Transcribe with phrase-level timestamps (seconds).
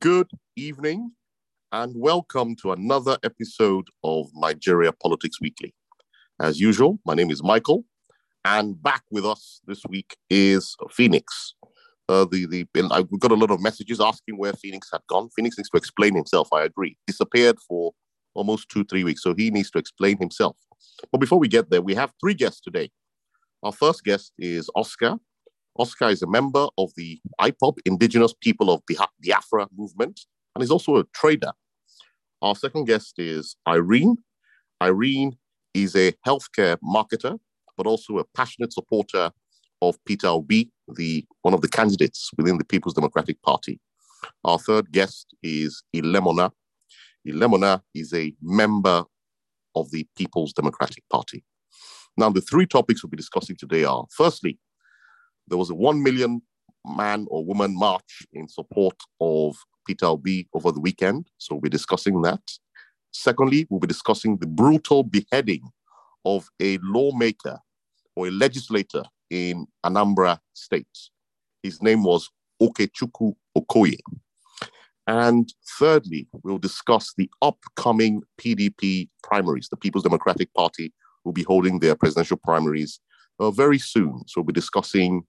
[0.00, 1.12] Good evening
[1.72, 5.74] and welcome to another episode of Nigeria Politics Weekly.
[6.40, 7.84] As usual, my name is Michael,
[8.44, 11.54] and back with us this week is Phoenix.
[12.08, 15.30] Uh, the the I, we got a lot of messages asking where Phoenix had gone.
[15.34, 16.48] Phoenix needs to explain himself.
[16.52, 16.96] I agree.
[17.06, 17.92] Disappeared for
[18.34, 20.56] almost two three weeks, so he needs to explain himself.
[21.10, 22.90] But before we get there, we have three guests today.
[23.62, 25.16] Our first guest is Oscar.
[25.78, 30.20] Oscar is a member of the IPOB, Indigenous People of Biafra movement,
[30.54, 31.52] and is also a trader.
[32.42, 34.16] Our second guest is Irene.
[34.82, 35.36] Irene
[35.74, 37.38] is a healthcare marketer,
[37.76, 39.30] but also a passionate supporter
[39.80, 43.80] of Peter Obi, the one of the candidates within the People's Democratic Party.
[44.44, 46.50] Our third guest is Ilemona.
[47.26, 49.04] Ilemona is a member
[49.76, 51.44] of the People's Democratic Party.
[52.16, 54.58] Now, the three topics we'll be discussing today are firstly,
[55.48, 56.42] there was a 1 million
[56.84, 61.28] man or woman march in support of Peter Obi over the weekend.
[61.38, 62.40] So we'll be discussing that.
[63.12, 65.62] Secondly, we'll be discussing the brutal beheading
[66.24, 67.58] of a lawmaker
[68.14, 70.86] or a legislator in Anambra State.
[71.62, 72.28] His name was
[72.60, 73.98] Okechukwu Okoye.
[75.06, 79.68] And thirdly, we'll discuss the upcoming PDP primaries.
[79.70, 80.92] The People's Democratic Party
[81.24, 83.00] will be holding their presidential primaries
[83.40, 84.22] uh, very soon.
[84.26, 85.22] So we'll be discussing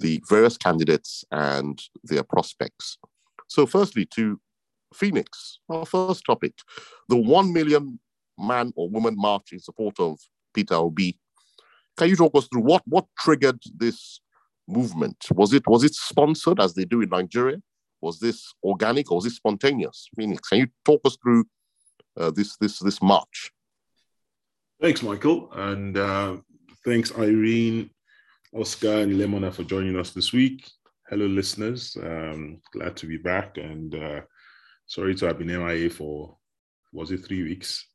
[0.00, 2.98] the various candidates and their prospects.
[3.48, 4.40] So, firstly, to
[4.94, 6.54] Phoenix, our first topic
[7.08, 8.00] the 1 million
[8.38, 10.18] man or woman march in support of
[10.54, 11.18] Peter Obi.
[11.96, 14.20] Can you talk us through what, what triggered this
[14.66, 15.16] movement?
[15.34, 17.58] Was it, was it sponsored as they do in Nigeria?
[18.00, 20.08] Was this organic or was it spontaneous?
[20.16, 21.44] Phoenix, can you talk us through
[22.16, 23.52] uh, this, this, this march?
[24.80, 25.52] Thanks, Michael.
[25.52, 26.36] And uh,
[26.84, 27.90] thanks, Irene
[28.52, 30.68] Oscar and Lemona for joining us this week.
[31.08, 31.96] Hello, listeners.
[32.02, 34.20] Um, glad to be back and uh,
[34.86, 36.36] sorry to have been MIA for,
[36.92, 37.86] was it three weeks?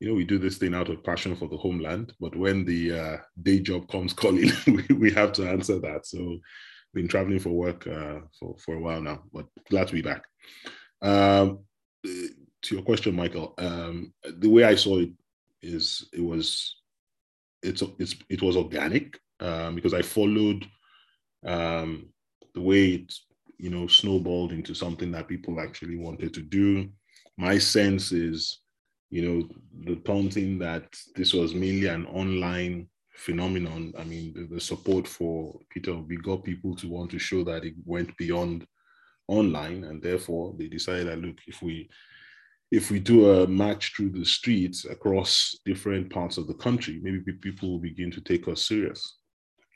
[0.00, 2.98] You know, we do this thing out of passion for the homeland, but when the
[2.98, 4.50] uh, day job comes calling,
[4.98, 6.06] we, have to answer that.
[6.06, 6.38] So,
[6.94, 10.24] been traveling for work uh, for, for a while now, but glad to be back.
[11.02, 11.60] Um,
[12.04, 15.10] to your question, Michael, um, the way I saw it
[15.60, 16.76] is it was
[17.62, 20.64] it's, it's it was organic um, because I followed
[21.44, 22.06] um,
[22.54, 23.14] the way it,
[23.58, 26.88] you know, snowballed into something that people actually wanted to do.
[27.36, 28.60] My sense is,
[29.10, 29.48] you know,
[29.84, 30.84] the taunting that
[31.16, 33.92] this was mainly an online phenomenon.
[33.98, 37.64] I mean, the, the support for Peter we got people to want to show that
[37.64, 38.64] it went beyond
[39.28, 41.90] online, and therefore they decided that look, if we
[42.70, 47.20] if we do a match through the streets across different parts of the country, maybe
[47.32, 49.18] people will begin to take us serious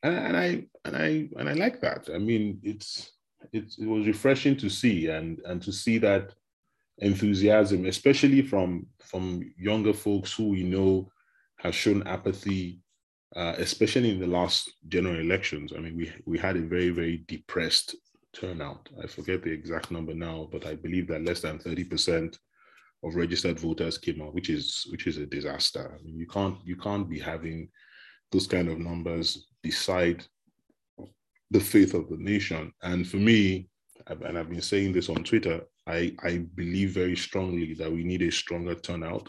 [0.02, 2.08] and, I and I and I like that.
[2.14, 3.12] I mean, it's
[3.52, 6.34] it's it was refreshing to see and and to see that
[6.98, 11.10] enthusiasm, especially from from younger folks who we know
[11.58, 12.80] have shown apathy,
[13.34, 15.72] uh, especially in the last general elections.
[15.76, 17.96] I mean, we we had a very very depressed
[18.32, 18.88] turnout.
[19.02, 22.38] I forget the exact number now, but I believe that less than thirty percent
[23.02, 25.96] of registered voters came out, which is which is a disaster.
[25.98, 27.68] I mean, you can't you can't be having
[28.32, 30.24] those kind of numbers decide
[31.50, 32.72] the faith of the nation.
[32.82, 33.68] And for me,
[34.06, 38.22] and I've been saying this on Twitter, I, I believe very strongly that we need
[38.22, 39.28] a stronger turnout.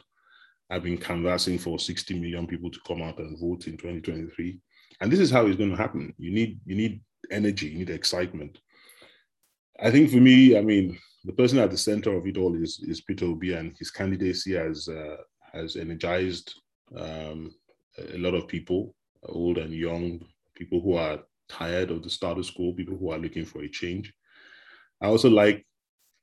[0.69, 4.59] I've been canvassing for 60 million people to come out and vote in 2023.
[4.99, 6.13] And this is how it's going to happen.
[6.17, 8.59] You need you need energy, you need excitement.
[9.79, 12.79] I think for me, I mean, the person at the center of it all is,
[12.87, 15.17] is Peter Obi, and his candidacy has uh,
[15.53, 16.53] has energized
[16.95, 17.53] um,
[18.13, 18.95] a lot of people,
[19.29, 20.21] old and young,
[20.55, 24.13] people who are tired of the status quo, people who are looking for a change.
[25.01, 25.65] I also like,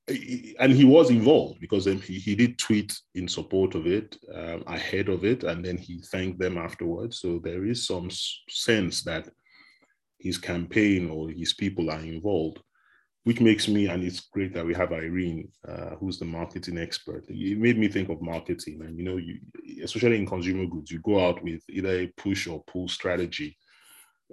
[0.08, 5.08] and he was involved because he, he did tweet in support of it, um, ahead
[5.08, 7.20] of it, and then he thanked them afterwards.
[7.20, 8.10] So there is some
[8.50, 9.28] sense that
[10.18, 12.60] his campaign or his people are involved
[13.24, 17.24] which makes me, and it's great that we have Irene, uh, who's the marketing expert.
[17.28, 19.38] It made me think of marketing, and you know, you,
[19.82, 23.56] especially in consumer goods, you go out with either a push or pull strategy.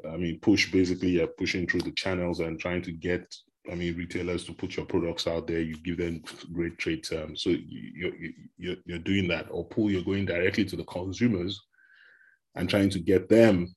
[0.09, 3.33] I mean, push basically you're pushing through the channels and trying to get,
[3.71, 5.61] I mean, retailers to put your products out there.
[5.61, 6.21] You give them
[6.51, 8.13] great trade terms, so you're
[8.57, 9.47] you're, you're doing that.
[9.51, 11.61] Or pull, you're going directly to the consumers
[12.55, 13.73] and trying to get them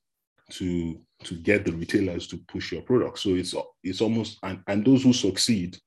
[0.50, 3.18] to to get the retailers to push your product.
[3.18, 5.78] So it's it's almost and, and those who succeed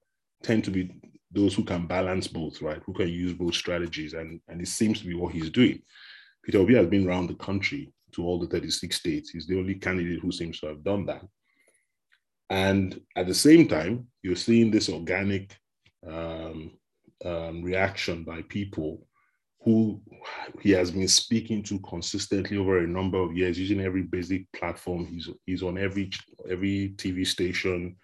[0.44, 1.00] tend to be
[1.32, 2.82] those who can balance both, right?
[2.86, 4.14] Who can use both strategies.
[4.14, 5.82] And, and it seems to be what he's doing.
[6.44, 9.30] Peter Obi has been around the country to all the 36 states.
[9.30, 11.24] He's the only candidate who seems to have done that.
[12.50, 15.58] And at the same time, you're seeing this organic
[16.08, 16.72] um,
[17.26, 19.06] um, reaction by people
[19.68, 20.02] who
[20.62, 25.06] he has been speaking to consistently over a number of years, using every basic platform.
[25.06, 26.10] He's he's on every
[26.50, 27.98] every TV station,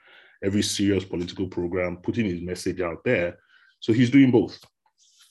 [0.44, 3.38] every serious political program, putting his message out there.
[3.80, 4.60] So he's doing both,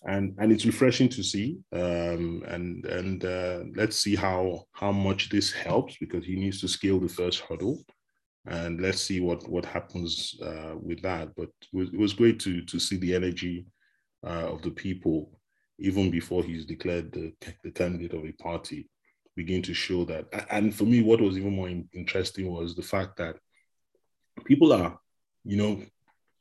[0.07, 1.59] and and it's refreshing to see.
[1.71, 6.69] Um, and and uh, let's see how how much this helps because he needs to
[6.69, 7.85] scale the first hurdle,
[8.47, 11.35] and let's see what what happens uh, with that.
[11.37, 13.67] But it was, it was great to to see the energy
[14.25, 15.31] uh, of the people
[15.83, 17.33] even before he's declared the,
[17.65, 18.89] the candidate of a party
[19.35, 20.27] begin to show that.
[20.51, 23.37] And for me, what was even more interesting was the fact that
[24.45, 24.99] people are,
[25.45, 25.83] you know,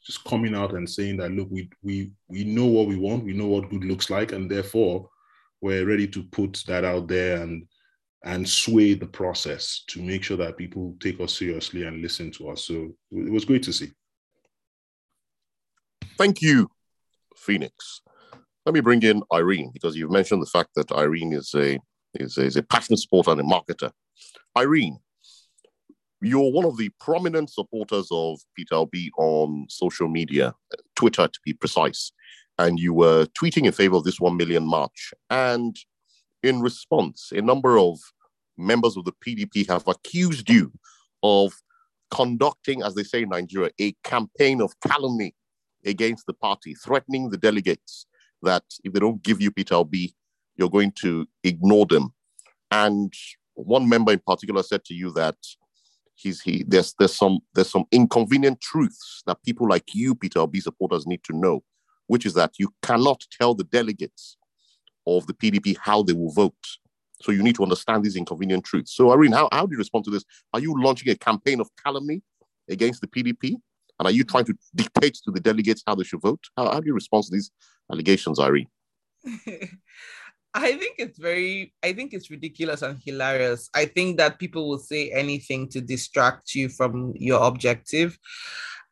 [0.05, 3.33] just coming out and saying that look, we we we know what we want, we
[3.33, 5.09] know what good looks like, and therefore
[5.61, 7.67] we're ready to put that out there and
[8.23, 12.49] and sway the process to make sure that people take us seriously and listen to
[12.49, 12.65] us.
[12.65, 13.91] So it was great to see.
[16.17, 16.69] Thank you,
[17.35, 18.01] Phoenix.
[18.65, 21.79] Let me bring in Irene because you've mentioned the fact that Irene is a
[22.13, 23.91] is a, is a passionate supporter and a marketer.
[24.55, 24.99] Irene,
[26.21, 30.53] you're one of the prominent supporters of Peter on social media,
[30.95, 32.11] Twitter to be precise,
[32.59, 35.11] and you were tweeting in favor of this 1 million march.
[35.31, 35.75] And
[36.43, 37.97] in response, a number of
[38.57, 40.71] members of the PDP have accused you
[41.23, 41.53] of
[42.11, 45.33] conducting, as they say in Nigeria, a campaign of calumny
[45.83, 48.05] against the party, threatening the delegates
[48.43, 50.15] that if they don't give you Obi,
[50.55, 52.13] you're going to ignore them.
[52.69, 53.13] And
[53.53, 55.35] one member in particular said to you that
[56.15, 61.07] he's he there's there's some there's some inconvenient truths that people like you, Obi supporters,
[61.07, 61.63] need to know,
[62.07, 64.38] which is that you cannot tell the delegates
[65.07, 66.53] of the PDP how they will vote.
[67.21, 68.95] So you need to understand these inconvenient truths.
[68.95, 70.25] So Irene, how, how do you respond to this?
[70.53, 72.23] Are you launching a campaign of calumny
[72.69, 73.57] against the PDP?
[74.01, 76.44] And are you trying to dictate to the delegates how they should vote?
[76.57, 77.51] How, how do you respond to these
[77.92, 78.65] allegations, Irene?
[80.56, 83.69] I think it's very, I think it's ridiculous and hilarious.
[83.75, 88.18] I think that people will say anything to distract you from your objective.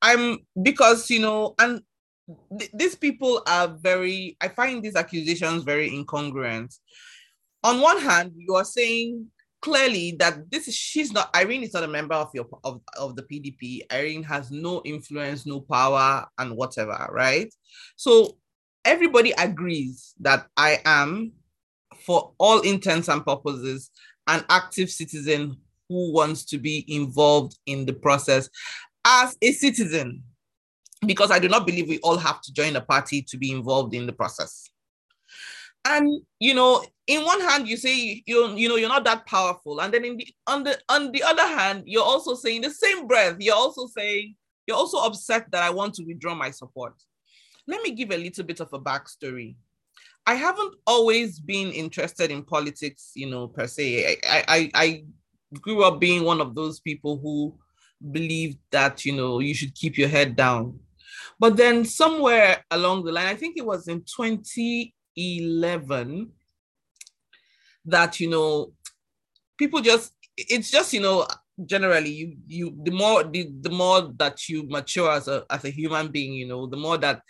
[0.03, 1.81] I'm because, you know, and
[2.59, 6.77] th- these people are very, I find these accusations very incongruent.
[7.63, 9.25] On one hand, you are saying
[9.61, 13.15] clearly that this is she's not Irene is not a member of your of, of
[13.15, 13.81] the PDP.
[13.91, 17.53] Irene has no influence, no power, and whatever, right?
[17.95, 18.37] So
[18.85, 21.33] everybody agrees that I am,
[22.05, 23.91] for all intents and purposes,
[24.27, 25.57] an active citizen
[25.89, 28.49] who wants to be involved in the process
[29.05, 30.23] as a citizen,
[31.05, 33.93] because I do not believe we all have to join a party to be involved
[33.93, 34.69] in the process.
[35.85, 39.81] And you know, in one hand, you say you you know you're not that powerful,
[39.81, 43.07] and then in the on the on the other hand, you're also saying the same
[43.07, 43.37] breath.
[43.39, 44.35] You're also saying
[44.67, 46.93] you're also upset that I want to withdraw my support
[47.69, 49.55] let me give a little bit of a backstory.
[50.25, 54.17] I haven't always been interested in politics, you know, per se.
[54.27, 55.03] I, I, I
[55.61, 57.55] grew up being one of those people who
[58.11, 60.79] believed that, you know, you should keep your head down.
[61.39, 64.03] But then somewhere along the line, I think it was in
[65.19, 66.31] 2011
[67.85, 68.73] that, you know,
[69.57, 71.27] people just, it's just, you know,
[71.65, 75.69] generally you you the more the, the more that you mature as a as a
[75.69, 77.21] human being you know the more that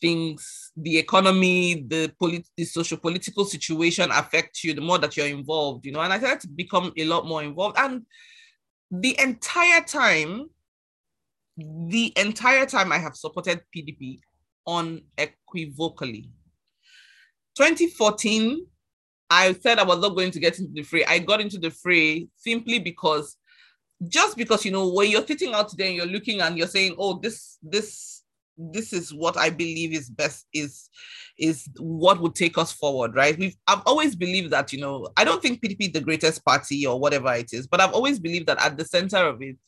[0.00, 5.26] things, the economy, the polit- the social political situation affects you, the more that you're
[5.26, 6.00] involved, you know.
[6.00, 7.76] And I started to become a lot more involved.
[7.78, 8.06] And
[8.90, 10.50] the entire time,
[11.56, 14.20] the entire time I have supported PDP
[14.66, 16.30] unequivocally.
[17.60, 18.66] 2014,
[19.28, 21.04] I said I was not going to get into the fray.
[21.04, 23.36] I got into the fray simply because
[24.08, 26.94] just because you know when you're sitting out there and you're looking and you're saying,
[26.98, 28.22] oh, this this
[28.56, 30.88] this is what I believe is best is
[31.38, 33.38] is what would take us forward, right?
[33.38, 36.86] We've I've always believed that, you know, I don't think PDP is the greatest party
[36.86, 39.58] or whatever it is, but I've always believed that at the center of it,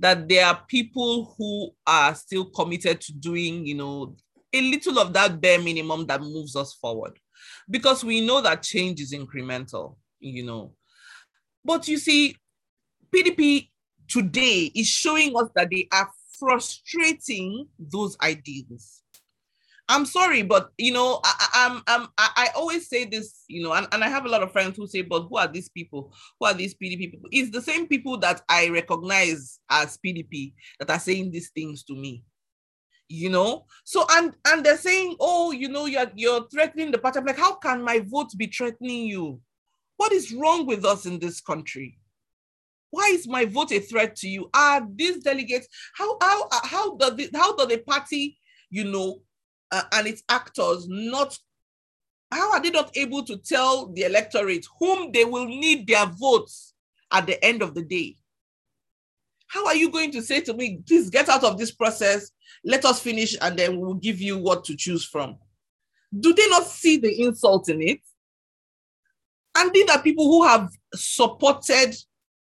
[0.00, 4.16] that there are people who are still committed to doing, you know,
[4.52, 7.18] a little of that bare minimum that moves us forward.
[7.70, 10.72] Because we know that change is incremental, you know.
[11.64, 12.36] But you see,
[13.14, 13.68] PDP
[14.08, 16.08] today is showing us that they are
[16.38, 19.02] frustrating those ideals.
[19.90, 23.72] I'm sorry, but you know, I, I, am I, I always say this, you know,
[23.72, 26.12] and, and I have a lot of friends who say, but who are these people?
[26.38, 27.30] Who are these PDP people?
[27.32, 31.94] It's the same people that I recognize as PDP that are saying these things to
[31.94, 32.22] me.
[33.10, 37.18] You know, so and and they're saying, oh, you know, you're you're threatening the party.
[37.18, 39.40] I'm like, how can my vote be threatening you?
[39.96, 41.98] What is wrong with us in this country?
[42.90, 44.48] why is my vote a threat to you?
[44.54, 48.38] Are these delegates how how how does the, how does the party
[48.70, 49.22] you know,
[49.70, 51.38] uh, and its actors not
[52.30, 56.74] how are they not able to tell the electorate whom they will need their votes
[57.10, 58.16] at the end of the day?
[59.46, 62.30] How are you going to say to me, please get out of this process,
[62.64, 65.36] let us finish, and then we'll give you what to choose from?
[66.18, 68.00] Do they not see the insult in it?
[69.56, 71.96] And these are people who have supported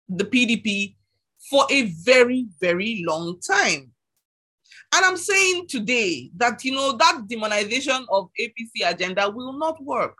[0.09, 0.95] the PDP
[1.49, 3.91] for a very, very long time.
[4.93, 10.17] And I'm saying today that, you know, that demonization of APC agenda will not work.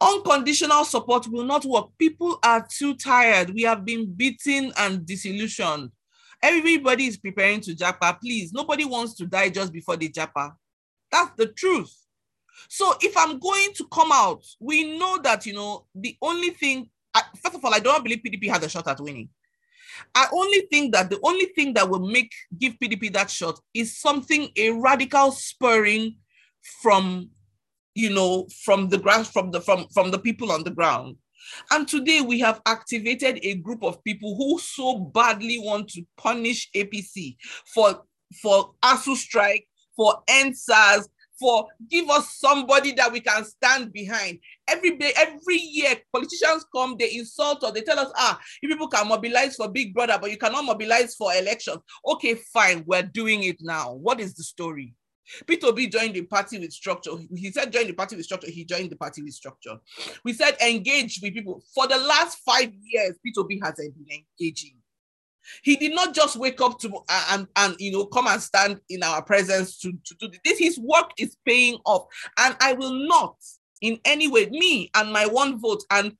[0.00, 1.88] Unconditional support will not work.
[1.98, 3.50] People are too tired.
[3.50, 5.90] We have been beaten and disillusioned.
[6.42, 8.18] Everybody is preparing to japa.
[8.20, 10.52] Please, nobody wants to die just before the japa.
[11.12, 11.94] That's the truth.
[12.68, 16.88] So if I'm going to come out, we know that, you know, the only thing,
[17.42, 19.28] first of all, I don't believe PDP has a shot at winning.
[20.14, 23.98] I only think that the only thing that will make give PDP that shot is
[23.98, 26.16] something a radical spurring
[26.82, 27.30] from
[27.94, 31.16] you know from the grass from the from from the people on the ground
[31.70, 36.70] and today we have activated a group of people who so badly want to punish
[36.74, 37.36] apc
[37.72, 38.02] for
[38.40, 39.66] for ASUU strike
[39.96, 41.08] for EndSARS
[41.40, 44.38] for give us somebody that we can stand behind.
[44.68, 48.88] Every day, every year, politicians come, they insult us, they tell us, ah, you people
[48.88, 51.78] can mobilize for Big Brother, but you cannot mobilize for elections.
[52.06, 53.94] Okay, fine, we're doing it now.
[53.94, 54.94] What is the story?
[55.46, 57.12] Peter Obi joined the party with structure.
[57.34, 58.50] He said join the party with structure.
[58.50, 59.76] He joined the party with structure.
[60.24, 61.62] We said engage with people.
[61.74, 64.76] For the last five years, Peter Obi has been engaging.
[65.62, 68.80] He did not just wake up to uh, and, and you know come and stand
[68.88, 70.58] in our presence to, to do this.
[70.58, 72.06] His work is paying off.
[72.38, 73.36] And I will not
[73.80, 76.16] in any way, me and my one vote, and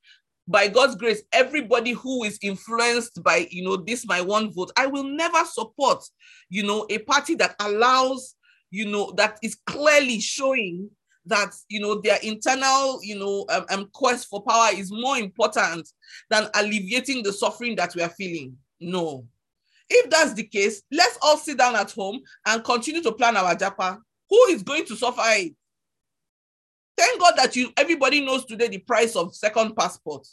[0.49, 4.87] by God's grace, everybody who is influenced by you know this my one vote, I
[4.87, 6.03] will never support
[6.49, 8.35] you know a party that allows
[8.71, 10.89] you know that is clearly showing
[11.27, 15.89] that you know their internal you know um, um, quest for power is more important
[16.31, 19.27] than alleviating the suffering that we are feeling no.
[19.89, 23.55] If that's the case, let's all sit down at home and continue to plan our
[23.55, 23.99] japa.
[24.29, 25.55] Who is going to suffer it?
[26.97, 30.27] Thank God that you everybody knows today the price of second passport.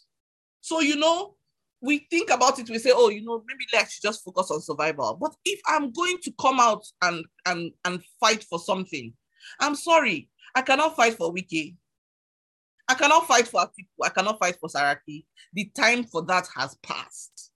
[0.62, 1.36] So you know,
[1.82, 5.18] we think about it, we say, oh, you know, maybe let's just focus on survival.
[5.20, 9.14] But if I'm going to come out and and and fight for something,
[9.60, 11.76] I'm sorry, I cannot fight for Wike.
[12.90, 14.06] I cannot fight for Atiku.
[14.06, 15.26] I cannot fight for Saraki.
[15.54, 17.52] The time for that has passed.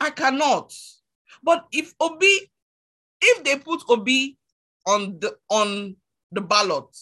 [0.00, 0.72] I cannot.
[1.42, 2.50] But if Obi,
[3.20, 4.38] if they put Obi
[4.86, 5.96] on the on
[6.32, 6.96] the ballot,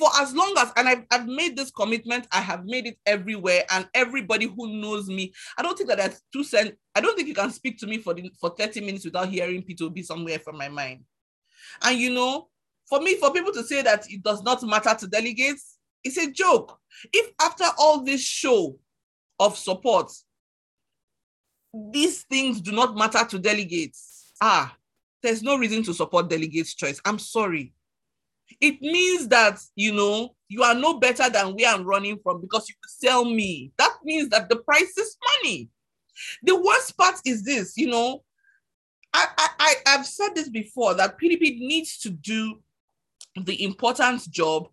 [0.00, 3.64] for as long as and I've, I've made this commitment, I have made it everywhere,
[3.70, 6.74] and everybody who knows me, I don't think that that's two cent.
[6.94, 9.62] I don't think you can speak to me for the for 30 minutes without hearing
[9.62, 11.04] Peter Obi somewhere from my mind.
[11.82, 12.48] And you know,
[12.88, 16.30] for me, for people to say that it does not matter to delegates, it's a
[16.30, 16.78] joke.
[17.12, 18.78] If after all this show
[19.38, 20.10] of support,
[21.92, 24.32] these things do not matter to delegates.
[24.40, 24.74] Ah,
[25.22, 27.02] there's no reason to support delegates' choice.
[27.04, 27.74] I'm sorry.
[28.60, 32.68] It means that, you know, you are no better than where I'm running from because
[32.68, 33.72] you sell me.
[33.78, 35.68] That means that the price is money.
[36.42, 38.22] The worst part is this, you know,
[39.12, 42.60] I, I, I've said this before that PDP needs to do
[43.36, 44.68] the important job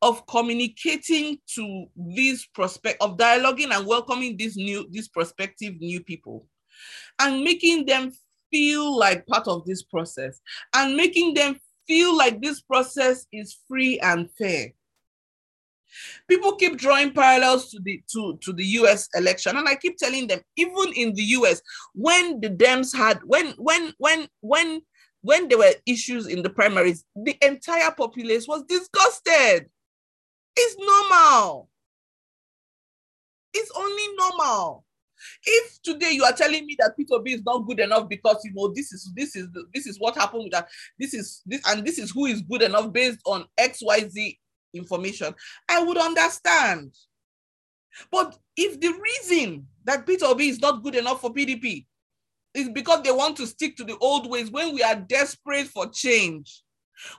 [0.00, 6.46] of communicating to these prospect of dialoguing and welcoming these new these prospective new people
[7.18, 8.12] and making them
[8.50, 10.40] feel like part of this process
[10.74, 14.72] and making them feel like this process is free and fair
[16.26, 20.26] people keep drawing parallels to the to, to the US election and I keep telling
[20.26, 21.60] them even in the US
[21.94, 24.82] when the Dems had when when when when
[25.22, 29.70] when there were issues in the primaries, the entire populace was disgusted.
[30.56, 31.70] It's normal.
[33.54, 34.84] It's only normal.
[35.44, 38.52] If today you are telling me that Peter Obi is not good enough because you
[38.54, 41.84] know this is this is this is what happened with that, this is this and
[41.84, 44.38] this is who is good enough based on XYZ
[44.74, 45.34] information,
[45.68, 46.94] I would understand.
[48.10, 51.86] But if the reason that Peter Obi is not good enough for PDP
[52.54, 55.88] is because they want to stick to the old ways when we are desperate for
[55.88, 56.62] change.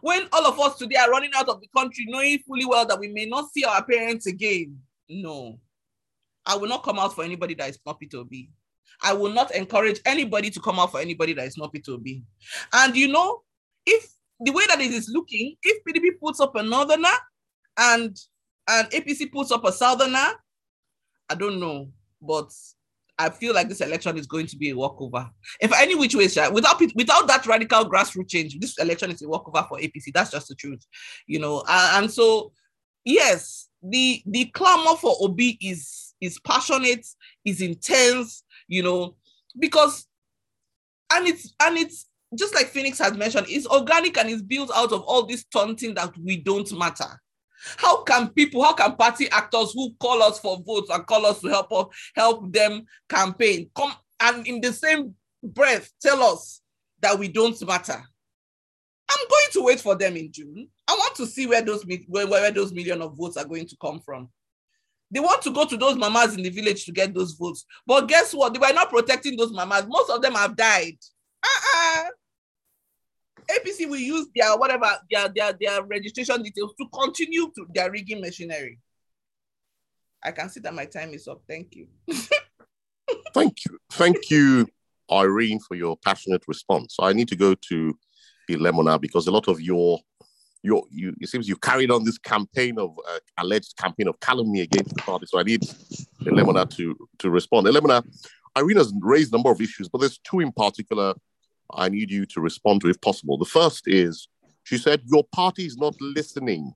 [0.01, 2.99] When all of us today are running out of the country, knowing fully well that
[2.99, 4.79] we may not see our parents again.
[5.09, 5.59] No.
[6.45, 8.49] I will not come out for anybody that is not Peter Obi.
[9.01, 12.23] I will not encourage anybody to come out for anybody that is not Peter Obi.
[12.73, 13.41] And you know,
[13.85, 14.07] if
[14.39, 17.15] the way that it is looking, if PDP puts up a northerner
[17.77, 18.17] and
[18.67, 20.33] and APC puts up a southerner,
[21.29, 21.89] I don't know,
[22.21, 22.51] but
[23.19, 25.29] I feel like this election is going to be a walkover.
[25.61, 29.65] If any which way, without without that radical grassroots change, this election is a walkover
[29.69, 30.11] for APC.
[30.13, 30.85] That's just the truth,
[31.27, 31.63] you know.
[31.67, 32.53] And, so,
[33.05, 37.05] yes, the the clamor for Obi is is passionate,
[37.45, 39.15] is intense, you know,
[39.59, 40.07] because
[41.11, 44.91] and it's and it's just like Phoenix has mentioned, it's organic and it's built out
[44.91, 47.21] of all this taunting that we don't matter.
[47.77, 51.39] How can people, how can party actors who call us for votes and call us
[51.41, 56.61] to help us help them campaign come and in the same breath tell us
[57.01, 58.01] that we don't matter?
[59.09, 60.67] I'm going to wait for them in June.
[60.87, 63.77] I want to see where those where, where those million of votes are going to
[63.79, 64.29] come from.
[65.13, 67.65] They want to go to those mamas in the village to get those votes.
[67.85, 68.51] But guess what?
[68.51, 69.85] They were not protecting those mamas.
[69.87, 70.97] Most of them have died.
[71.43, 72.05] Uh-uh.
[73.51, 78.21] APC will use their whatever their their their registration details to continue to their rigging
[78.21, 78.79] machinery.
[80.23, 81.43] I can see that my time is up.
[81.47, 81.87] Thank you.
[83.35, 83.77] Thank you.
[83.91, 84.67] Thank you,
[85.11, 86.95] Irene, for your passionate response.
[86.99, 87.97] I need to go to
[88.49, 89.99] Ilemona because a lot of your
[90.63, 94.61] your you it seems you carried on this campaign of uh, alleged campaign of calumny
[94.61, 95.25] against the party.
[95.27, 95.61] So I need
[96.21, 97.67] Ilemona to to respond.
[97.67, 98.03] Ilemona,
[98.57, 101.13] Irene has raised a number of issues, but there's two in particular
[101.71, 103.37] I need you to respond to if possible.
[103.37, 104.27] The first is
[104.63, 106.73] she said, Your party is not listening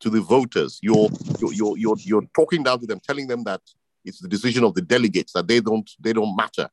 [0.00, 0.78] to the voters.
[0.82, 3.60] You're, you're, you're, you're, you're talking down to them, telling them that
[4.04, 6.68] it's the decision of the delegates, that they don't, they don't matter.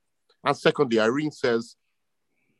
[0.45, 1.75] And secondly, Irene says,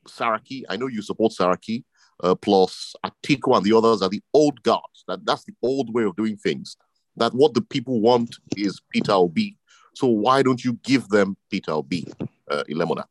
[0.08, 1.84] Saraki, I know you support Saraki,
[2.24, 5.04] uh, plus Atiku and the others are the old guards.
[5.08, 6.78] That that's the old way of doing things.
[7.16, 9.58] That what the people want is Peter Obi.
[9.96, 12.08] So why don't you give them Peter Obi,
[12.50, 13.06] uh, Ilemona?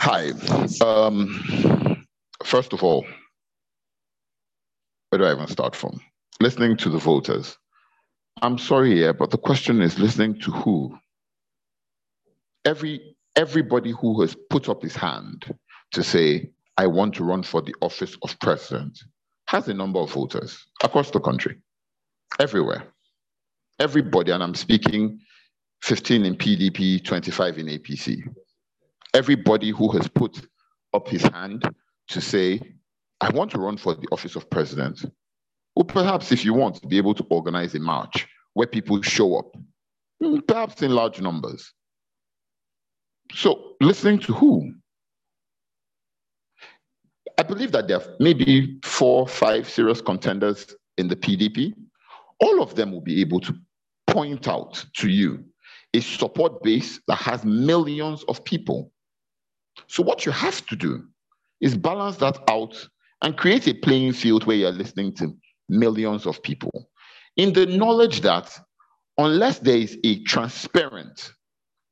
[0.00, 0.30] Hi.
[0.84, 2.06] Um,
[2.44, 3.06] first of all,
[5.08, 6.00] where do I even start from?
[6.40, 7.56] Listening to the voters.
[8.42, 10.98] I'm sorry, yeah, but the question is listening to who?
[12.64, 15.44] Every everybody who has put up his hand
[15.92, 18.98] to say, I want to run for the office of president,
[19.46, 21.56] has a number of voters across the country,
[22.38, 22.84] everywhere.
[23.80, 25.20] Everybody, and I'm speaking
[25.82, 28.22] 15 in PDP, 25 in APC
[29.14, 30.40] everybody who has put
[30.94, 31.64] up his hand
[32.08, 32.60] to say,
[33.20, 35.04] I want to run for the office of president,
[35.74, 39.36] or perhaps if you want to be able to organize a march where people show
[39.38, 39.56] up,
[40.46, 41.72] perhaps in large numbers.
[43.34, 44.72] So, listening to who?
[47.38, 51.74] I believe that there are maybe four, five serious contenders in the PDP.
[52.40, 53.54] All of them will be able to
[54.06, 55.44] point out to you
[55.94, 58.90] a support base that has millions of people
[59.86, 61.04] so, what you have to do
[61.60, 62.88] is balance that out
[63.22, 65.36] and create a playing field where you're listening to
[65.68, 66.90] millions of people
[67.36, 68.58] in the knowledge that
[69.18, 71.32] unless there is a transparent,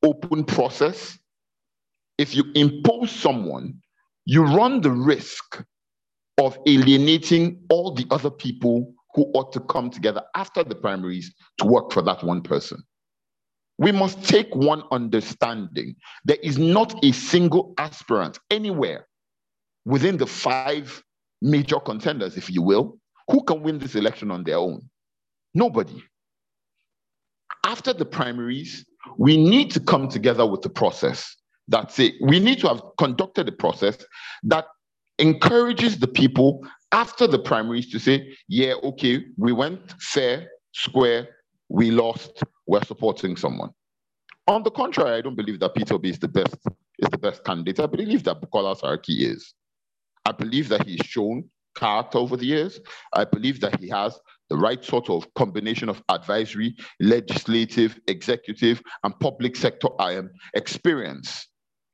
[0.03, 1.17] open process,
[2.17, 3.81] if you impose someone,
[4.27, 5.63] you run the risk
[6.37, 11.65] of alienating all the other people who ought to come together after the primaries to
[11.65, 12.83] work for that one person.
[13.77, 15.95] We must take one understanding.
[16.25, 19.07] There is not a single aspirant anywhere
[19.85, 21.01] within the five
[21.41, 24.89] major contenders, if you will, who can win this election on their own.
[25.53, 26.03] Nobody.
[27.65, 28.85] After the primaries,
[29.17, 31.36] we need to come together with the process.
[31.67, 32.15] That's it.
[32.21, 33.97] We need to have conducted a process
[34.43, 34.65] that
[35.19, 41.27] encourages the people after the primaries to say, yeah, okay, we went fair, square,
[41.69, 43.71] we lost, we're supporting someone.
[44.47, 46.55] On the contrary, I don't believe that Peter Obi is the best
[46.99, 47.79] is the best candidate.
[47.79, 49.53] I believe that Bukola Saraki is.
[50.25, 51.43] I believe that he's shown
[51.75, 52.79] character over the years.
[53.13, 59.19] I believe that he has the right sort of combination of advisory, legislative, executive, and
[59.19, 61.47] public sector um, experience.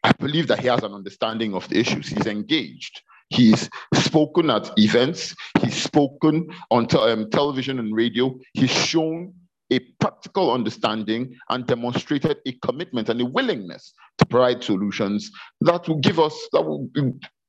[0.04, 2.08] I believe that he has an understanding of the issues.
[2.10, 3.02] He's engaged.
[3.30, 5.36] He's spoken at events.
[5.62, 8.38] He's spoken on te- um, television and radio.
[8.54, 9.34] He's shown
[9.72, 16.00] a practical understanding and demonstrated a commitment and a willingness to provide solutions that will
[16.00, 16.90] give us, that will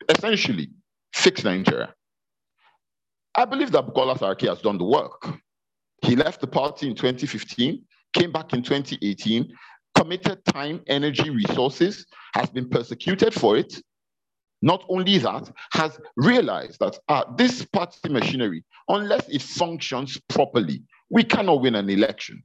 [0.08, 0.70] essentially
[1.12, 1.92] fix Nigeria.
[3.34, 5.34] I believe that Bukola Saraki has done the work.
[6.02, 9.52] He left the party in 2015, came back in 2018,
[9.94, 13.80] committed time, energy, resources, has been persecuted for it.
[14.62, 21.22] Not only that, has realized that uh, this party machinery, unless it functions properly, we
[21.22, 22.42] cannot win an election.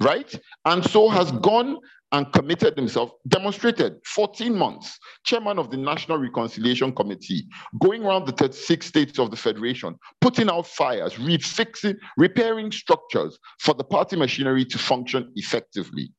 [0.00, 0.34] Right?
[0.64, 1.78] And so has gone
[2.12, 7.46] and committed himself, demonstrated 14 months, chairman of the National Reconciliation Committee,
[7.80, 13.74] going around the 36 states of the Federation, putting out fires, refixing, repairing structures for
[13.74, 16.12] the party machinery to function effectively.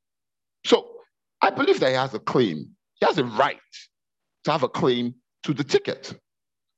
[0.66, 0.90] So
[1.42, 2.70] I believe that he has a claim.
[2.96, 3.60] He has a right
[4.46, 6.14] to have a claim to the ticket.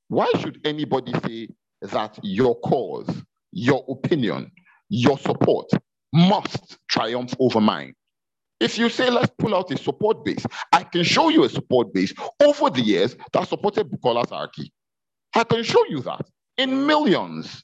[0.08, 1.50] Why should anybody say
[1.82, 3.10] that your cause,
[3.52, 4.52] your opinion,
[4.90, 5.70] your support
[6.14, 7.94] must triumph over mine?
[8.60, 11.94] If you say, let's pull out a support base, I can show you a support
[11.94, 14.70] base over the years that supported Bukola Saraki.
[15.36, 16.26] I can show you that
[16.58, 17.64] in millions.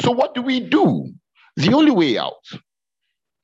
[0.00, 1.12] So, what do we do?
[1.56, 2.44] The only way out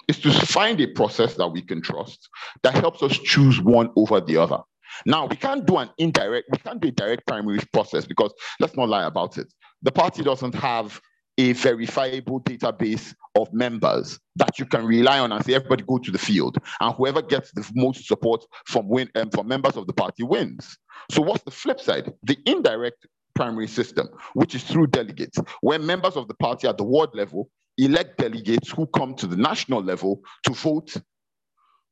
[0.08, 2.28] is to find a process that we can trust
[2.62, 4.58] that helps us choose one over the other.
[5.06, 8.76] Now, we can't do an indirect, we can't do a direct primary process because let's
[8.76, 9.52] not lie about it.
[9.82, 11.00] The party doesn't have
[11.38, 16.10] a verifiable database of members that you can rely on and say everybody go to
[16.10, 19.92] the field and whoever gets the most support from win um, from members of the
[19.92, 20.76] party wins
[21.10, 26.16] so what's the flip side the indirect primary system which is through delegates where members
[26.16, 30.20] of the party at the ward level elect delegates who come to the national level
[30.44, 30.94] to vote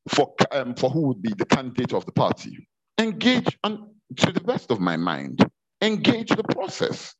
[0.09, 2.67] for um, for who would be the candidate of the party.
[2.99, 3.79] Engage and
[4.17, 5.45] to the best of my mind
[5.81, 7.13] engage the process.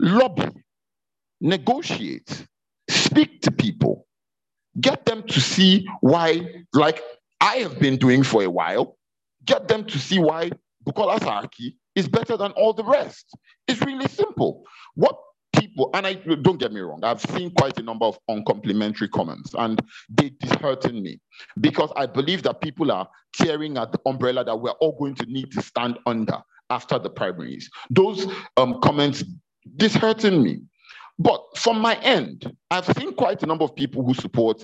[0.00, 0.48] Lobby.
[1.40, 2.46] Negotiate,
[2.90, 4.08] speak to people,
[4.80, 7.00] get them to see why, like
[7.40, 8.96] I have been doing for a while,
[9.44, 10.50] get them to see why
[10.84, 13.36] Bukola Saraki is better than all the rest.
[13.68, 14.64] It's really simple.
[14.96, 15.16] What
[15.54, 19.54] people, and I don't get me wrong, I've seen quite a number of uncomplimentary comments,
[19.58, 21.20] and they dishearten me
[21.60, 25.26] because I believe that people are tearing at the umbrella that we're all going to
[25.26, 26.38] need to stand under
[26.70, 27.70] after the primaries.
[27.90, 29.24] Those um, comments
[29.76, 30.60] dishearten me
[31.18, 34.62] but from my end, I've seen quite a number of people who support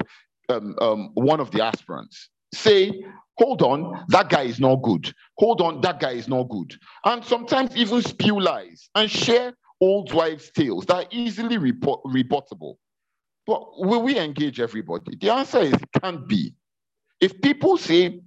[0.48, 3.04] um, um, one of the aspirants say,
[3.38, 5.12] hold on, that guy is not good.
[5.38, 6.74] Hold on, that guy is not good.
[7.04, 12.76] And sometimes even spew lies and share old wives' tales that are easily rebuttable.
[13.46, 15.16] But will we engage everybody?
[15.20, 16.54] The answer is it can't be.
[17.20, 18.20] If people say,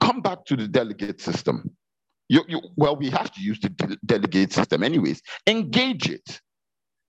[0.00, 1.70] come back to the delegate system,
[2.28, 5.22] you, you, well, we have to use the de- delegate system anyways.
[5.46, 6.40] Engage it.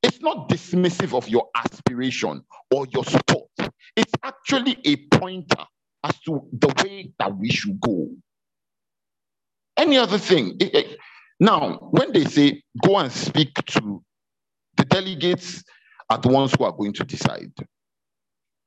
[0.03, 3.49] It's not dismissive of your aspiration or your support.
[3.95, 5.65] It's actually a pointer
[6.03, 8.09] as to the way that we should go.
[9.75, 10.57] Any other thing?
[10.59, 10.97] It, it,
[11.39, 14.03] now, when they say go and speak to
[14.77, 15.63] the delegates
[16.11, 17.51] at once who are going to decide,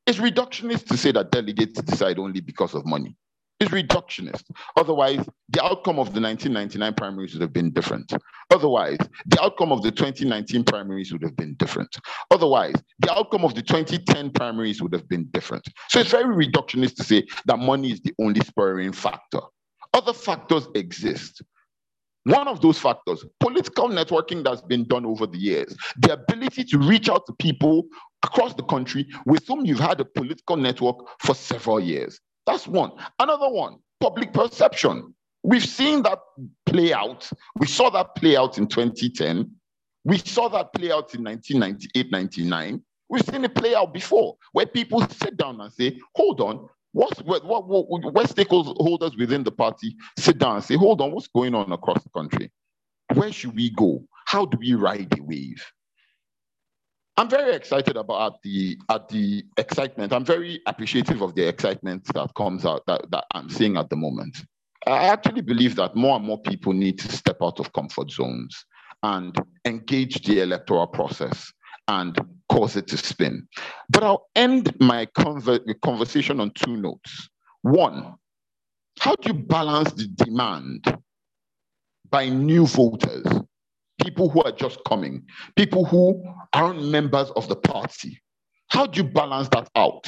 [0.06, 3.16] it's reductionist to say that delegates decide only because of money
[3.60, 4.44] It's reductionist.
[4.76, 8.12] Otherwise, the outcome of the 1999 primaries would have been different.
[8.52, 11.96] Otherwise, the outcome of the 2019 primaries would have been different.
[12.30, 15.66] Otherwise, the outcome of the 2010 primaries would have been different.
[15.88, 19.40] So it's very reductionist to say that money is the only spurring factor.
[19.94, 21.42] Other factors exist.
[22.24, 26.78] One of those factors, political networking that's been done over the years, the ability to
[26.78, 27.86] reach out to people
[28.22, 32.20] across the country with whom you've had a political network for several years.
[32.46, 32.92] That's one.
[33.18, 35.14] Another one, public perception.
[35.42, 36.18] We've seen that
[36.66, 37.30] play out.
[37.56, 39.50] We saw that play out in 2010.
[40.04, 42.82] We saw that play out in 1998, 99.
[43.08, 47.24] We've seen it play out before, where people sit down and say, hold on, what,
[47.24, 51.54] what, what, what stakeholders within the party sit down and say, hold on, what's going
[51.54, 52.50] on across the country?
[53.14, 54.04] Where should we go?
[54.26, 55.64] How do we ride the wave?
[57.16, 60.12] I'm very excited about the at the excitement.
[60.12, 63.96] I'm very appreciative of the excitement that comes out that, that I'm seeing at the
[63.96, 64.38] moment.
[64.86, 68.64] I actually believe that more and more people need to step out of comfort zones
[69.02, 71.52] and engage the electoral process
[71.90, 73.46] and cause it to spin.
[73.88, 77.28] But I'll end my conver- conversation on two notes.
[77.62, 78.14] One,
[79.00, 80.96] how do you balance the demand
[82.10, 83.24] by new voters
[84.02, 85.22] people who are just coming,
[85.56, 86.22] people who
[86.52, 88.20] aren't members of the party.
[88.68, 90.06] How do you balance that out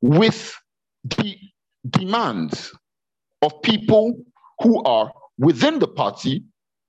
[0.00, 0.54] with
[1.04, 1.36] the
[1.88, 2.72] demands
[3.42, 4.14] of people
[4.60, 6.44] who are within the party,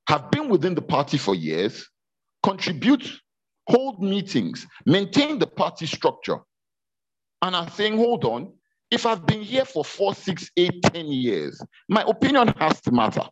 [0.07, 1.89] have been within the party for years,
[2.43, 3.09] contribute,
[3.67, 6.39] hold meetings, maintain the party structure,
[7.41, 8.53] and I'm saying, hold on,
[8.89, 13.27] if I've been here for four, six, eight, ten years, my opinion has to matter.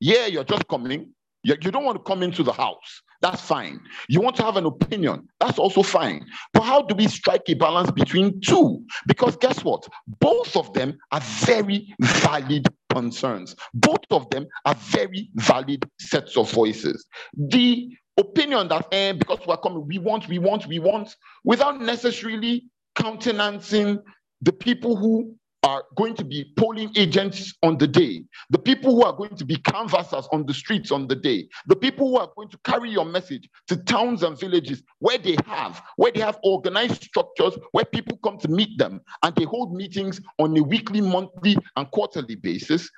[0.00, 3.02] Yeah, you're just coming, you, don't want to come into the house.
[3.20, 3.80] That's fine.
[4.08, 5.28] You want to have an opinion.
[5.40, 6.24] That's also fine.
[6.52, 8.84] But how do we strike a balance between two?
[9.06, 9.86] Because guess what?
[10.20, 13.56] Both of them are very valid concerns.
[13.74, 17.06] Both of them are very valid sets of voices.
[17.36, 17.88] The
[18.18, 24.00] opinion that eh, because we're coming, we want, we want, we want, without necessarily countenancing
[24.42, 29.02] the people who are going to be polling agents on the day, the people who
[29.02, 32.30] are going to be canvassers on the streets on the day, the people who are
[32.36, 36.38] going to carry your message to towns and villages where they have, where they have
[36.44, 41.00] organized structures where people come to meet them and they hold meetings on a weekly,
[41.00, 42.88] monthly, and quarterly basis.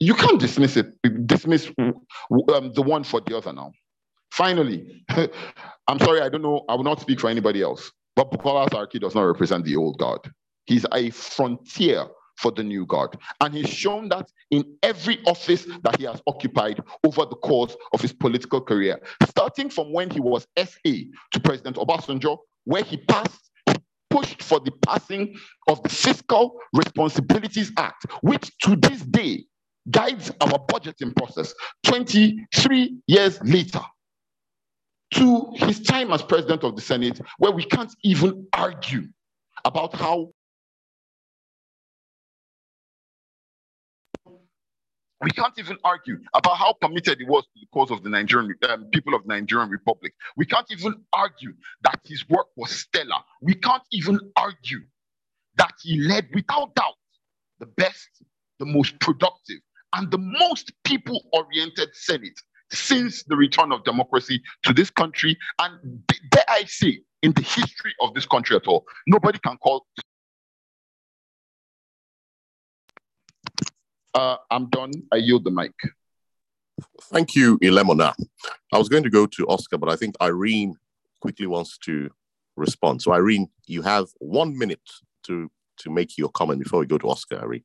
[0.00, 0.86] You can't dismiss it,
[1.26, 3.72] dismiss um, the one for the other now.
[4.34, 5.04] Finally,
[5.86, 8.98] I'm sorry, I don't know, I will not speak for anybody else, but Bukola Saraki
[8.98, 10.18] does not represent the old God.
[10.66, 12.06] He's a frontier
[12.38, 13.16] for the new God.
[13.40, 18.00] And he's shown that in every office that he has occupied over the course of
[18.00, 20.90] his political career, starting from when he was SA
[21.30, 23.52] to President Obasanjo, where he passed,
[24.10, 25.36] pushed for the passing
[25.68, 29.44] of the Fiscal Responsibilities Act, which to this day
[29.92, 33.80] guides our budgeting process 23 years later.
[35.14, 39.04] To his time as president of the Senate, where we can't even argue
[39.64, 40.32] about how
[45.22, 48.54] we can't even argue about how committed he was to the cause of the Nigerian
[48.68, 50.14] um, people of the Nigerian Republic.
[50.36, 53.22] We can't even argue that his work was stellar.
[53.40, 54.80] We can't even argue
[55.56, 56.94] that he led, without doubt,
[57.60, 58.08] the best,
[58.58, 59.60] the most productive,
[59.94, 62.38] and the most people-oriented Senate
[62.78, 67.94] since the return of democracy to this country, and dare I say, in the history
[68.00, 68.84] of this country at all.
[69.06, 69.86] Nobody can call
[74.14, 74.92] Uh, I'm done.
[75.12, 75.72] I yield the mic.
[77.12, 78.14] Thank you, Ilemona.
[78.72, 80.76] I was going to go to Oscar, but I think Irene
[81.20, 82.10] quickly wants to
[82.56, 83.02] respond.
[83.02, 84.88] So, Irene, you have one minute
[85.24, 87.64] to to make your comment before we go to Oscar, Irene.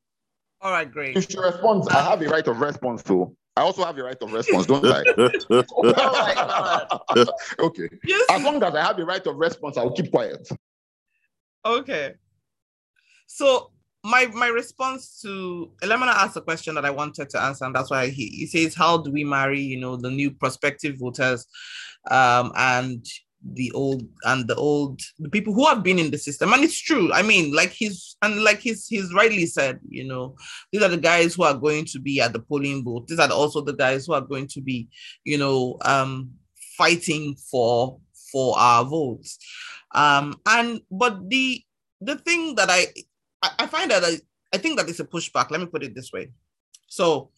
[0.61, 1.15] All right, great.
[1.15, 3.35] If she responds, I have a right of response too.
[3.59, 5.03] I also have a right of response, don't I?
[5.49, 7.29] oh my God.
[7.59, 7.89] okay.
[8.05, 8.25] Yes.
[8.29, 10.47] As long as I have a right of response, I'll keep quiet.
[11.65, 12.13] Okay.
[13.27, 13.71] So
[14.05, 17.91] my my response to Ilemona asked a question that I wanted to answer, and that's
[17.91, 21.45] why he, he says, How do we marry, you know, the new prospective voters
[22.09, 23.05] um and
[23.53, 26.53] the old and the old the people who have been in the system?
[26.53, 27.11] And it's true.
[27.13, 30.35] I mean, like he's and like he's he's rightly said, you know,
[30.71, 33.07] these are the guys who are going to be at the polling booth.
[33.07, 34.87] These are also the guys who are going to be,
[35.23, 36.31] you know, um
[36.77, 37.99] fighting for
[38.31, 39.37] for our votes.
[39.93, 41.63] Um and but the
[42.01, 42.87] the thing that I
[43.41, 44.19] I, find that I,
[44.53, 45.51] I think that it's a pushback.
[45.51, 46.31] Let me put it this way.
[46.87, 47.31] So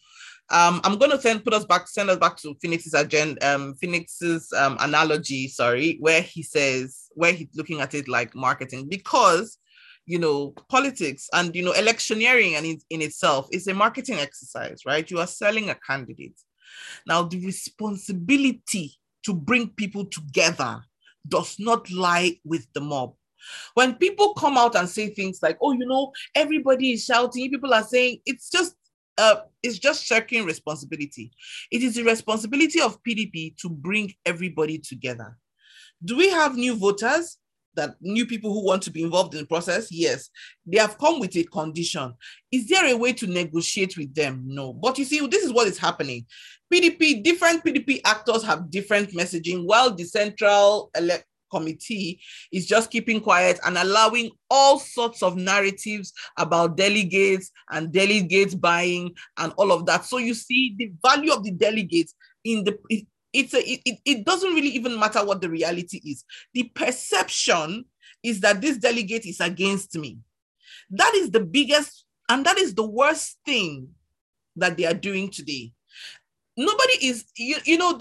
[0.52, 3.76] um, I'm going to send put us back, send us back to Phoenix's agenda, um,
[3.76, 9.58] Phoenix's um, analogy, sorry, where he says, where he's looking at it like marketing, because
[10.06, 14.82] you know, politics and you know, electioneering and in, in itself is a marketing exercise,
[14.86, 15.10] right?
[15.10, 16.40] You are selling a candidate.
[17.06, 20.82] Now, the responsibility to bring people together
[21.28, 23.14] does not lie with the mob.
[23.74, 27.74] When people come out and say things like, oh, you know, everybody is shouting, people
[27.74, 28.76] are saying it's just
[29.18, 31.32] uh, it's just shirking responsibility.
[31.72, 35.38] It is the responsibility of PDP to bring everybody together.
[36.04, 37.38] Do we have new voters?
[37.76, 39.90] That new people who want to be involved in the process?
[39.92, 40.30] Yes.
[40.66, 42.14] They have come with a condition.
[42.52, 44.44] Is there a way to negotiate with them?
[44.46, 44.74] No.
[44.74, 46.26] But you see, this is what is happening.
[46.72, 52.20] PDP, different PDP actors have different messaging, while the central elect committee
[52.52, 59.14] is just keeping quiet and allowing all sorts of narratives about delegates and delegates buying
[59.38, 60.06] and all of that.
[60.06, 64.26] So you see the value of the delegates in the it, it's a it, it
[64.26, 66.26] doesn't really even matter what the reality is.
[66.54, 67.86] The perception
[68.24, 70.20] is that this delegate is against me.
[70.90, 73.90] That is the biggest and that is the worst thing
[74.56, 75.74] that they are doing today
[76.58, 77.98] nobody is you, you know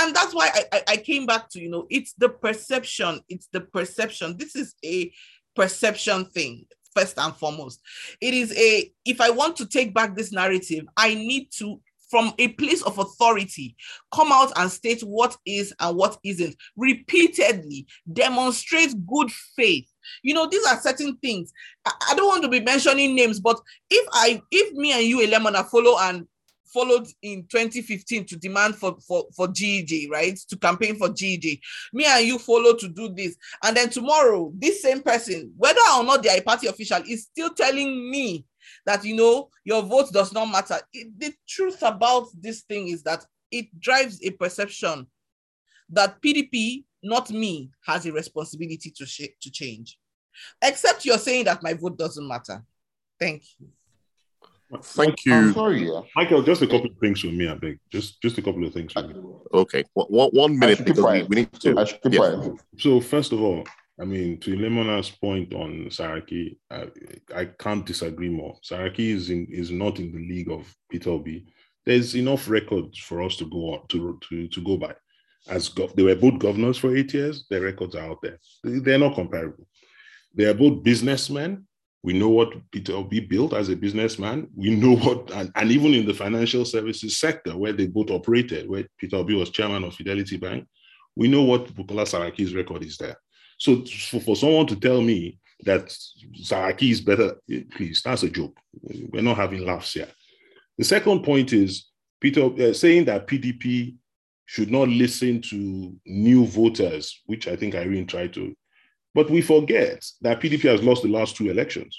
[0.00, 3.60] and that's why I, I came back to you know it's the perception it's the
[3.60, 4.36] perception.
[4.36, 5.12] This is a
[5.54, 7.80] perception thing first and foremost.
[8.20, 11.80] It is a if i want to take back this narrative i need to
[12.14, 13.74] from a place of authority
[14.14, 16.54] come out and state what is and what isn't.
[16.76, 19.90] Repeatedly demonstrate good faith.
[20.22, 21.52] You know these are certain things.
[21.84, 23.58] I, I, don't want to be mentioning names but
[23.90, 26.28] if i if me and you Ilemona follow and
[26.66, 30.36] followed in 2015 to demand for, for, for GEJ, right?
[30.48, 31.60] To campaign for GEJ.
[31.92, 33.36] Me and you follow to do this.
[33.62, 37.24] And then tomorrow, this same person, whether or not they are a party official, is
[37.24, 38.44] still telling me
[38.86, 40.78] that, you know, your vote does not matter.
[40.92, 45.06] It, the truth about this thing is that it drives a perception
[45.90, 49.98] that PDP, not me, has a responsibility to, sh- to change.
[50.62, 52.64] Except you're saying that my vote doesn't matter.
[53.20, 53.68] Thank you.
[54.82, 55.34] Thank you.
[55.34, 56.00] I'm sorry, yeah.
[56.16, 57.78] Michael, just a couple of things from me, I beg.
[57.90, 59.14] Just just a couple of things from me.
[59.52, 61.78] Okay, one, one minute should because we, we need to.
[61.78, 62.48] I should keep yeah.
[62.78, 63.64] So first of all,
[64.00, 66.88] I mean, to Lemona's point on Saraki, I,
[67.34, 68.58] I can't disagree more.
[68.64, 71.46] Saraki is in, is not in the league of Peter Obi.
[71.86, 74.94] There's enough records for us to go on to to, to go by.
[75.46, 78.38] As gov- they were both governors for eight years, their records are out there.
[78.64, 79.66] They're not comparable.
[80.34, 81.66] They are both businessmen.
[82.04, 84.48] We know what Peter Obi built as a businessman.
[84.54, 88.68] We know what, and, and even in the financial services sector where they both operated,
[88.68, 90.68] where Peter Obi was chairman of Fidelity Bank,
[91.16, 93.16] we know what Bukola Saraki's record is there.
[93.58, 93.86] So
[94.20, 95.86] for, someone to tell me that
[96.42, 97.36] Saraki is better,
[97.74, 98.58] please, that's a joke.
[98.82, 100.08] We're not having laughs here.
[100.76, 101.86] The second point is
[102.20, 103.94] Peter uh, saying that PDP
[104.44, 108.54] should not listen to new voters, which I think Irene tried to.
[109.14, 111.98] But we forget that PDP has lost the last two elections.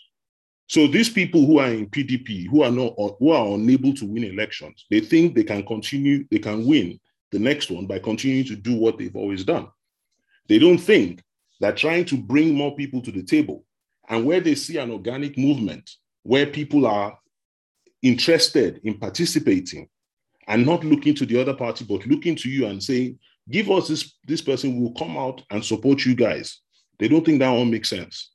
[0.68, 4.24] So these people who are in PDP, who are not, who are unable to win
[4.24, 7.00] elections, they think they can continue, they can win
[7.32, 9.68] the next one by continuing to do what they've always done.
[10.48, 11.22] They don't think
[11.62, 13.64] that trying to bring more people to the table
[14.10, 15.90] and where they see an organic movement
[16.24, 17.18] where people are
[18.02, 19.88] interested in participating
[20.48, 23.18] and not looking to the other party, but looking to you and saying,
[23.50, 26.62] give us this, this person will come out and support you guys.
[27.00, 28.32] They don't think that one makes sense.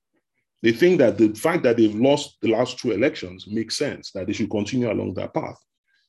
[0.63, 4.27] They think that the fact that they've lost the last two elections makes sense, that
[4.27, 5.57] they should continue along that path.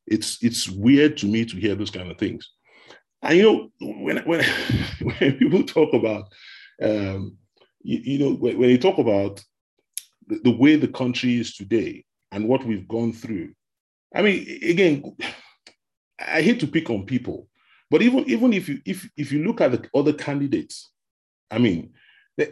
[0.05, 2.49] It's, it's weird to me to hear those kind of things.
[3.21, 4.43] And you know, when, when,
[5.01, 6.25] when people talk about
[6.81, 7.37] um,
[7.83, 9.43] you, you, know, when, when, you talk about
[10.27, 13.53] the, the way the country is today and what we've gone through,
[14.13, 15.15] I mean, again,
[16.19, 17.47] I hate to pick on people,
[17.89, 20.91] but even even if you if if you look at the other candidates,
[21.49, 21.93] I mean,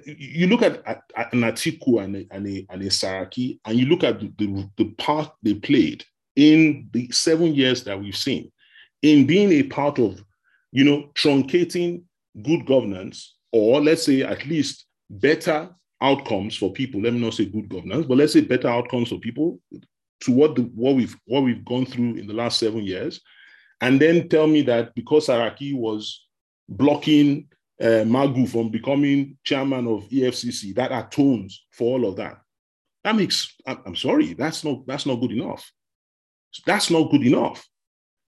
[0.06, 3.78] you look at, at, at an Atiku and a, and, a, and a Saraki, and
[3.78, 6.04] you look at the, the, part they played
[6.36, 8.52] in the seven years that we've seen
[9.02, 10.23] in being a part of,
[10.71, 12.04] you know, truncating
[12.43, 15.69] good governance or let's say at least better
[16.02, 17.02] outcomes for people.
[17.02, 19.60] Let me not say good governance, but let's say better outcomes for people
[20.21, 23.21] to what the what we've what we've gone through in the last seven years,
[23.82, 26.25] and then tell me that because Saraki was
[26.67, 27.47] blocking
[27.82, 32.39] uh, Magu from becoming chairman of EFCC, that atones for all of that.
[33.04, 35.72] That makes I'm sorry, that's not that's not good enough.
[36.65, 37.65] That's not good enough.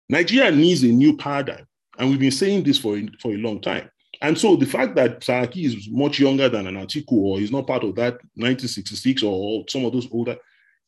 [0.08, 1.66] Nigeria needs a new paradigm,
[1.98, 3.90] and we've been saying this for for a long time.
[4.20, 7.66] And so the fact that Saraki is much younger than an Atiku or he's not
[7.66, 10.36] part of that 1966 or some of those older,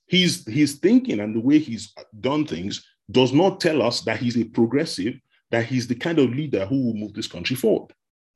[0.07, 4.37] his, his thinking and the way he's done things does not tell us that he's
[4.37, 5.14] a progressive,
[5.51, 7.92] that he's the kind of leader who will move this country forward.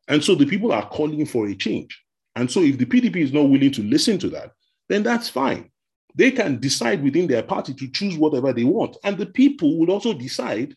[0.09, 2.03] And so the people are calling for a change.
[2.37, 4.53] And so if the PDP is not willing to listen to that,
[4.88, 5.71] then that's fine.
[6.14, 8.97] They can decide within their party to choose whatever they want.
[9.03, 10.77] And the people will also decide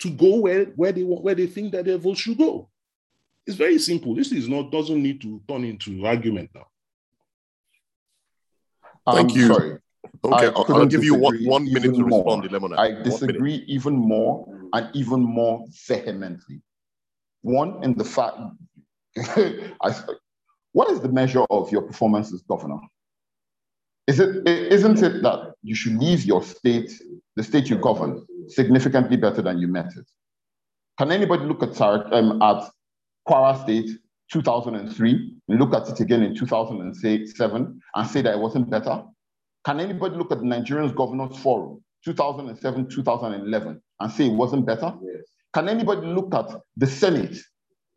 [0.00, 2.68] to go where, where they want, where they think that their votes should go.
[3.46, 4.14] It's very simple.
[4.14, 6.66] This is not doesn't need to turn into argument now.
[9.06, 9.46] Um, Thank you.
[9.46, 9.78] Sorry.
[10.24, 12.74] Okay, I'll, I'll give you one, one minute to respond, Lemon.
[12.74, 16.60] I disagree even more and even more vehemently.
[17.42, 18.36] One, in the fact,
[19.82, 19.94] I,
[20.72, 22.78] what is the measure of your performance as governor?
[24.06, 26.92] Is it, isn't it that you should leave your state,
[27.36, 30.06] the state you govern, significantly better than you met it?
[30.98, 32.70] Can anybody look at, um, at
[33.28, 33.90] Kwara State
[34.32, 39.02] 2003 and look at it again in 2007 and say that it wasn't better?
[39.64, 44.94] Can anybody look at the Nigerian Governors Forum 2007 2011 and say it wasn't better?
[45.02, 45.24] Yes.
[45.54, 47.36] Can anybody look at the Senate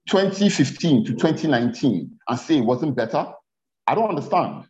[0.09, 3.27] 2015 to 2019 and say it wasn't better?
[3.87, 4.65] I don't understand.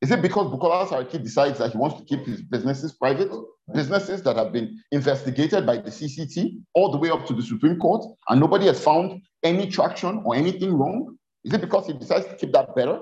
[0.00, 3.30] Is it because Bukola Saraki decides that he wants to keep his businesses private?
[3.72, 7.78] Businesses that have been investigated by the CCT all the way up to the Supreme
[7.78, 11.16] Court, and nobody has found any traction or anything wrong?
[11.44, 12.98] Is it because he decides to keep that better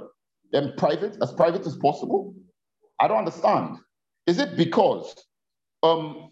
[0.53, 2.35] than private, as private as possible?
[3.01, 3.79] I don't understand.
[4.27, 5.15] Is it because
[5.83, 6.30] um,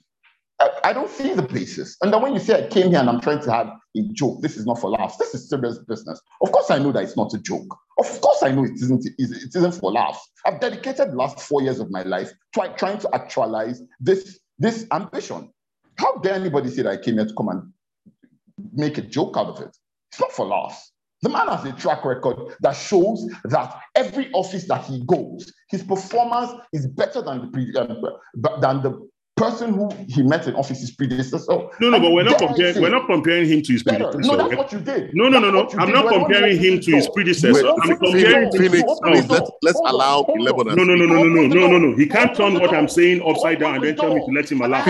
[0.60, 1.96] I, I, don't see the basis.
[2.02, 4.42] And then when you say I came here and I'm trying to have a joke,
[4.42, 5.16] this is not for laughs.
[5.16, 6.20] This is serious business.
[6.42, 7.76] Of course, I know that it's not a joke.
[7.98, 9.06] Of course, I know it isn't.
[9.06, 10.18] It isn't for laughs.
[10.44, 14.86] I've dedicated the last four years of my life try, trying to actualize this this
[14.92, 15.52] ambition.
[15.96, 17.72] How dare anybody say that I came here to come and
[18.72, 19.76] make a joke out of it?
[20.10, 20.92] It's not for laughs.
[21.22, 25.82] The man has a track record that shows that every office that he goes, his
[25.82, 29.08] performance is better than the, um, than the
[29.38, 31.46] person who he met in office is predecessor.
[31.80, 32.82] No, no, but we're not comparing.
[32.82, 34.18] We're not comparing him to his predecessor.
[34.20, 35.14] No, that's what you did.
[35.14, 35.68] No, no, no, no.
[35.78, 37.68] I'm not comparing him to his predecessor.
[37.82, 38.82] I'm comparing Phoenix.
[39.62, 40.76] Let's allow Lebanon.
[40.76, 41.96] No, no, no, no, no, no, no, no.
[41.96, 44.60] He can't turn what I'm saying upside down and then tell me to let him
[44.60, 44.84] allow.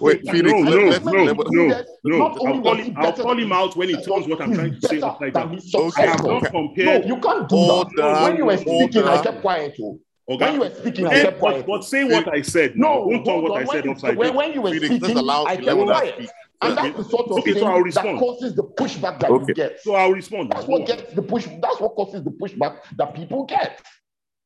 [0.00, 0.52] Wait, Phoenix.
[0.52, 2.22] No, no, no, no, no.
[2.24, 2.94] I'll call him.
[2.96, 5.58] I'll call him out when he turns what I'm trying to say upside down.
[5.74, 7.02] Okay, I have not compared.
[7.02, 7.56] No, you can't do
[7.96, 8.22] that.
[8.22, 9.76] When you were speaking, I kept quiet.
[9.82, 9.98] Oh.
[10.28, 10.44] Okay.
[10.44, 11.66] When you were speaking, I quiet.
[11.66, 12.76] But, but say what I said.
[12.76, 14.34] No, don't turn what I said upside down.
[14.34, 16.30] When you were speaking, I kept quiet.
[16.62, 19.44] And that's the sort of okay, thing so that causes the pushback that Okay.
[19.48, 19.80] you get.
[19.82, 20.50] So I'll respond.
[20.50, 21.44] That's what gets the push.
[21.44, 23.82] That's what causes the pushback that people get.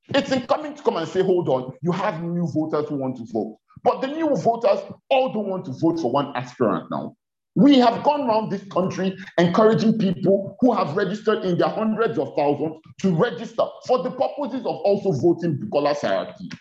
[0.08, 3.26] It's incoming to come and say, hold on, you have new voters who want to
[3.32, 3.58] vote.
[3.84, 7.16] But the new voters all don't want to vote for one aspirant now.
[7.56, 12.32] We have gone around this country encouraging people who have registered in their hundreds of
[12.36, 16.52] thousands to register for the purposes of also voting Bukola Saraki.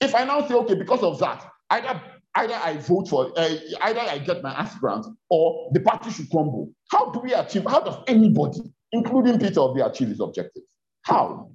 [0.00, 2.00] If I now say, okay, because of that, either
[2.36, 6.70] either I vote for, uh, either I get my aspirant or the party should crumble.
[6.90, 7.64] How do we achieve?
[7.66, 8.60] How does anybody,
[8.92, 10.66] including Peter Obi, achieve his objectives?
[11.02, 11.50] How?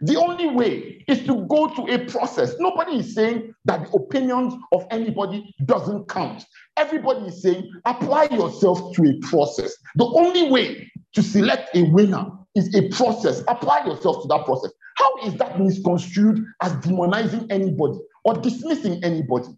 [0.00, 2.54] The only way is to go to a process.
[2.58, 6.44] Nobody is saying that the opinions of anybody doesn't count.
[6.76, 9.74] Everybody is saying apply yourself to a process.
[9.96, 13.42] The only way to select a winner is a process.
[13.48, 14.72] Apply yourself to that process.
[14.96, 19.48] How is that misconstrued as demonizing anybody or dismissing anybody?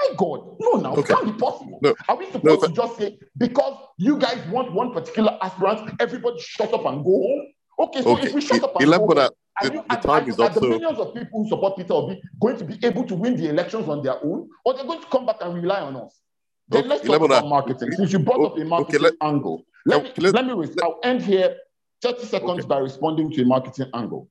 [0.00, 1.80] My God, no, now it can't be possible.
[1.82, 1.94] No.
[2.08, 6.38] Are we supposed No, to just say because you guys want one particular aspirant, everybody
[6.40, 7.46] shut up and go home?
[7.80, 8.28] Okay, so Okay.
[8.28, 9.30] if we shut up and go home, are,
[9.62, 11.76] the- you, the time are- is are up, the so- millions of people who support
[11.76, 14.84] Peter Obi going to be able to win the elections on their own, or they're
[14.86, 16.20] going to come back and rely on us?
[16.68, 17.92] Then Okay, let's talk about marketing.
[17.92, 20.52] Since you brought up a okay, marketing let- angle, let me let- let me.
[20.52, 21.56] res- I'll end here.
[22.02, 22.68] Thirty seconds Okay.
[22.68, 24.28] by responding to a marketing angle.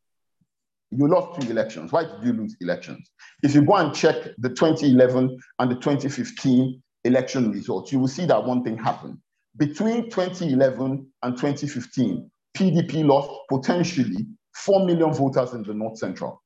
[0.92, 1.92] You lost two elections.
[1.92, 3.10] Why did you lose elections?
[3.44, 8.26] If you go and check the 2011 and the 2015 election results, you will see
[8.26, 9.18] that one thing happened.
[9.58, 16.42] Between 2011 and 2015, PDP lost potentially 4 million voters in the North Central.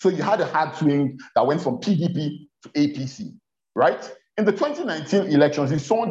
[0.00, 3.34] So you had a hard swing that went from PDP to APC,
[3.74, 4.10] right?
[4.38, 6.10] In the 2019 elections, you saw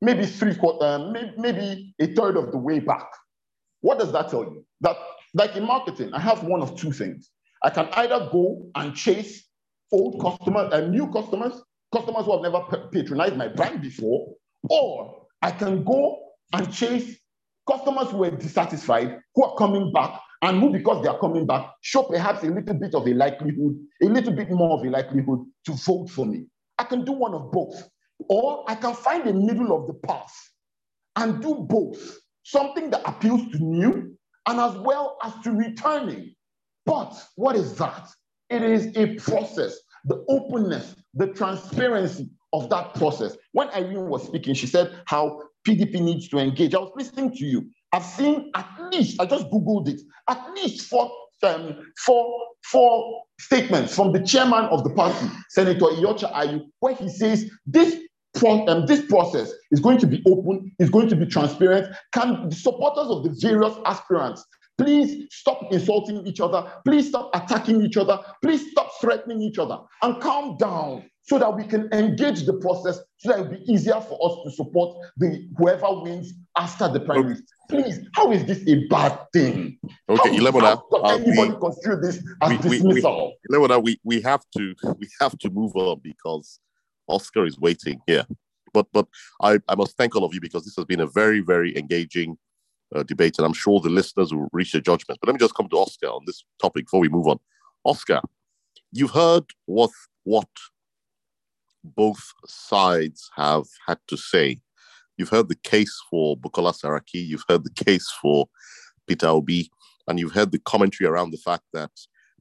[0.00, 3.06] maybe three quarter, uh, maybe, maybe a third of the way back.
[3.80, 4.64] What does that tell you?
[4.80, 4.96] That,
[5.34, 7.30] like in marketing, I have one of two things.
[7.62, 9.46] I can either go and chase
[9.92, 11.62] old customers and new customers,
[11.92, 14.34] customers who have never patronized my brand before,
[14.68, 16.18] or I can go
[16.52, 17.18] and chase
[17.70, 21.70] customers who are dissatisfied, who are coming back, and who, because they are coming back,
[21.82, 25.40] show perhaps a little bit of a likelihood, a little bit more of a likelihood
[25.66, 26.46] to vote for me.
[26.80, 27.88] I can do one of both.
[28.28, 30.34] Or I can find the middle of the path
[31.16, 32.18] and do both.
[32.42, 34.16] Something that appeals to new
[34.48, 36.34] and as well as to returning.
[36.86, 38.08] But what is that?
[38.48, 43.36] It is a process, the openness, the transparency of that process.
[43.52, 46.74] When Irene was speaking, she said how PDP needs to engage.
[46.74, 47.68] I was listening to you.
[47.92, 50.88] I've seen at least, I just Googled it, at least
[51.42, 57.08] um, four, four statements from the chairman of the party, Senator Iyorchia Ayu, where he
[57.08, 57.96] says this
[58.46, 61.94] um, this process is going to be open, is going to be transparent.
[62.12, 64.44] Can the supporters of the various aspirants
[64.78, 66.70] please stop insulting each other?
[66.86, 68.18] Please stop attacking each other.
[68.42, 72.98] Please stop threatening each other and calm down so that we can engage the process
[73.20, 77.42] so that it'll be easier for us to support the whoever wins after the primaries.
[77.68, 79.78] Please, how is this a bad thing?
[80.08, 83.34] Okay, Ilemona, how does uh, anybody we- construe this as we- we- we- dismissal?
[83.82, 86.60] We, we have to we have to move on because
[87.08, 88.24] Oscar is waiting here.
[88.72, 89.06] But but
[89.42, 92.38] I, I must thank all of you because this has been a very very engaging
[92.94, 95.20] uh, debate, and I'm sure the listeners will reach their judgment.
[95.20, 97.38] But let me just come to Oscar on this topic before we move on.
[97.84, 98.22] Oscar,
[98.92, 99.90] you've heard what
[100.24, 100.48] what
[101.84, 104.60] both sides have had to say.
[105.16, 107.26] You've heard the case for Bukola Saraki.
[107.26, 108.46] You've heard the case for
[109.06, 109.70] Peter Obi,
[110.08, 111.90] and you've heard the commentary around the fact that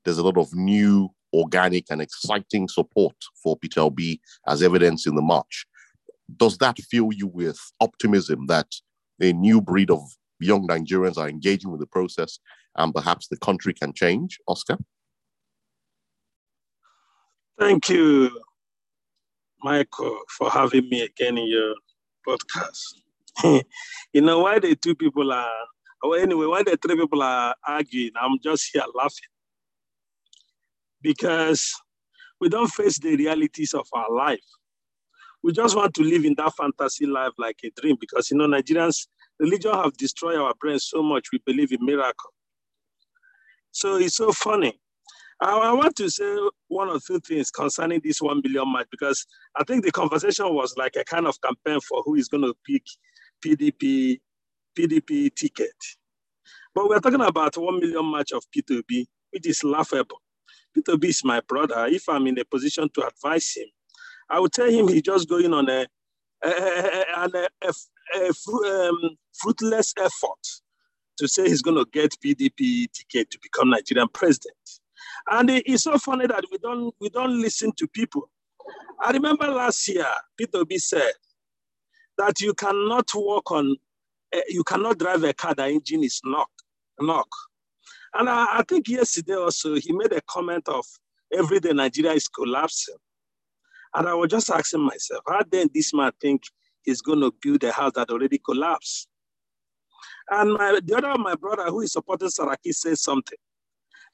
[0.03, 5.15] there's a lot of new, organic, and exciting support for Peter Obi, as evidenced in
[5.15, 5.65] the march.
[6.37, 8.67] Does that fill you with optimism that
[9.21, 10.01] a new breed of
[10.39, 12.39] young Nigerians are engaging with the process
[12.75, 14.77] and perhaps the country can change, Oscar?
[17.59, 18.31] Thank you,
[19.63, 21.75] Michael, for having me again in your
[22.27, 22.79] podcast.
[24.13, 25.49] you know, why the two people are,
[26.03, 29.29] well, anyway, why the three people are arguing, I'm just here laughing.
[31.01, 31.73] Because
[32.39, 34.39] we don't face the realities of our life.
[35.43, 38.47] We just want to live in that fantasy life like a dream because, you know,
[38.47, 39.07] Nigerians,
[39.39, 42.31] religion have destroyed our brains so much, we believe in miracle.
[43.71, 44.79] So it's so funny.
[45.41, 46.37] I, want to say
[46.67, 49.25] one or two things concerning this one billion match because
[49.55, 52.53] I think the conversation was like a kind of campaign for who is going to
[52.65, 52.83] pick
[53.43, 54.19] PDP
[54.77, 55.75] PDP ticket.
[56.75, 60.21] But we're talking about one million match of Peter Obi, which is laughable.
[60.73, 61.87] Peter Obi is my brother.
[61.87, 63.67] If I'm in a position to advise him,
[64.29, 65.87] I would tell him he's just going on a,
[66.43, 67.73] a, a, a,
[68.15, 70.47] a um, fruitless effort
[71.17, 74.78] to say he's going to get PDP ticket to become Nigerian president.
[75.31, 78.29] And it's so funny that we don't we don't listen to people.
[79.01, 80.05] I remember last year,
[80.37, 81.11] Peter Obi said
[82.17, 83.75] that you cannot walk on,
[84.35, 86.49] uh, you cannot drive a car, the engine is knock,
[86.99, 87.27] knock.
[88.13, 90.85] And I, I think yesterday also he made a comment of
[91.31, 92.95] every day Nigeria is collapsing.
[93.95, 96.43] And I was just asking myself, how then this man think
[96.83, 99.07] he's going to build a house that already collapsed?
[100.29, 103.37] And my, the other my brother who is supporting Saraki says something.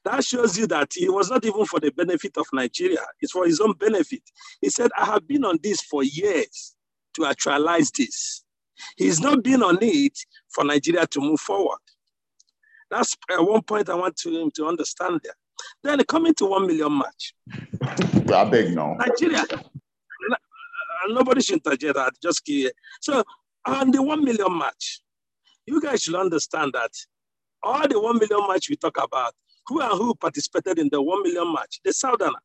[0.06, 3.44] That shows you that it was not even for the benefit of Nigeria, it's for
[3.44, 4.22] his own benefit.
[4.60, 6.76] He said, I have been on this for years
[7.16, 8.44] to actualize this.
[8.96, 10.16] He's not been on it
[10.54, 11.80] for Nigeria to move forward.
[12.88, 15.34] That's uh, one point I want to him to understand there.
[15.82, 17.34] Then coming to one million match.
[18.32, 18.94] I beg no.
[18.94, 19.44] Nigeria.
[21.08, 22.12] Nobody should interject that.
[22.22, 23.24] Just keep So
[23.66, 25.00] on the one million match,
[25.66, 26.92] you guys should understand that
[27.64, 29.34] all the one million match we talk about,
[29.66, 31.80] who and who participated in the one million match?
[31.84, 32.38] The Southerner.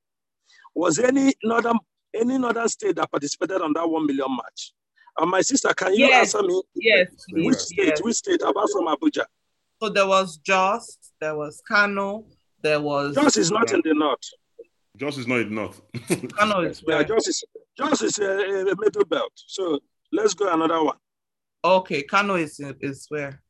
[0.75, 1.77] Was any northern
[2.13, 4.73] any northern state that participated on that one million match?
[5.17, 6.33] And my sister, can you yes.
[6.35, 6.61] answer me?
[6.75, 7.07] Yes.
[7.31, 7.87] Which state?
[7.87, 8.01] Yes.
[8.01, 8.41] Which state?
[8.41, 9.25] Apart from Abuja.
[9.81, 12.25] So there was Jos, there was Kano,
[12.61, 13.15] there was.
[13.15, 14.19] Jos is not in the north.
[14.97, 15.81] Jos is not in the north.
[16.37, 17.01] Kano is where?
[17.01, 17.43] Yeah, Jos is,
[17.77, 19.31] Jos is a, a middle belt.
[19.35, 19.79] So
[20.11, 20.97] let's go another one.
[21.63, 23.41] Okay, Kano is is where?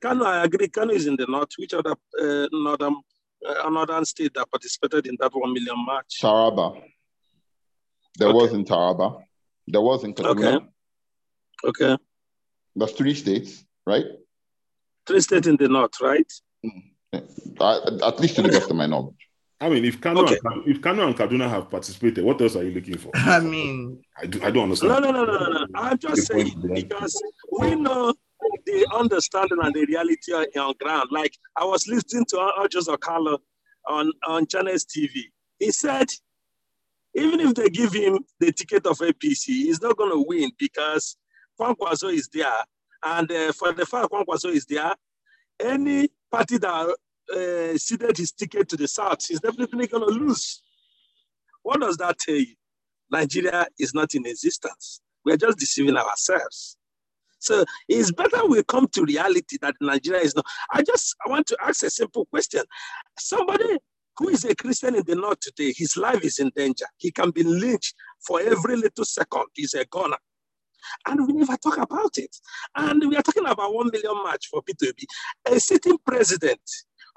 [0.00, 0.68] Kano, I agree.
[0.68, 1.50] Kano is in the north.
[1.58, 2.96] Which other uh, northern
[3.46, 6.18] uh, northern state that participated in that one million march?
[6.22, 6.82] Taraba.
[8.18, 8.36] There okay.
[8.36, 9.22] was in Taraba.
[9.66, 10.56] There was in Kaduna.
[10.56, 10.66] Okay.
[11.64, 11.96] Okay.
[12.74, 14.04] That's three states, right?
[15.06, 16.30] Three states in the north, right?
[16.64, 18.02] Mm.
[18.02, 19.14] at least to the best of my knowledge.
[19.58, 20.38] I mean, if Kano, okay.
[20.44, 23.10] and, if Kano and Kaduna have participated, what else are you looking for?
[23.14, 24.92] I mean, I, do, I don't understand.
[24.92, 25.66] No, no, no, no, no.
[25.74, 27.22] I'm just saying because
[27.58, 28.12] we know
[28.66, 31.08] the understanding and the reality on ground.
[31.10, 33.38] Like I was listening to Ojos Okalo
[33.88, 35.22] on, on Channels TV.
[35.58, 36.08] He said,
[37.14, 41.16] even if they give him the ticket of APC, he's not going to win because
[41.58, 42.52] Kwankwaso is there.
[43.04, 44.94] And uh, for the fact Kwankwaso is there,
[45.60, 46.96] any party that
[47.34, 50.62] uh, ceded his ticket to the South, is definitely going to lose.
[51.62, 52.54] What does that tell you?
[53.10, 55.00] Nigeria is not in existence.
[55.24, 56.75] We're just deceiving ourselves.
[57.38, 60.46] So it's better we come to reality that Nigeria is not.
[60.72, 62.62] I just I want to ask a simple question.
[63.18, 63.78] Somebody
[64.18, 66.86] who is a Christian in the north today, his life is in danger.
[66.98, 67.94] He can be lynched
[68.26, 69.44] for every little second.
[69.54, 70.16] He's a goner.
[71.06, 72.34] And we never talk about it.
[72.76, 75.06] And we are talking about one million match for Peter Obi.
[75.50, 76.60] A sitting president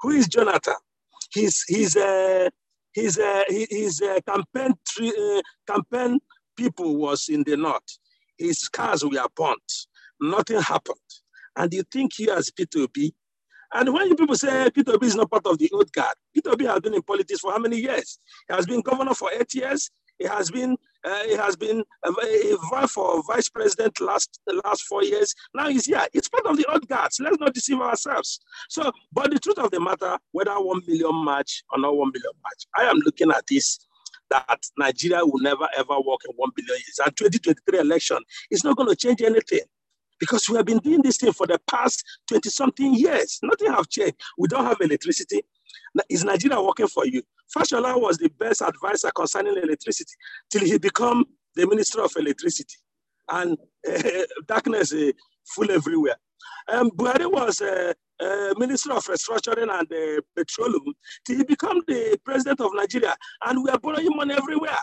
[0.00, 0.74] who is Jonathan?
[1.32, 2.48] His his uh,
[2.92, 6.18] his uh, his uh, campaign uh, campaign
[6.56, 7.98] people was in the north.
[8.36, 9.72] His cars were burnt.
[10.20, 10.98] Nothing happened.
[11.56, 13.14] And you think he has Peter Obi?
[13.72, 16.66] And when people say Peter Obi is not part of the old guard, Peter Obi
[16.66, 18.18] has been in politics for how many years?
[18.48, 19.90] He has been governor for eight years.
[20.18, 24.82] He has been uh, he has been a, a, for vice president last the last
[24.82, 25.34] four years.
[25.54, 26.06] Now he's here.
[26.12, 27.20] It's part of the old guards.
[27.20, 28.38] Let's not deceive ourselves.
[28.68, 32.32] So, but the truth of the matter, whether one million match or not one million
[32.44, 33.78] match, I am looking at this
[34.30, 37.00] that Nigeria will never ever walk in one billion years.
[37.04, 38.18] And 2023 election
[38.50, 39.62] is not going to change anything
[40.20, 43.40] because we have been doing this thing for the past 20 something years.
[43.42, 44.14] Nothing have changed.
[44.38, 45.42] We don't have electricity.
[46.08, 47.22] Is Nigeria working for you?
[47.56, 50.12] Fashola was the best advisor concerning electricity
[50.50, 51.24] till he become
[51.56, 52.76] the Minister of Electricity.
[53.28, 53.56] And
[53.88, 54.02] uh,
[54.46, 55.10] darkness uh,
[55.54, 56.16] full everywhere.
[56.68, 60.94] Um, Buhari was uh, uh, Minister of Restructuring and uh, Petroleum
[61.26, 63.16] till he become the President of Nigeria.
[63.44, 64.78] And we are borrowing money everywhere.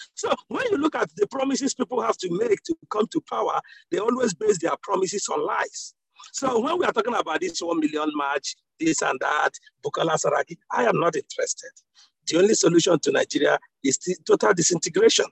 [0.14, 3.60] So when you look at the promises people have to make to come to power,
[3.90, 5.94] they always base their promises on lies.
[6.32, 9.50] So when we are talking about this one million march, this and that,
[9.84, 11.70] Bukola Saraki, I am not interested.
[12.26, 15.26] The only solution to Nigeria is total disintegration.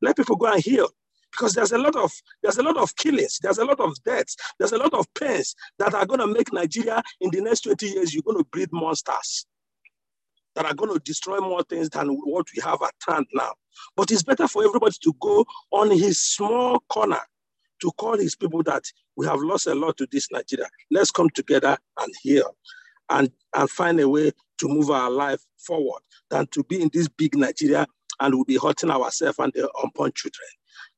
[0.00, 0.88] Let people go and heal.
[1.30, 2.10] Because there's a lot of
[2.42, 5.54] there's a lot of killings, there's a lot of deaths, there's a lot of pains
[5.78, 9.44] that are going to make Nigeria in the next 20 years, you're to breed monsters
[10.58, 13.52] that are going to destroy more things than what we have at hand now.
[13.96, 17.20] But it's better for everybody to go on his small corner
[17.82, 18.84] to call his people that
[19.16, 20.68] we have lost a lot to this Nigeria.
[20.90, 22.56] Let's come together and heal.
[23.10, 27.08] and, and find a way to move our life forward than to be in this
[27.08, 27.86] big Nigeria
[28.20, 30.48] and we'll be hurting ourselves and the unborn children.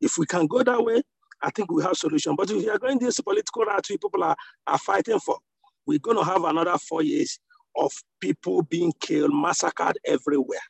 [0.01, 1.03] If we can go that way,
[1.43, 2.37] I think we have solution.
[2.37, 4.37] But if you are going this political route people are,
[4.67, 5.39] are fighting for,
[5.87, 7.39] we're going to have another four years
[7.77, 10.61] of people being killed, massacred everywhere.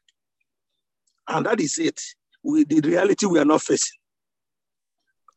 [1.29, 2.01] And that is it.
[2.43, 3.99] We, the reality we are not facing.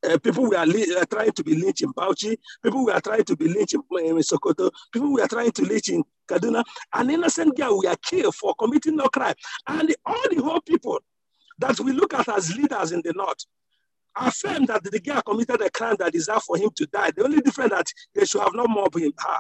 [0.04, 3.24] Uh, people we are uh, trying to be lynched in Bauchi, people we are trying
[3.24, 6.64] to be lynched in, in Sokoto, people we are trying to lynch in Kaduna.
[6.94, 9.36] An innocent girl we are killed for committing no crime.
[9.68, 11.00] And the, all the whole people
[11.60, 13.46] that we look at as leaders in the north
[14.16, 17.12] affirm that the girl committed a crime that deserved for him to die.
[17.12, 19.40] The only difference that they should have not mobbed him, her.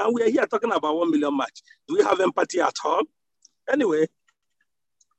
[0.00, 1.60] And we are here talking about one million match.
[1.86, 3.02] Do we have empathy at all?
[3.70, 4.06] Anyway,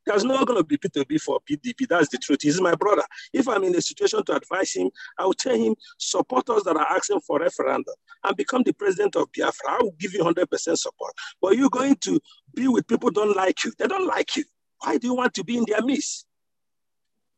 [0.05, 1.88] there's not going to be Peter Obi for PDP.
[1.88, 2.39] That's the truth.
[2.41, 3.03] He's my brother.
[3.32, 6.88] If I'm in a situation to advise him, I will tell him supporters that are
[6.89, 9.69] asking for referendum and become the president of Biafra.
[9.69, 11.13] I will give you 100% support.
[11.39, 12.19] But you're going to
[12.55, 13.73] be with people don't like you.
[13.77, 14.45] They don't like you.
[14.79, 16.25] Why do you want to be in their midst?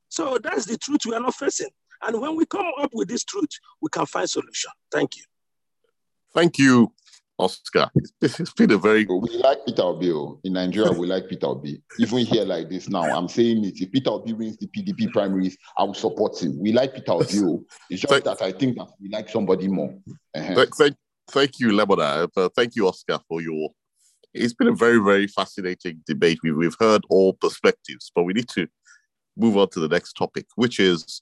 [0.07, 1.69] So that's the truth we are not facing.
[2.01, 3.49] And when we come up with this truth,
[3.81, 4.71] we can find solution.
[4.91, 5.23] Thank you.
[6.33, 6.91] Thank you,
[7.37, 7.89] Oscar.
[8.21, 10.11] It's been a very We like Peter Obi.
[10.11, 10.39] Oh.
[10.43, 11.81] In Nigeria, we like Peter Obi.
[11.99, 13.81] Even here like this now, I'm saying it.
[13.81, 16.59] If Peter Obi wins the PDP primaries, I will support him.
[16.59, 17.39] We like Peter Obi.
[17.39, 17.63] Oh.
[17.89, 19.93] It's just thank, that I think that we like somebody more.
[20.35, 20.55] Uh-huh.
[20.55, 20.95] Thank, thank,
[21.29, 22.29] thank you, Lemona.
[22.35, 23.69] Uh, thank you, Oscar, for your.
[24.33, 26.39] It's been a very, very fascinating debate.
[26.43, 28.67] We, we've heard all perspectives, but we need to
[29.37, 31.21] move on to the next topic, which is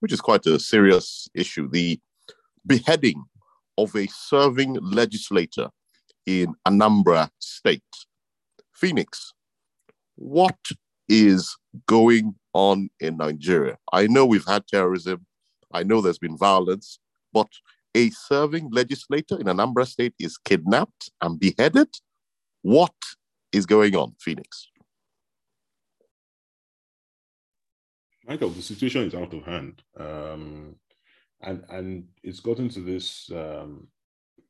[0.00, 2.00] which is quite a serious issue: the
[2.66, 3.24] beheading
[3.78, 5.70] of a serving legislator
[6.26, 7.82] in Anambra State.
[8.74, 9.32] Phoenix,
[10.16, 10.58] what
[11.08, 11.56] is
[11.86, 13.78] going on in Nigeria?
[13.92, 15.24] I know we've had terrorism,
[15.72, 16.98] I know there's been violence,
[17.32, 17.48] but
[17.94, 21.88] a serving legislator in Anambra State is kidnapped and beheaded.
[22.62, 22.94] What
[23.52, 24.68] is going on, Phoenix?
[28.26, 29.82] Michael, the situation is out of hand.
[29.96, 30.76] Um,
[31.42, 33.86] and and it's gotten to this um,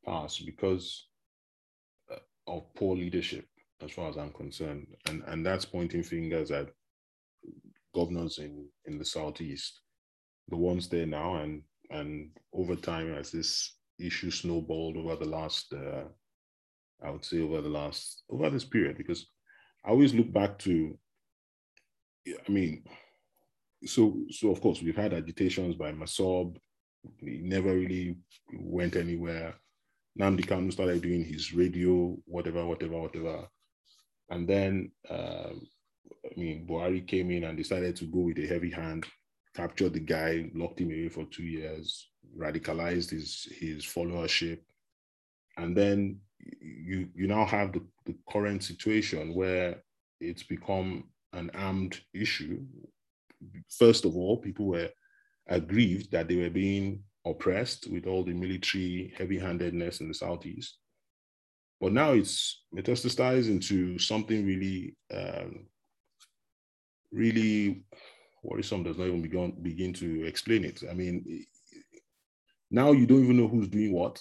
[0.04, 1.08] pass because
[2.12, 2.16] uh,
[2.46, 3.46] of poor leadership,
[3.82, 6.70] as far as I'm concerned, and and that's pointing fingers at
[7.94, 9.80] governors in in the southeast,
[10.48, 15.72] the ones there now, and and over time as this issue snowballed over the last,
[15.72, 16.04] uh,
[17.04, 19.26] I would say over the last over this period, because
[19.84, 20.98] I always look back to,
[22.26, 22.84] I mean,
[23.84, 26.56] so so of course we've had agitations by MASSOB,
[27.20, 28.16] he never really
[28.52, 29.54] went anywhere.
[30.18, 33.48] Nnamdi Kanu started doing his radio, whatever, whatever, whatever.
[34.30, 35.50] And then, uh,
[36.24, 39.06] I mean, Buhari came in and decided to go with a heavy hand,
[39.54, 44.58] captured the guy, locked him away for two years, radicalized his, his followership.
[45.56, 46.20] And then
[46.60, 49.82] you, you now have the, the current situation where
[50.20, 52.60] it's become an armed issue.
[53.70, 54.90] First of all, people were
[55.48, 60.78] aggrieved that they were being oppressed with all the military heavy-handedness in the southeast.
[61.80, 65.66] But now it's metastasized into something really, um,
[67.12, 67.84] really
[68.42, 68.82] worrisome.
[68.82, 70.82] Does not even begin begin to explain it.
[70.90, 71.44] I mean,
[72.70, 74.20] now you don't even know who's doing what,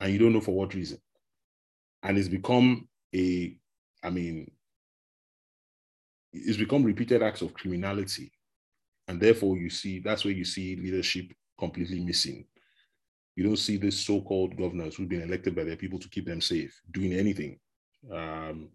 [0.00, 0.98] and you don't know for what reason,
[2.02, 3.56] and it's become a,
[4.02, 4.50] I mean,
[6.32, 8.32] it's become repeated acts of criminality
[9.08, 12.46] and therefore, you see that's where you see leadership completely missing.
[13.36, 16.40] You don't see these so-called governors who've been elected by their people to keep them
[16.40, 17.58] safe doing anything.
[18.10, 18.68] Um,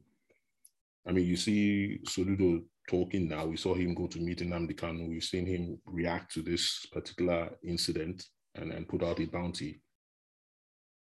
[1.08, 3.46] I mean, you see Soludo talking now.
[3.46, 5.08] We saw him go to meet Nnamdi Kanu.
[5.08, 8.26] We've seen him react to this particular incident
[8.56, 9.82] and, and put out a bounty.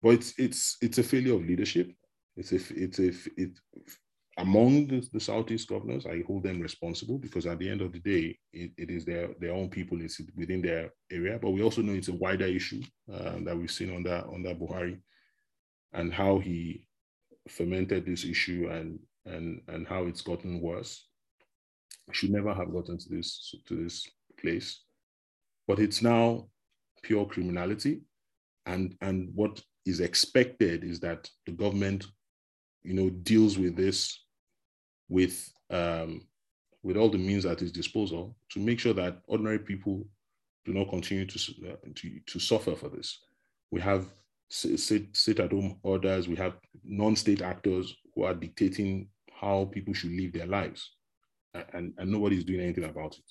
[0.01, 1.91] But it's it's it's a failure of leadership.
[2.35, 3.51] It's if it's if it
[4.41, 7.99] among the, the, Southeast governors, I hold them responsible because at the end of the
[7.99, 11.37] day, it, it is their, their own people, it's within their area.
[11.41, 12.81] But we also know it's a wider issue
[13.11, 14.99] uh, that we've seen on that, on that Buhari
[15.93, 16.87] and how he
[17.47, 21.07] fermented this issue and, and, and how it's gotten worse.
[22.11, 24.05] Should never have gotten to this, to this
[24.39, 24.81] place.
[25.67, 26.47] But it's now
[27.03, 28.01] pure criminality.
[28.65, 32.05] And, and what is expected is that the government
[32.83, 34.23] you know, deals with this
[35.11, 36.25] with um,
[36.83, 40.07] with all the means at his disposal to make sure that ordinary people
[40.65, 41.39] do not continue to
[41.69, 43.19] uh, to, to suffer for this.
[43.71, 44.05] We have
[44.49, 46.27] sit, sit at home orders.
[46.27, 50.91] We have non-state actors who are dictating how people should live their lives,
[51.73, 53.25] and, and nobody's doing anything about it.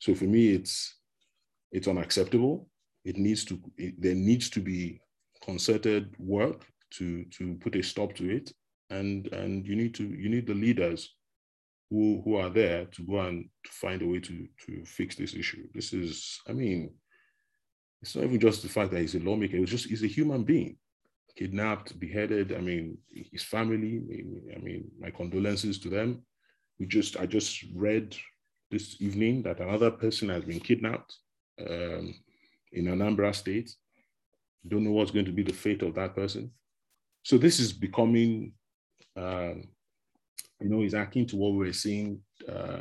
[0.00, 0.96] So for me, it's
[1.70, 2.68] it's unacceptable.
[3.04, 5.00] It needs to it, there needs to be
[5.44, 8.52] concerted work to to put a stop to it,
[8.90, 11.14] and and you need to you need the leaders
[11.90, 15.34] who who are there to go and to find a way to to fix this
[15.34, 15.66] issue.
[15.74, 16.94] This is, I mean,
[18.02, 19.56] it's not even just the fact that he's a lawmaker.
[19.56, 20.76] It was just he's a human being,
[21.36, 22.52] kidnapped, beheaded.
[22.52, 24.02] I mean, his family.
[24.54, 26.22] I mean, my condolences to them.
[26.78, 28.16] We just I just read
[28.70, 31.16] this evening that another person has been kidnapped
[31.60, 32.14] um,
[32.72, 33.74] in Anambra State.
[34.66, 36.50] Don't know what's going to be the fate of that person.
[37.22, 38.52] So this is becoming,
[39.18, 39.64] um,
[40.60, 42.80] you know, is akin to what we were seeing uh,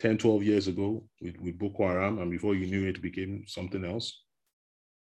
[0.00, 3.44] 10, 12 years ago with, with Boko Haram, and before you knew it, it became
[3.46, 4.22] something else.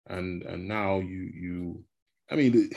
[0.09, 1.85] And and now you you,
[2.31, 2.77] I mean, the,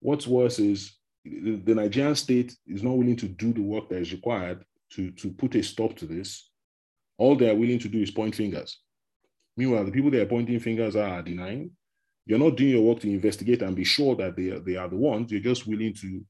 [0.00, 4.00] what's worse is the, the Nigerian state is not willing to do the work that
[4.00, 6.50] is required to, to put a stop to this.
[7.16, 8.80] All they are willing to do is point fingers.
[9.56, 11.70] Meanwhile, the people they are pointing fingers are denying.
[12.26, 14.96] You're not doing your work to investigate and be sure that they they are the
[14.96, 15.30] ones.
[15.30, 16.24] You're just willing to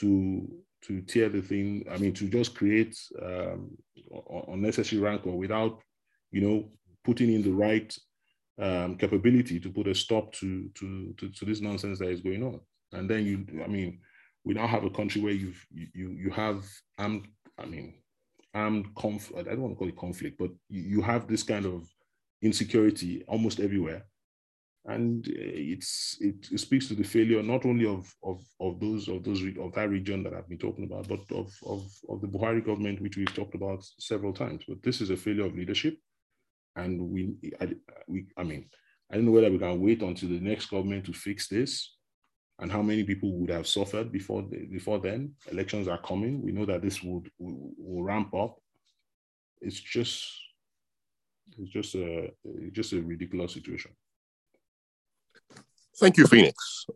[0.00, 0.48] to
[0.82, 1.84] to tear the thing.
[1.90, 3.76] I mean, to just create um,
[4.48, 5.78] unnecessary rancor without,
[6.30, 6.70] you know,
[7.04, 7.94] putting in the right
[8.58, 12.42] um, capability to put a stop to, to to to this nonsense that is going
[12.42, 12.60] on.
[12.92, 14.00] And then you, I mean,
[14.44, 16.64] we now have a country where you've you you have
[16.98, 17.26] armed.
[17.58, 17.94] I mean,
[18.54, 19.30] armed conf.
[19.36, 21.86] I don't want to call it conflict, but you, you have this kind of
[22.42, 24.06] insecurity almost everywhere
[24.86, 29.08] and eh, it's it, it, speaks to the failure not only of of of those
[29.08, 32.28] of those of that region that I've been talking about, but of of of the
[32.28, 34.62] Buhari government, which we've talked about several times.
[34.66, 35.98] But this is a failure of leadership,
[36.76, 37.74] and we I,
[38.08, 38.68] we I mean
[39.10, 41.96] I don't know whether we can wait until the next government to fix this,
[42.58, 45.34] and how many people would have suffered before the, before then.
[45.50, 46.42] Elections are coming.
[46.42, 48.56] We know that this would will, will ramp up.
[49.60, 50.26] It's just
[51.58, 53.90] it's just a it's just a ridiculous situation.
[56.00, 56.86] Thank you, Phoenix.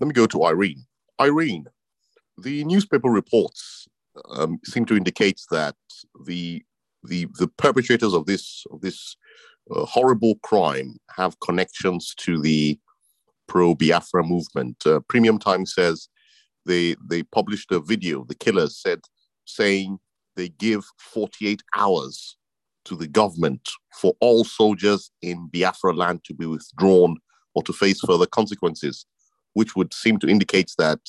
[0.00, 0.84] Let me go to Irene.
[1.20, 1.66] Irene,
[2.36, 3.86] the newspaper reports
[4.28, 5.76] um, seem to indicate that
[6.26, 6.64] the
[7.04, 9.16] the the perpetrators of this of this
[9.70, 12.76] uh, horrible crime have connections to the
[13.46, 14.84] pro Biafra movement.
[14.84, 16.08] Uh, Premium Time says
[16.66, 18.24] they they published a video.
[18.24, 18.98] The killers said
[19.44, 20.00] saying
[20.34, 22.36] they give 48 hours
[22.86, 27.18] to the government for all soldiers in Biafra land to be withdrawn
[27.54, 29.06] or to face further consequences,
[29.54, 31.00] which would seem to indicate that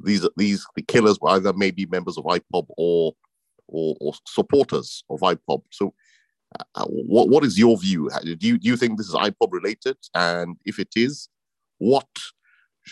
[0.00, 3.14] these these the killers were either maybe members of IPOB or
[3.66, 5.62] or, or supporters of IPOB.
[5.70, 5.94] So,
[6.74, 8.08] uh, what what is your view?
[8.22, 9.96] Do you do you think this is IPOB related?
[10.14, 11.28] And if it is,
[11.78, 12.08] what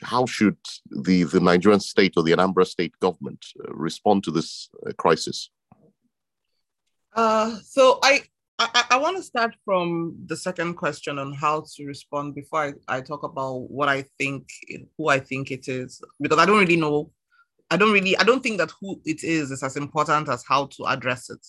[0.03, 0.59] how should
[0.91, 5.51] the the Nigerian state or the Anambra state government uh, respond to this uh, crisis?
[7.15, 8.23] Uh, so I
[8.59, 12.97] I, I want to start from the second question on how to respond before I,
[12.97, 14.49] I talk about what I think,
[14.97, 17.11] who I think it is, because I don't really know.
[17.71, 20.67] I don't really, I don't think that who it is is as important as how
[20.67, 21.45] to address it.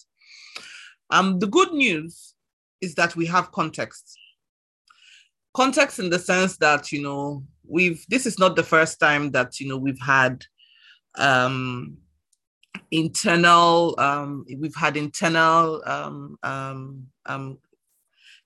[1.10, 2.34] Um, the good news
[2.82, 4.18] is that we have context.
[5.56, 9.60] Context in the sense that, you know, we've, this is not the first time that,
[9.60, 10.44] you know, we've had
[11.18, 11.98] um,
[12.92, 17.58] internal um, we've had internal um, um, um,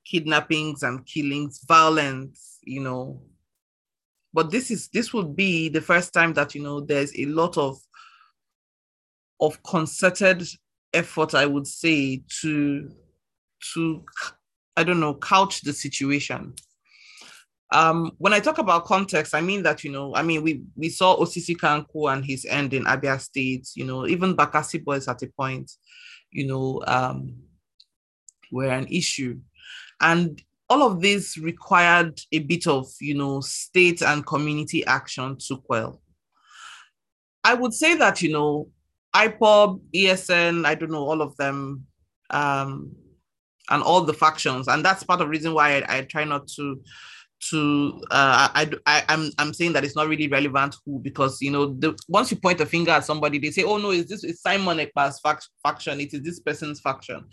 [0.05, 3.21] kidnappings and killings violence you know.
[4.33, 7.57] But this is this would be the first time that you know there's a lot
[7.57, 7.77] of
[9.41, 10.47] of concerted
[10.93, 12.89] effort i would say to
[13.73, 14.03] to
[14.77, 16.53] i don't know couch the situation
[17.71, 20.89] um, when I talk about context, I mean that, you know, I mean, we, we
[20.89, 25.27] saw Osisikankwu and his end in Abia State, you know, even Bakassi boys at a
[25.27, 25.71] point,
[26.31, 27.35] you know, um,
[28.51, 29.39] were an issue.
[30.01, 35.57] And all of this required a bit of, you know, state and community action to
[35.57, 36.01] quell.
[37.43, 38.69] I would say that, you know,
[39.15, 41.85] IPOB, ESN, I don't know, all of them,
[42.29, 42.95] um,
[43.69, 44.67] and all the factions.
[44.67, 46.81] And that's part of the reason why I, I try not to
[47.49, 51.51] to uh, I, I I'm I'm saying that it's not really relevant who because you
[51.51, 54.23] know the once you point a finger at somebody they say oh no is this
[54.23, 55.99] is Simon Ekpa's fact, faction?
[55.99, 57.25] It is this person's faction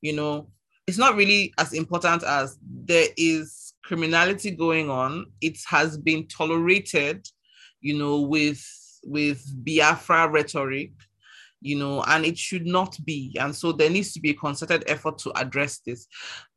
[0.00, 0.48] you know?
[0.86, 5.26] It's not really as important as there is criminality going on.
[5.40, 7.26] It has been tolerated
[7.80, 8.64] you know with
[9.04, 10.92] with Biafra rhetoric
[11.60, 13.36] you know, and it should not be.
[13.40, 16.06] And so there needs to be a concerted effort to address this.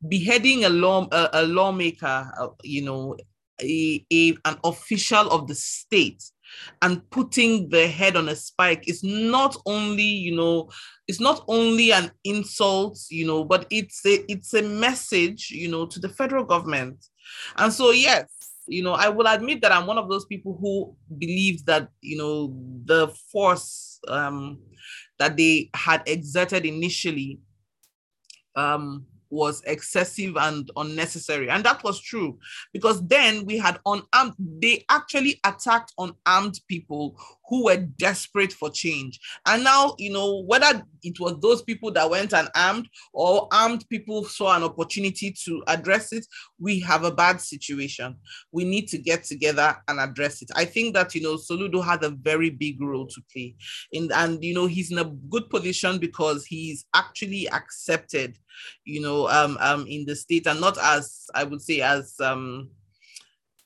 [0.06, 3.16] Beheading a law, a, a lawmaker, uh, you know,
[3.62, 6.22] a, a, an official of the state
[6.82, 10.68] and putting the head on a spike is not only you know
[11.06, 15.86] it's not only an insult you know but it's a it's a message you know
[15.86, 17.06] to the federal government
[17.58, 20.96] and so yes you know, I will admit that I'm one of those people who
[21.18, 24.58] believed that, you know, the force um,
[25.18, 27.38] that they had exerted initially
[28.56, 31.48] um, was excessive and unnecessary.
[31.48, 32.38] And that was true
[32.72, 37.16] because then we had unarmed, they actually attacked unarmed people
[37.50, 39.18] who were desperate for change.
[39.44, 44.24] And now, you know, whether it was those people that went unarmed or armed people
[44.24, 46.24] saw an opportunity to address it,
[46.60, 48.16] we have a bad situation.
[48.52, 50.50] We need to get together and address it.
[50.54, 53.56] I think that, you know, Soludo had a very big role to play.
[53.92, 58.38] In, and, you know, he's in a good position because he's actually accepted,
[58.84, 62.70] you know, um, um, in the state and not as, I would say, as, um,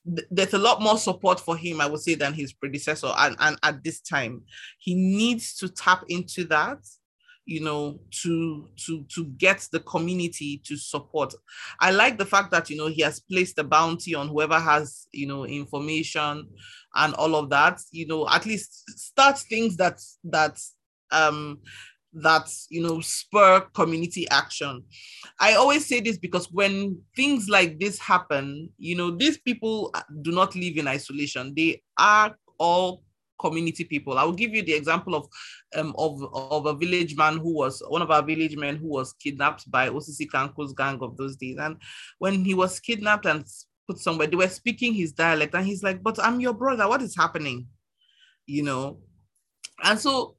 [0.04, 3.12] there's a lot more support for him, I would say, than his predecessor.
[3.16, 4.42] And, and at this time,
[4.78, 6.78] he needs to tap into that,
[7.46, 11.34] you know, to to to get the community to support.
[11.80, 15.06] I like the fact that you know he has placed a bounty on whoever has
[15.12, 16.48] you know information
[16.94, 17.80] and all of that.
[17.90, 20.58] You know, at least start things that that
[21.10, 21.60] um
[22.14, 24.82] that you know spur community action.
[25.40, 29.92] I always say this because when things like this happen you know these people
[30.22, 31.54] do not live in isolation.
[31.56, 33.02] They are all
[33.40, 34.16] community people.
[34.18, 35.28] I will give you the example of
[35.76, 39.12] um of, of a village man who was one of our village men who was
[39.14, 41.56] kidnapped by Osisikankwu's gang of those days.
[41.58, 41.76] And
[42.18, 43.44] when he was kidnapped and
[43.86, 46.88] put somewhere they were speaking his dialect and he's like but i'm your brother.
[46.88, 47.66] What is happening?
[48.46, 48.98] You know?
[49.82, 50.36] And so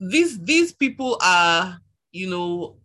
[0.00, 1.78] these these people are
[2.12, 2.76] you know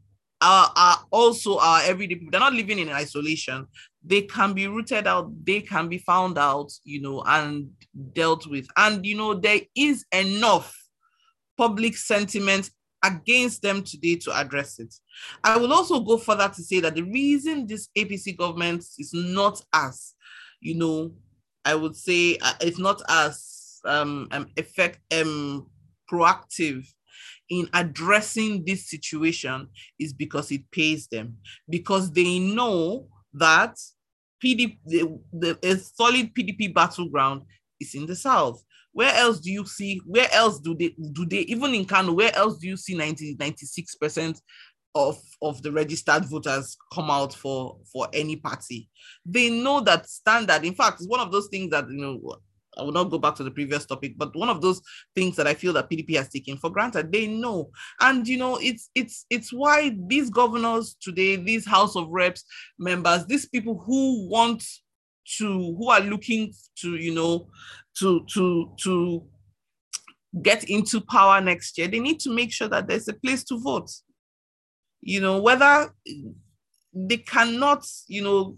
[0.42, 2.32] are, are also our everyday people.
[2.32, 3.66] They're not living in isolation.
[4.04, 5.32] They can be rooted out.
[5.46, 7.70] They can be found out you know and
[8.14, 8.68] dealt with.
[8.78, 10.76] And you know there is enough
[11.58, 12.72] public sentiment
[13.04, 14.94] against them today to address it.
[15.44, 19.62] I will also go further to say that the reason this apc government is not
[19.74, 20.14] as
[20.62, 21.12] you know
[21.66, 25.68] i would say uh, it's not as um, um effect um
[26.10, 26.88] proactive
[27.60, 29.68] in addressing this situation
[30.00, 31.38] is because it pays them,
[31.70, 33.78] because they know that
[34.44, 37.44] PDP, the, the, a solid PDP battleground
[37.80, 38.64] is in the South.
[38.92, 42.36] Where else do you see, where else do they, do they, even in Kano, where
[42.36, 44.40] else do you see 90, 96%
[44.96, 48.90] of, of the registered voters come out for, for any party?
[49.26, 50.64] They know that standard.
[50.64, 52.38] In fact, it's one of those things that, you know,
[52.78, 54.82] I will not go back to the previous topic, but one of those
[55.16, 57.72] things that I feel that PDP has taken for granted, they know.
[58.00, 62.44] And you know, it's it's it's why these governors today, these House of Reps
[62.80, 64.64] members, these people who want
[65.38, 67.48] to, who are looking to, you know,
[68.00, 69.24] to to to
[70.42, 73.60] get into power next year, they need to make sure that there's a place to
[73.60, 73.92] vote.
[75.02, 75.94] You know, whether
[76.94, 78.58] they cannot, you know,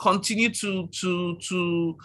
[0.00, 1.96] continue to to to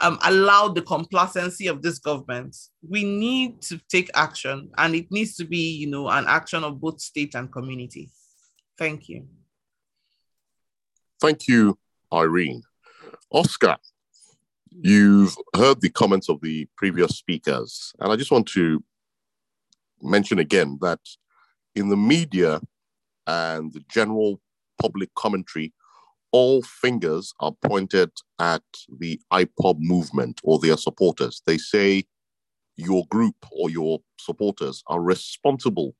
[0.00, 2.56] um, allow the complacency of this government.
[2.86, 6.80] We need to take action, and it needs to be, you know, an action of
[6.80, 8.10] both state and community.
[8.78, 9.26] Thank you.
[11.20, 11.78] Thank you,
[12.12, 12.62] Irene.
[13.30, 13.76] Oscar,
[14.70, 18.82] you've heard the comments of the previous speakers, and I just want to
[20.02, 21.00] mention again that
[21.74, 22.60] in the media
[23.26, 24.40] and the general
[24.80, 25.72] public commentary
[26.36, 28.62] all fingers are pointed at
[28.98, 31.40] the IPOB movement or their supporters.
[31.46, 32.04] They say
[32.76, 35.94] your group or your supporters are responsible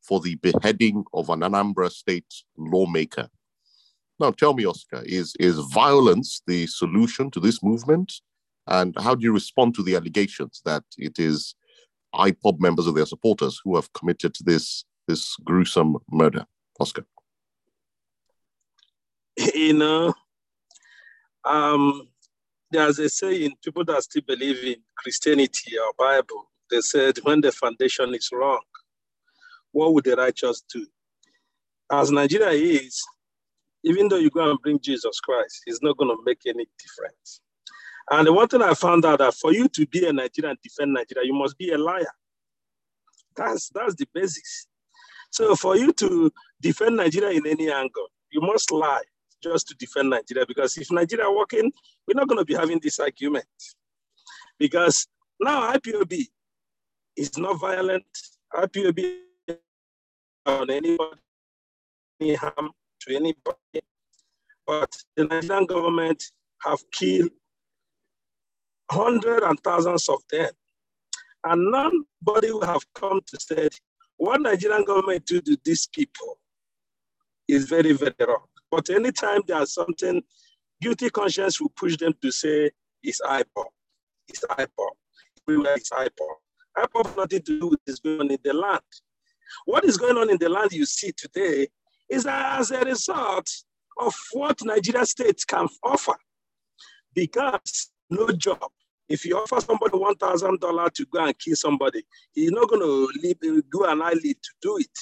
[0.00, 3.28] for the beheading of an Anambra state lawmaker.
[4.18, 8.14] Now, tell me, Oscar, is, is violence the solution to this movement?
[8.68, 11.54] And how do you respond to the allegations that it is
[12.14, 16.46] IPOB members of their supporters who have committed this, this gruesome murder?
[16.80, 17.04] Oscar.
[19.54, 20.14] you know,
[21.44, 22.08] um,
[22.70, 27.52] there's a saying, people that still believe in Christianity or Bible, they said when the
[27.52, 28.60] foundation is wrong,
[29.72, 30.86] what would the righteous do?
[31.90, 33.02] As Nigeria is,
[33.84, 37.40] even though you go and bring Jesus Christ, it's not going to make any difference.
[38.10, 40.58] And the one thing I found out that for you to be a Nigerian and
[40.62, 42.06] defend Nigeria, you must be a liar.
[43.36, 44.66] That's that's the basis.
[45.30, 49.02] So for you to defend Nigeria in any angle, you must lie
[49.42, 51.70] just to defend Nigeria because if Nigeria working,
[52.06, 53.44] we're not going to be having this argument.
[54.58, 55.06] Because
[55.40, 56.26] now IPOB
[57.16, 58.04] is not violent.
[58.54, 59.16] IPOB
[60.46, 61.20] on anybody,
[62.20, 62.70] any harm
[63.00, 63.82] to anybody.
[64.66, 66.22] But the Nigerian government
[66.62, 67.30] have killed
[68.90, 70.50] hundreds and thousands of them.
[71.44, 73.68] And nobody will have come to say
[74.16, 76.38] what Nigerian government do to these people
[77.48, 78.46] is very, very wrong.
[78.72, 80.22] But anytime there's something
[80.80, 82.70] guilty conscience will push them to say
[83.02, 83.66] it's IPOB.
[84.28, 84.88] It's IPOB.
[85.46, 86.08] Everywhere it's IPOB.
[86.78, 88.80] IPOB has nothing to do with what's going on in the land.
[89.66, 91.68] What is going on in the land you see today
[92.08, 93.46] is as a result
[93.98, 96.14] of what Nigeria state can offer.
[97.14, 98.70] Because no job.
[99.06, 103.36] If you offer somebody $1,000 to go and kill somebody, he's not going to leave,
[103.70, 104.98] go an to do it.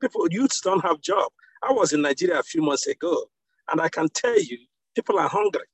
[0.00, 1.30] People, youths don't have job.
[1.62, 3.26] I was in Nigeria a few months ago,
[3.70, 4.58] and I can tell you,
[4.94, 5.66] people are hungry.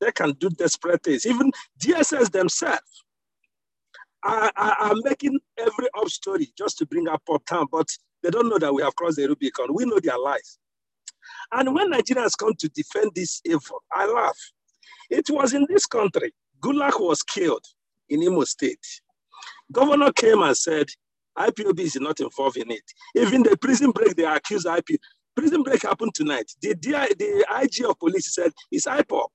[0.00, 1.26] They can do desperate things.
[1.26, 3.04] Even DSS themselves
[4.24, 7.88] are, are, are making every up story just to bring up Pop Town, but
[8.22, 9.74] they don't know that we have crossed the Rubicon.
[9.74, 10.58] We know their lies.
[11.52, 14.38] And when Nigerians come to defend this evil, I laugh.
[15.10, 17.64] It was in this country, Gulak was killed
[18.08, 18.84] in Imo State.
[19.70, 20.88] Governor came and said,
[21.38, 22.82] IPOB is not involved in it.
[23.16, 24.96] Even the prison break, they accused IPOB.
[25.34, 26.50] Prison break happened tonight.
[26.60, 29.26] The, the IG of police said it's IPOB.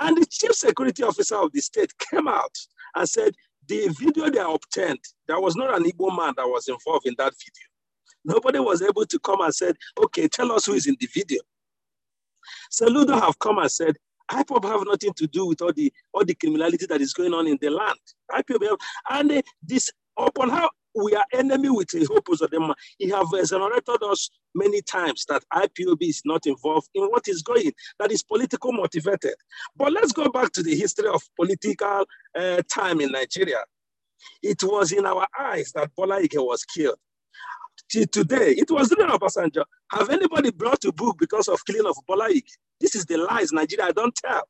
[0.00, 2.54] And the chief security officer of the state came out
[2.96, 3.32] and said,
[3.68, 7.32] the video they obtained, there was not an Igbo man that was involved in that
[7.32, 7.66] video.
[8.24, 11.40] Nobody was able to come and said, okay, tell us who is in the video.
[12.72, 13.96] Soludo have come and said,
[14.30, 17.46] IPOB have nothing to do with all the all the criminality that is going on
[17.46, 17.98] in the land.
[18.32, 18.78] IPOB have,
[19.10, 19.88] and this
[20.18, 22.72] upon how we are enemy with the hopes of them.
[22.98, 27.72] He have exonerated us many times that IPOB is not involved in what is going,
[27.98, 29.34] that is political motivated.
[29.76, 32.04] But let's go back to the history of political
[32.38, 33.62] uh, time in Nigeria.
[34.42, 36.96] It was in our eyes that Bola Ige was killed.
[37.88, 39.64] Today, it was during Obasanjo.
[39.92, 42.50] Have anybody brought a book because of killing of Bola Ige?
[42.80, 44.42] This is the lies Nigeria don't tell.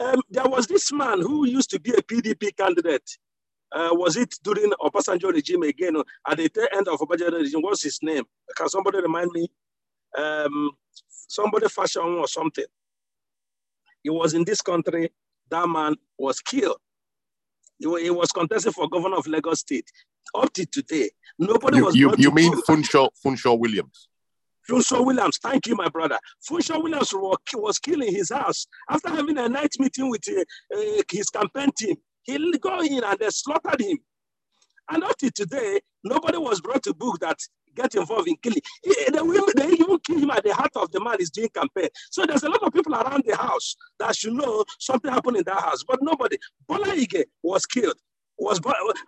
[0.00, 3.08] Um, there was this man who used to be a PDP candidate.
[3.74, 5.96] Uh, was it during Obasanjo regime again?
[6.28, 8.24] At the end of Obasanjo regime, what's his name?
[8.56, 9.48] Can somebody remind me?
[10.16, 10.70] Um,
[11.08, 12.64] somebody fashion or something.
[14.02, 15.10] He was in this country.
[15.50, 16.76] That man was killed.
[17.78, 19.90] He, he was contesting for governor of Lagos State.
[20.34, 21.96] Up to today, nobody You, was.
[21.96, 22.64] you, you mean book.
[22.66, 24.08] Funsho, Funsho Williams?
[24.70, 26.18] Funsho Williams, thank you, my brother.
[26.48, 30.42] Funsho Williams wa- was killed in his house after having a night meeting with uh,
[30.76, 31.96] uh, his campaign team.
[32.24, 33.98] He got in and they slaughtered him.
[34.90, 37.38] And up to today, nobody was brought to book that
[37.74, 38.60] get involved in killing.
[38.86, 41.88] Eh, They, they even kill him at the heart of the man is doing campaign.
[42.10, 45.44] So there's a lot of people around the house that should know something happened in
[45.46, 46.36] that house, but nobody.
[46.68, 47.96] Bola Ige was killed.
[48.38, 48.60] Was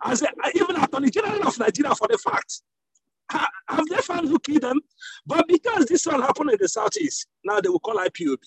[0.05, 2.61] as a, even Attorney General of Nigeria for the fact.
[3.31, 4.79] Have they found who killed them?
[5.25, 8.37] But because this one happened in the southeast, now they will call IPOB.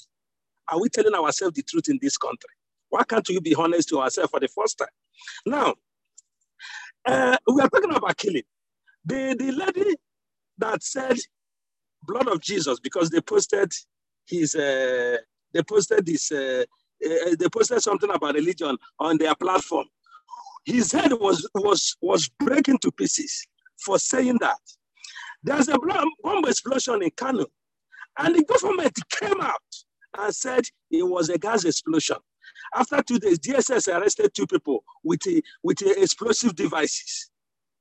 [0.70, 2.50] Are we telling ourselves the truth in this country?
[2.90, 4.88] Why can't we be honest to ourselves for the first time?
[5.46, 5.74] Now,
[7.06, 8.42] uh, we are talking about killing.
[9.04, 9.96] The, the lady
[10.58, 11.18] that said
[12.02, 13.72] blood of Jesus because they posted
[14.26, 15.16] his, uh,
[15.52, 16.64] they posted this, uh,
[17.04, 19.86] uh, they posted something about religion on their platform.
[20.64, 23.46] His head was, was, was breaking to pieces
[23.84, 24.58] for saying that.
[25.42, 27.46] There's a bomb explosion in Kano,
[28.18, 29.62] and the government came out
[30.18, 32.16] and said it was a gas explosion.
[32.74, 37.30] After two days, DSS arrested two people with, a, with a explosive devices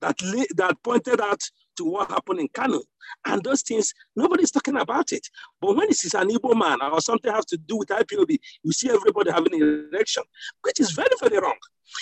[0.01, 1.41] that, li- that pointed out
[1.77, 2.81] to what happened in Kano.
[3.25, 5.27] And those things, nobody's talking about it.
[5.61, 8.71] But when it is an Igbo man or something has to do with IPOB, you
[8.71, 10.23] see everybody having an erection,
[10.61, 11.55] which is very, very wrong.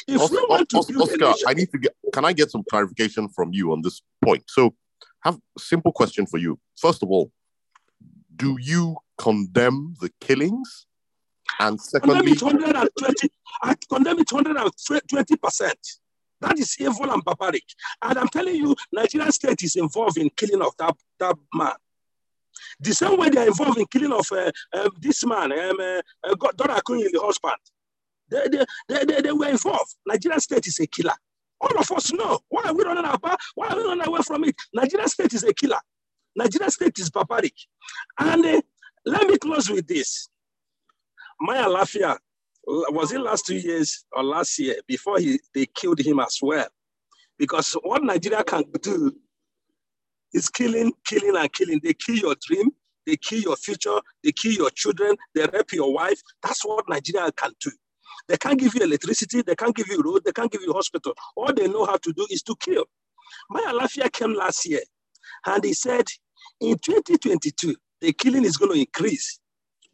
[0.07, 1.95] If Oscar, we want to Os- build Oscar, nation, I need to get.
[2.11, 4.43] Can I get some clarification from you on this point?
[4.47, 4.75] So,
[5.21, 6.59] have a simple question for you.
[6.77, 7.31] First of all,
[8.35, 10.87] do you condemn the killings?
[11.59, 13.29] And secondly, it 120,
[13.63, 15.79] I condemn it 120 percent.
[16.41, 17.63] That is evil and barbaric.
[18.01, 21.71] And I'm telling you, Nigerian state is involved in killing of that, that man.
[22.79, 26.35] The same way they're involved in killing of uh, um, this man, um, uh, uh,
[26.35, 27.55] God- Dora the husband.
[28.29, 29.95] They, they, they, they, they were involved.
[30.05, 31.13] Nigerian state is a killer.
[31.61, 32.39] All of us know.
[32.49, 33.39] Why are we running about?
[33.55, 34.55] Why are we running away from it?
[34.73, 35.79] Nigerian state is a killer.
[36.35, 37.53] Nigerian state is barbaric.
[38.19, 38.61] And uh,
[39.05, 40.27] let me close with this.
[41.41, 42.17] Mailafia,
[42.65, 46.67] was it last two years or last year before he, they killed him as well?
[47.37, 49.13] Because what Nigeria can do
[50.33, 51.79] is killing, killing, and killing.
[51.83, 52.69] They kill your dream,
[53.05, 56.21] they kill your future, they kill your children, they rape your wife.
[56.43, 57.71] That's what Nigeria can do.
[58.27, 61.13] They can't give you electricity, they can't give you road, they can't give you hospital.
[61.35, 62.85] All they know how to do is to kill.
[63.51, 64.81] Mailafia came last year
[65.45, 66.05] and he said,
[66.61, 69.39] in 2022, the killing is going to increase.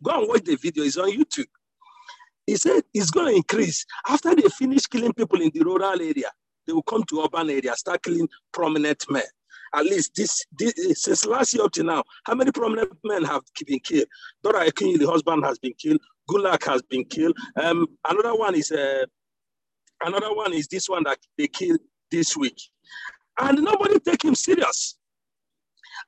[0.04, 1.48] Go and watch the video, it's on YouTube.
[2.46, 3.86] He said it's going to increase.
[4.08, 6.32] After they finish killing people in the rural area,
[6.66, 9.24] they will come to urban area, start killing prominent men.
[9.74, 13.42] at least this, this since last year up to now, how many prominent men have
[13.66, 14.08] been killed?
[14.44, 16.00] Dora Akunyili, the husband, has been killed.
[16.30, 17.38] Gulak has been killed.
[17.62, 19.06] Um, another one is uh,
[20.04, 21.80] another one is this one that they killed
[22.10, 22.60] this week,
[23.40, 24.98] and nobody take him serious.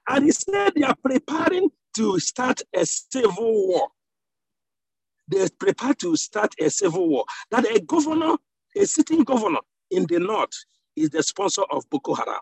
[0.07, 3.87] And he said they are preparing to start a civil war.
[5.27, 7.25] They prepare to start a civil war.
[7.51, 8.35] That a governor,
[8.75, 9.59] a sitting governor
[9.91, 10.51] in the north,
[10.95, 12.39] is the sponsor of Boko Haram.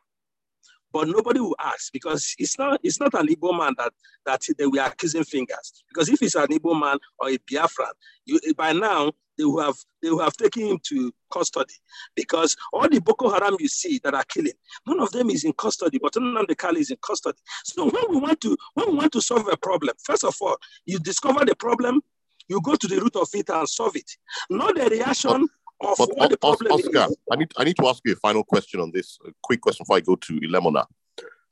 [0.93, 3.93] But nobody will ask because it's not it's not an Igbo man that
[4.25, 5.83] that they were accusing fingers.
[5.87, 7.91] Because if it's an Igbo man or a Biafran,
[8.25, 11.73] you, by now they will have they will have taken him to custody
[12.15, 14.53] because all the Boko Haram you see that are killing,
[14.85, 17.37] none of them is in custody, but Nnamdi Kanu is in custody.
[17.63, 20.57] So when we want to when we want to solve a problem, first of all,
[20.85, 22.01] you discover the problem,
[22.47, 24.09] you go to the root of it and solve it.
[24.49, 25.47] Not the reaction
[25.81, 27.17] of But what O- Os- problem Oscar, is.
[27.31, 29.17] I need I need to ask you a final question on this.
[29.27, 30.85] A quick question before I go to Ilemona.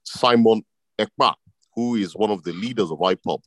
[0.03, 0.63] Simon
[0.99, 1.35] Ekpa,
[1.75, 3.41] who is one of the leaders of IPOB,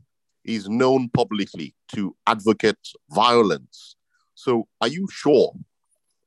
[0.44, 2.78] is known publicly to advocate
[3.10, 3.96] violence.
[4.34, 5.52] So, are you sure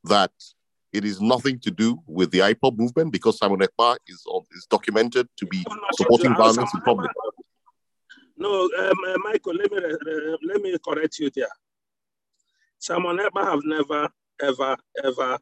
[0.06, 0.32] that
[0.94, 4.26] it is nothing to do with the IPOB movement because Simon Ekpa is
[4.56, 7.12] is documented to be supporting sure violence in public?
[8.38, 11.48] No, um, uh, Michael, let me uh, let me correct you there.
[12.80, 14.10] Simon Ekpa have never,
[14.42, 15.40] ever, ever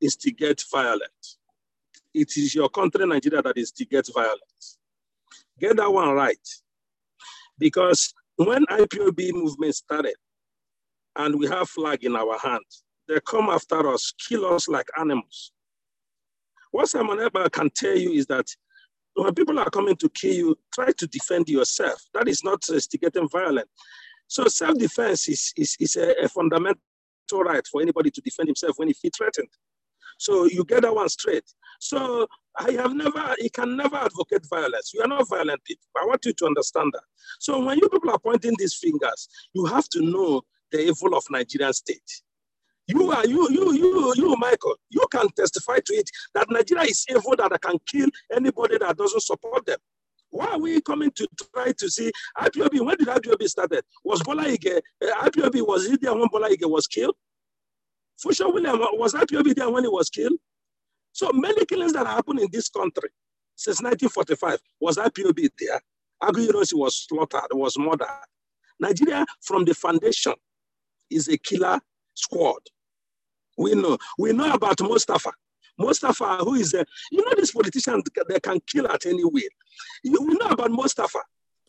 [0.00, 1.38] instigate violence.
[2.14, 4.78] It is your country, Nigeria, that instigates violence.
[5.58, 6.48] Get that one right.
[7.58, 10.16] Because when IPOB movement started
[11.16, 12.64] and we have flag in our hand,
[13.08, 15.52] they come after us, kill us like animals.
[16.70, 18.46] What Simon Ekpa can tell you is that
[19.14, 22.00] when people are coming to kill you, try to defend yourself.
[22.14, 23.68] That is not instigating violence.
[24.26, 26.78] So self-defense is, is, is a, a fundamental
[27.30, 29.48] right for anybody to defend himself when he feels threatened.
[30.18, 31.44] So you get that one straight.
[31.80, 32.26] So
[32.58, 34.92] I have never, he can never advocate violence.
[34.94, 35.84] You are not violent people.
[36.00, 37.02] I want you to understand that.
[37.40, 40.42] So when you people are pointing these fingers, you have to know
[40.72, 42.10] the evil of Nigerian state.
[42.88, 44.76] You are you you you you Michael.
[44.90, 49.22] You can testify to it that Nigeria is evil that can kill anybody that doesn't
[49.22, 49.78] support them.
[50.30, 52.80] Why are we coming to try to see IPOB?
[52.84, 53.84] When did IPOB started?
[54.02, 57.14] Was Bola Ige, uh, IPOB, was he there when Bola Ige was killed?
[58.24, 60.32] Fusha William, was IPOB there when he was killed?
[61.12, 63.10] So many killings that happened in this country
[63.56, 65.80] since 1945, was IPOB there?
[66.22, 68.06] Aguiyi was slaughtered, was murdered.
[68.80, 70.32] Nigeria, from the foundation,
[71.14, 71.78] is a killer
[72.14, 72.60] squad.
[73.58, 73.98] We know.
[74.18, 75.30] We know about Mustafa.
[75.78, 79.42] Mustafa, who is a, you know, this politician, they can kill at any will.
[80.02, 81.18] You, we know about Mustafa,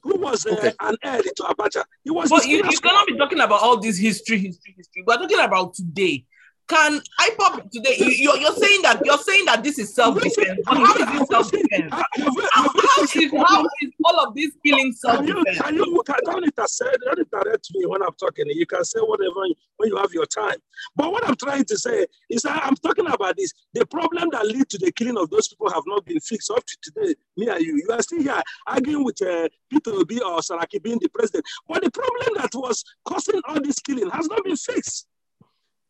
[0.02, 0.74] who was uh, Okay.
[0.82, 1.84] an heir to Abacha.
[2.04, 5.04] He was But you, you cannot be talking about all this history, history, history.
[5.06, 6.26] We're talking about today.
[6.70, 7.96] Can I IPOB today?
[8.00, 10.62] You, you're, you're saying that you're saying that this is self-defense.
[10.66, 11.94] But how is it self-defense?
[12.18, 13.14] You- you- How, you how is
[13.48, 15.58] how is all of this killing self-defense?
[15.60, 18.46] can you, can, don't intercept, don't interrupt me when I'm talking.
[18.48, 19.42] You can say whatever
[19.78, 20.56] when you have your time.
[20.96, 23.52] But what I'm trying to say is that I'm talking about this.
[23.74, 26.64] The problem that lead to the killing of those people have not been fixed up
[26.66, 27.16] to today.
[27.36, 31.00] Me and you, you are still here arguing with uh, Peter Obi or Saraki being
[31.00, 31.44] the president.
[31.68, 35.08] But the problem that was causing all this killing has not been fixed.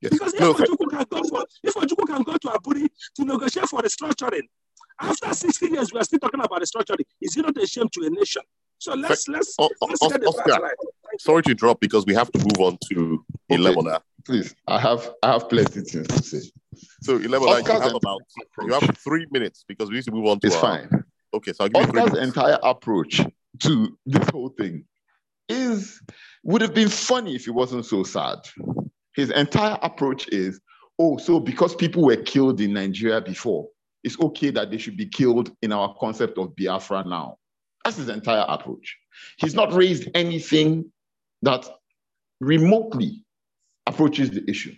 [0.03, 0.11] Yes.
[0.11, 3.67] Because if No, Ojukwu can go for if Ojukwu can go to Aburi to negotiate
[3.69, 4.41] for restructuring,
[4.99, 7.05] after 60 years we are still talking about restructuring.
[7.21, 8.41] Is it not a shame to a nation?
[8.79, 10.61] So let's let's O- O- let's Os- get the Oscar.
[10.61, 10.75] right.
[11.19, 13.61] Sorry to interrupt because we have to move on to Okay.
[13.61, 14.01] Ilemona.
[14.25, 16.51] Please, I have I have plenty things to say.
[17.03, 18.21] So Ilemona, you have about
[18.65, 21.03] you have three minutes because we need to move on to It's our- fine.
[21.33, 22.35] Okay, so I'll give you three Oscar's minutes.
[22.37, 23.21] entire approach
[23.59, 24.85] to this whole thing
[25.49, 26.01] is
[26.43, 28.39] would have been funny if it wasn't so sad.
[29.15, 30.59] His entire approach is,
[30.99, 33.67] oh, so because people were killed in Nigeria before,
[34.03, 37.37] it's okay that they should be killed in our concept of Biafra now.
[37.83, 38.97] That's his entire approach.
[39.37, 40.91] He's not raised anything
[41.41, 41.65] that
[42.39, 43.23] remotely
[43.85, 44.73] approaches the issue.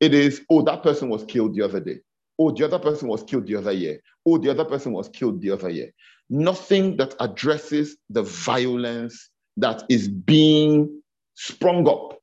[0.00, 2.00] It is, oh, that person was killed the other day.
[2.38, 4.00] Oh, the other person was killed the other year.
[4.26, 5.92] Oh, the other person was killed the other year.
[6.30, 11.02] Nothing that addresses the violence that is being
[11.34, 12.19] sprung up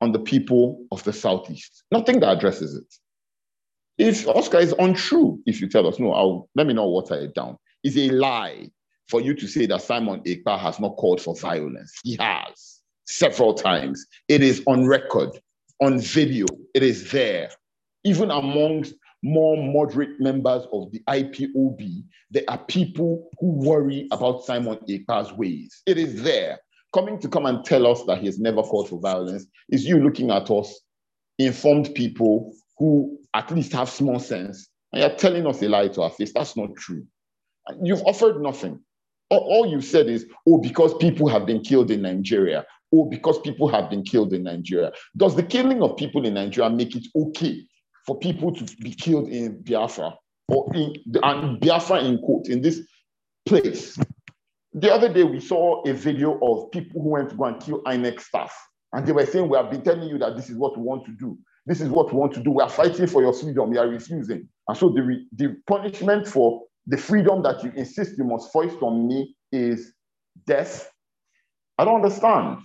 [0.00, 1.84] on the people of the Southeast.
[1.90, 2.94] Nothing that addresses it.
[3.98, 7.34] If Oscar is untrue, if you tell us, no, I'll, let me not water it
[7.34, 7.58] down.
[7.84, 8.70] It's a lie
[9.08, 11.92] for you to say that Simon Ekpa has not called for violence.
[12.02, 14.06] He has several times.
[14.28, 15.30] It is on record,
[15.80, 16.46] on video.
[16.74, 17.50] It is there.
[18.04, 24.78] Even amongst more moderate members of the IPOB, there are people who worry about Simon
[24.88, 25.82] Ekpa's ways.
[25.86, 26.58] It is there.
[26.92, 30.02] Coming to come and tell us that he has never called for violence is you
[30.02, 30.80] looking at us,
[31.38, 36.02] informed people who at least have small sense, and you're telling us a lie to
[36.02, 36.32] our face.
[36.34, 37.06] That's not true.
[37.82, 38.80] You've offered nothing.
[39.28, 42.66] All, all you've said is, oh, because people have been killed in Nigeria.
[42.92, 44.90] Oh, because people have been killed in Nigeria.
[45.16, 47.62] Does the killing of people in Nigeria make it okay
[48.04, 50.14] for people to be killed in Biafra
[50.48, 52.80] or in and Biafra in quote in this
[53.46, 53.96] place?
[54.74, 57.82] The other day we saw a video of people who went to go and kill
[57.82, 58.54] INEC staff,
[58.92, 61.04] and they were saying, "We have been telling you that this is what we want
[61.06, 61.36] to do.
[61.66, 62.52] This is what we want to do.
[62.52, 63.72] We are fighting for your freedom.
[63.72, 68.24] You are refusing." And so the, the punishment for the freedom that you insist you
[68.24, 69.92] must foist on me is
[70.46, 70.90] death.
[71.78, 72.58] I don't understand.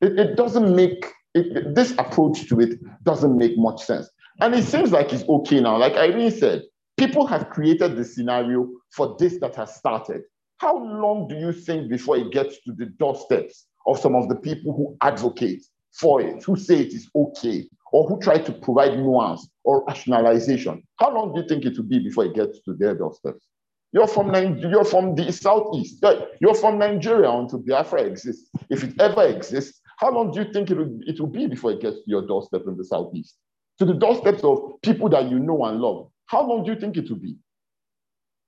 [0.00, 1.04] It, it doesn't make
[1.34, 4.08] it, this approach to it doesn't make much sense.
[4.40, 5.76] And it seems like it's okay now.
[5.78, 6.62] Like Irene said,
[6.96, 10.22] people have created the scenario for this that has started.
[10.58, 14.34] How long do you think before it gets to the doorsteps of some of the
[14.34, 18.98] people who advocate for it, who say it is okay, or who try to provide
[18.98, 20.82] nuance or rationalization?
[20.96, 23.46] How long do you think it will be before it gets to their doorsteps?
[23.92, 26.04] You're from you're from the southeast.
[26.40, 28.50] You're from Nigeria until Biafra exists.
[28.68, 31.72] If it ever exists, how long do you think it will, it will be before
[31.72, 33.36] it gets to your doorstep in the southeast?
[33.78, 36.10] To the doorsteps of people that you know and love.
[36.26, 37.36] How long do you think it will be?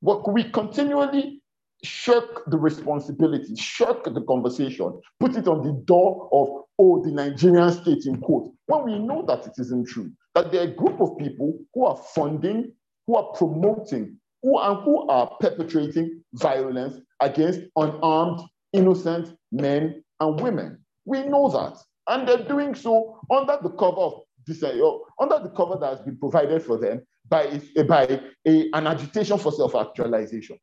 [0.00, 1.39] What we continually
[1.82, 7.72] shirk the responsibility, shirk the conversation, put it on the door of, oh, the Nigerian
[7.72, 11.00] state in quote, when we know that it isn't true, that there are a group
[11.00, 12.72] of people who are funding,
[13.06, 18.40] who are promoting, who, and who are perpetrating violence against unarmed,
[18.72, 20.78] innocent men and women.
[21.04, 21.78] We know that.
[22.08, 24.72] And they're doing so under the cover of this, uh,
[25.20, 29.52] under the cover that has been provided for them by, by a, an agitation for
[29.52, 30.58] self-actualization.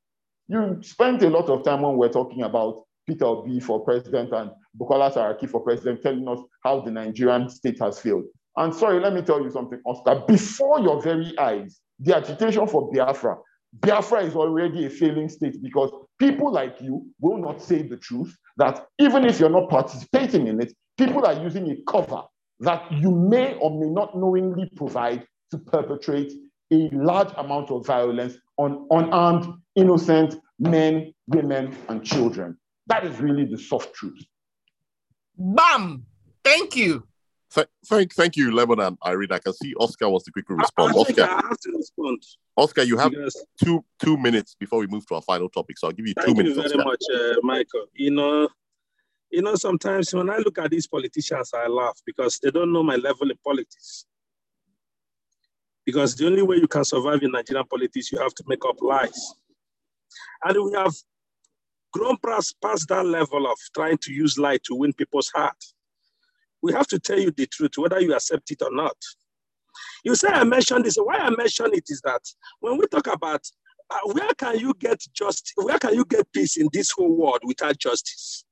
[0.48, 4.52] You spent a lot of time when we're talking about Peter Obi for president and
[4.80, 8.26] Bukola Saraki for president, telling us how the Nigerian state has failed.
[8.56, 10.24] And sorry, let me tell you something, Oscar.
[10.28, 13.38] Before your very eyes, the agitation for Biafra,
[13.74, 18.36] Biafra is already a failing state because people like you will not say the truth
[18.58, 22.24] that even if you're not participating in it, people are using a cover
[22.62, 26.34] that you may or may not knowingly provide to perpetrate
[26.72, 29.46] a large amount of violence on unarmed,
[29.78, 32.58] innocent men, women, and children.
[32.88, 34.22] That is really the soft truth.
[35.38, 36.06] Bam!
[36.44, 37.08] Thank you.
[37.54, 39.32] Th- thank, thank you, Lemon and Irene.
[39.32, 40.94] I can see Oscar wants to quickly respond.
[40.94, 42.24] I, I Oscar, I have to respond.
[42.58, 43.46] Oscar, you have because...
[43.64, 45.78] two two minutes before we move to our final topic.
[45.78, 46.58] So I'll give you thank two minutes.
[46.58, 47.14] Thank you very Oscar.
[47.14, 47.86] much, uh, Michael.
[47.94, 48.50] You know,
[49.30, 52.84] you know, sometimes when I look at these politicians, I laugh because they don't know
[52.84, 54.06] my level in politics.
[55.86, 58.82] Because the only way you can survive in Nigerian politics, you have to make up
[58.82, 59.36] lies.
[60.44, 60.94] And we have
[61.94, 65.58] grown past, past that level of trying to use lie to win people's heart
[66.62, 68.98] we have to tell you the truth, whether you accept it or not.
[70.04, 70.96] You say I mentioned this.
[70.96, 72.22] Why I mention it is that
[72.60, 73.42] when we talk about
[73.90, 77.40] uh, where can you get just where can you get peace in this whole world
[77.44, 78.44] without justice?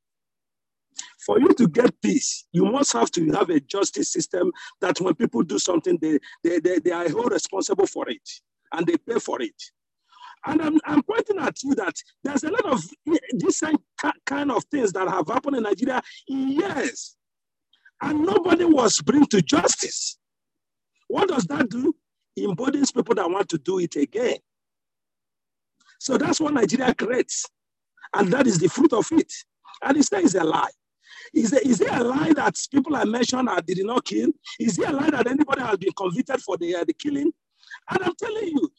[1.25, 5.15] For you to get peace, you must have to have a justice system that when
[5.15, 8.29] people do something, they, they, they, they are held responsible for it
[8.71, 9.55] and they pay for it.
[10.47, 12.83] And I'm, I'm pointing at you that there's a lot of
[13.37, 13.81] different
[14.25, 17.15] kind of things that have happened in Nigeria in years
[18.01, 20.17] and nobody was brought to justice.
[21.07, 21.95] What does that do?
[22.35, 24.37] It embodies people that want to do it again.
[25.99, 27.45] So that's what Nigeria creates.
[28.13, 29.31] And that is the fruit of it.
[29.83, 30.69] And it's, it's a lie.
[31.33, 34.29] Is there, is there a lie that people I mentioned are, did not kill?
[34.59, 37.31] Is there a lie that anybody has been convicted for the, uh, the killing?
[37.89, 38.71] And I'm telling you,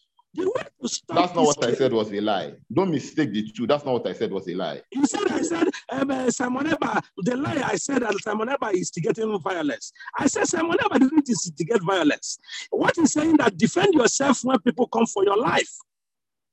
[1.08, 2.52] that's not what I said was a lie.
[2.72, 3.66] Don't mistake the two.
[3.66, 4.82] That's not what I said was a lie.
[4.92, 8.74] You said I said um, uh, Simon Ekpa, the lie I said that Simon Ekpa
[8.74, 9.92] is to get him violence.
[10.18, 12.38] I said Simon Ekpa didn't instigate violence.
[12.70, 15.72] What is saying that defend yourself when people come for your life.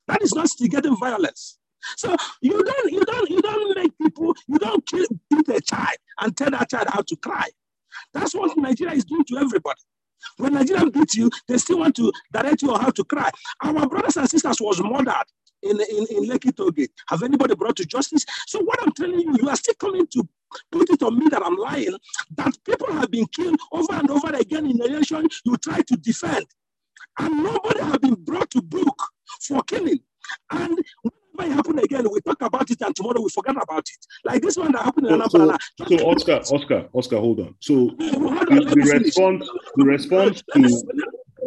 [0.08, 1.60] That is not instigating violence.
[1.98, 5.98] So you don't, you don't, you don't make people, you don't kill, beat a child
[6.22, 7.50] and tell that child how to cry.
[8.14, 9.80] That's what Nigeria is doing to everybody.
[10.38, 13.30] When Nigerians beat you, they still want to direct you how to cry.
[13.64, 15.26] Our brothers and sisters was murdered
[15.62, 16.90] in, in, in Lekki Tollgate.
[17.10, 18.26] Have anybody brought to justice?
[18.48, 20.28] So what I'm telling you, you are still coming to
[20.72, 21.96] put it on me that I'm lying,
[22.36, 25.98] that people have been killed over and over again in the nation you try to
[25.98, 26.46] defend.
[27.20, 29.02] And nobody have been brought to book
[29.42, 30.00] for killing.
[30.52, 30.80] And
[31.36, 32.08] might happen again.
[32.12, 34.06] We talk about it, and tomorrow we forget about it.
[34.24, 37.56] Like this one that happened in so, so, so Oscar, Oscar, Oscar, hold on.
[37.60, 40.60] So the, the response, the response to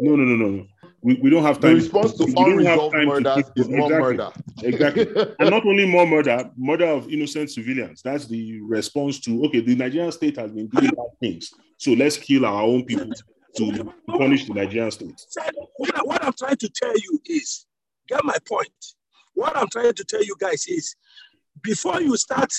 [0.02, 0.66] no, no, no, no.
[1.02, 1.74] We, we don't have time.
[1.74, 4.30] The response to, to unresolved murder is more exactly, murder.
[4.62, 5.34] exactly.
[5.38, 8.02] and not only more murder, murder of innocent civilians.
[8.02, 11.52] That's the response to okay, the Nigerian state has been doing bad things.
[11.76, 13.10] So let's kill our own people
[13.56, 15.20] to punish the Nigerian state.
[15.76, 17.66] What, what I'm trying to tell you is
[18.08, 18.72] get my point
[19.36, 20.96] what I'm trying to tell you guys is
[21.62, 22.52] before you start,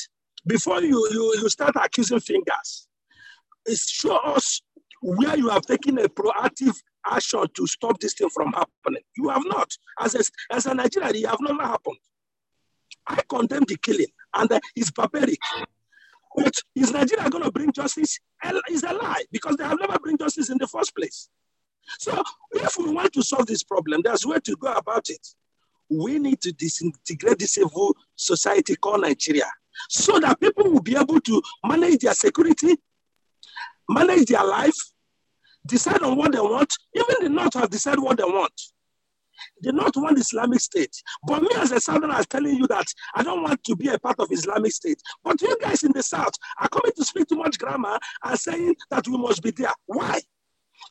[0.46, 2.88] before you, you, you start accusing fingers,
[3.76, 4.62] show us
[5.02, 6.76] where you have taken a proactive
[7.06, 9.02] action to stop this thing from happening.
[9.18, 9.70] You have not.
[10.00, 10.24] As a,
[10.56, 11.98] as a Nigerian, it have never happened.
[13.08, 15.40] I condemn the killing, and uh, it's barbaric.
[16.36, 18.20] But is Nigeria going to bring justice?
[18.70, 21.30] Is a lie because they have never bring justice in the first place.
[22.00, 22.22] So
[22.52, 25.26] if we want to solve this problem, there's a way to go about it.
[25.90, 29.50] We need to disintegrate this evil society called Nigeria
[29.90, 32.76] so that people will be able to manage their security,
[33.90, 34.76] manage their life,
[35.66, 36.74] decide on what they want.
[36.96, 38.54] Even the North have decided what they want.
[39.64, 40.96] They not want Islamic State.
[41.28, 44.00] But me as a Southerner is telling you that I don't want to be a
[44.00, 45.02] part of Islamic State.
[45.24, 48.76] But you guys in the South are coming to speak too much grammar and saying
[48.90, 49.74] that we must be there.
[49.86, 50.20] Why?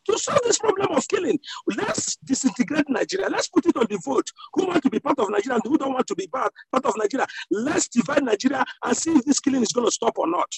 [0.09, 1.39] To solve this problem of killing,
[1.77, 3.29] let's disintegrate Nigeria.
[3.29, 4.29] Let's put it on the vote.
[4.55, 6.85] Who want to be part of Nigeria and who don't want to be part, part
[6.87, 7.27] of Nigeria?
[7.51, 10.53] Let's divide Nigeria and see if this killing is going to stop or not.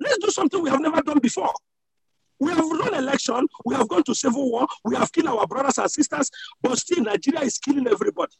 [0.00, 1.52] Let's do something we have never done before.
[2.40, 5.78] We have run election, we have gone to civil war, we have killed our brothers
[5.78, 6.28] and sisters,
[6.60, 8.32] but still Nigeria is killing everybody.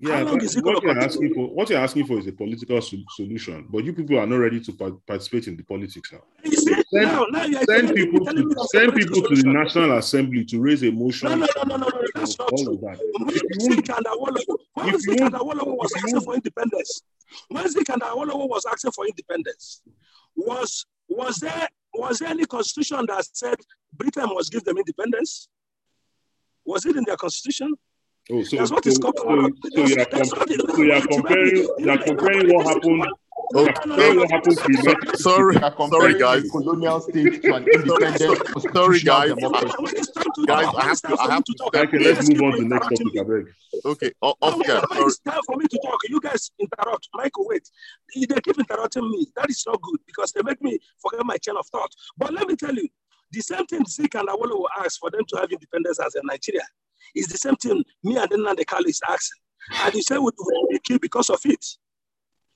[0.00, 0.40] Yeah, what,
[0.84, 4.16] you're asking for, what you're asking for is a political so- solution, but you people
[4.20, 6.20] are not ready to pa- participate in the politics now.
[6.44, 11.30] send, send people to send people to the National Assembly to raise a motion.
[11.30, 12.78] No, no, no, no, no, no that's not true.
[12.80, 13.00] That.
[14.76, 17.02] When Awolowo was asking for independence,
[17.48, 19.82] when Zik and Awolowo was asking for independence,
[20.36, 23.56] was was there was there any constitution that said
[23.92, 25.48] Britain must give them independence?
[26.64, 27.74] Was it in their constitution?
[28.30, 31.90] Oh, so, that's what so, so, so, you are, com- so you are comparing, you
[31.90, 33.06] are comparing what happened
[33.54, 33.72] Okay.
[35.16, 35.56] Sorry,
[35.88, 36.50] sorry, guys.
[36.50, 38.20] Colonial state to an independent
[38.74, 39.32] sorry, guys.
[40.46, 41.16] guys, I have to.
[41.18, 41.54] I have to.
[41.54, 41.74] talk.
[41.74, 43.18] Okay, let's move on to the next topic.
[43.18, 43.54] I beg.
[43.86, 44.82] Okay, Oscar.
[44.92, 45.98] It's time for me to talk.
[46.08, 47.08] You guys interrupt.
[47.14, 47.70] Michael, wait.
[48.14, 49.26] They keep interrupting me.
[49.36, 51.92] That is not good because they make me forget my chain of thought.
[52.18, 52.88] But let me tell you,
[53.32, 56.20] the same thing Zik and Awolo will ask for them to have independence as a
[56.22, 56.66] Nigeria
[57.14, 59.40] is the same thing me and Nnamdi Kanu is asking.
[59.84, 61.64] And you say we will be killed because of it.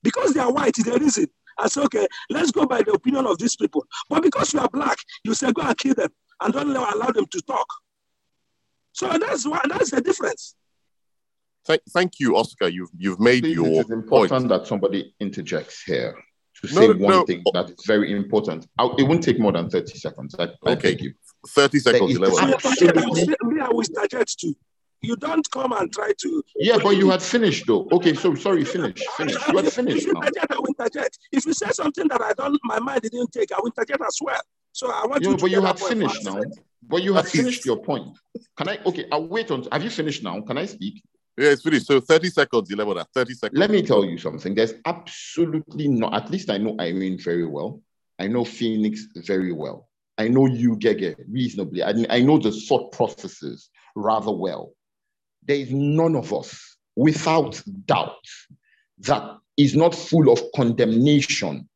[0.02, 1.26] Because they are white is the reason.
[1.58, 3.84] I say, okay, let's go by the opinion of these people.
[4.08, 6.08] But because you are black, you say go and kill them
[6.40, 7.66] and don't allow them to talk.
[8.92, 10.54] So that's why that's the difference.
[11.64, 12.68] Thank, thank you, Oscar.
[12.68, 14.48] You've you've made your it is important point.
[14.48, 16.16] that somebody interjects here
[16.62, 17.24] to say no, one no.
[17.24, 18.66] thing that is very important.
[18.78, 20.34] I'll, it won't take more than 30 seconds.
[20.38, 20.90] I, okay.
[20.90, 21.12] I you.
[21.48, 22.20] 30 seconds.
[22.22, 23.26] Absolutely.
[23.42, 24.54] Me, I will interject too.
[25.00, 26.42] You don't come and try to.
[26.54, 27.88] Yeah, but you had finished though.
[27.90, 29.34] Okay, so sorry, finish, finish.
[29.48, 29.96] You had finished.
[29.96, 31.18] If you interject, I will interject.
[31.32, 34.18] If you say something that I don't, my mind didn't take, I will interject as
[34.20, 34.40] well.
[34.70, 35.36] So I want yeah, you.
[35.36, 36.40] but you had finished now.
[36.88, 38.16] But you had finished your point.
[38.56, 38.78] Can I?
[38.86, 39.66] Okay, I'll wait on.
[39.72, 40.40] Have you finished now?
[40.40, 41.02] Can I speak?
[41.36, 41.86] Yeah, it's finished.
[41.86, 43.58] So 30 seconds, 11 30 seconds.
[43.58, 44.54] Let me tell you something.
[44.54, 47.80] There's absolutely not, at least I know Irene very well.
[48.18, 49.88] I know Phoenix very well.
[50.18, 51.82] I know you, Gege, reasonably.
[51.82, 54.74] I, I know the thought processes rather well
[55.46, 58.24] there is none of us without doubt
[58.98, 61.68] that is not full of condemnation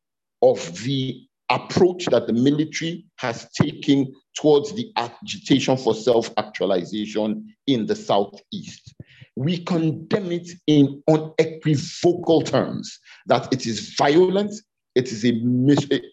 [0.43, 7.87] of the approach that the military has taken towards the agitation for self actualization in
[7.87, 8.95] the Southeast.
[9.37, 14.53] We condemn it in unequivocal terms that it is violent,
[14.95, 15.33] it is, a,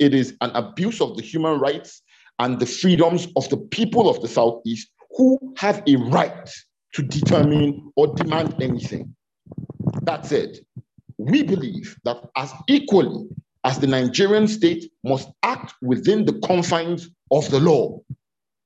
[0.03, 2.01] it is an abuse of the human rights
[2.39, 6.49] and the freedoms of the people of the Southeast who have a right
[6.93, 9.15] to determine or demand anything.
[10.01, 10.65] That's it.
[11.17, 13.27] We believe that as equally
[13.63, 18.01] as the Nigerian state must act within the confines of the law,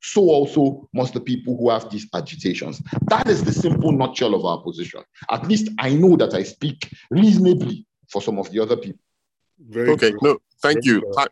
[0.07, 2.81] so also must the people who have these agitations.
[3.09, 5.01] That is the simple nutshell of our position.
[5.29, 9.01] At least I know that I speak reasonably for some of the other people.
[9.59, 10.19] Very okay, true.
[10.21, 11.13] no, thank Very you.
[11.13, 11.27] Time,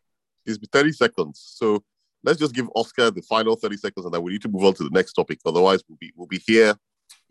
[0.45, 1.41] it's 30 seconds.
[1.56, 1.84] So
[2.22, 4.73] let's just give Oscar the final 30 seconds and then we need to move on
[4.73, 5.39] to the next topic.
[5.45, 6.76] Otherwise, we'll be we'll be here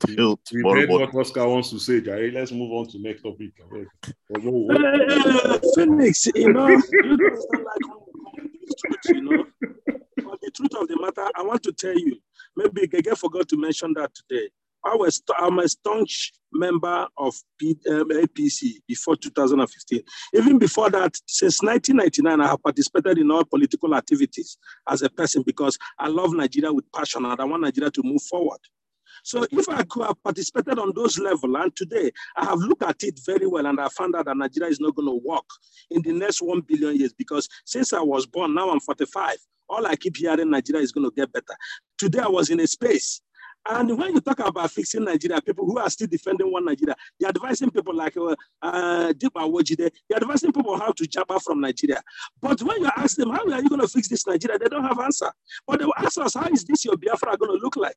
[0.07, 0.81] till tomorrow.
[0.81, 2.31] We what Oscar wants to say, Jerry.
[2.31, 3.51] Let's move on to next topic.
[5.75, 7.83] Phoenix, you know, you don't like
[8.79, 9.45] truth, you know.
[10.25, 12.17] But the truth of the matter, I want to tell you,
[12.57, 14.49] maybe Gege forgot to mention that today.
[14.87, 20.03] I was I'm a staunch member of P, um, APC before 2015.
[20.35, 25.43] Even before that, since 1999, I have participated in all political activities as a person
[25.47, 28.59] because I love Nigeria with passion and I want Nigeria to move forward.
[29.23, 33.03] So if I could have participated on those levels, and today I have looked at
[33.03, 35.45] it very well, and I found out that Nigeria is not going to work
[35.91, 39.37] in the next one billion years because since I was born, now I'm 45.
[39.69, 41.57] All I keep hearing, Nigeria is going to get better.
[41.99, 43.21] Today I was in a space
[43.67, 47.31] And when you talk about fixing Nigeria, people who are still defending one Nigeria, they're
[47.31, 52.03] advising people like uh, uh, Wojide, they're advising people how to jump out from Nigeria.
[52.43, 54.85] But when you ask them, how are you going to fix this Nigeria, they don't
[54.85, 55.31] have answer.
[55.67, 57.97] But they will ask us, how is this your Biafra going to look like?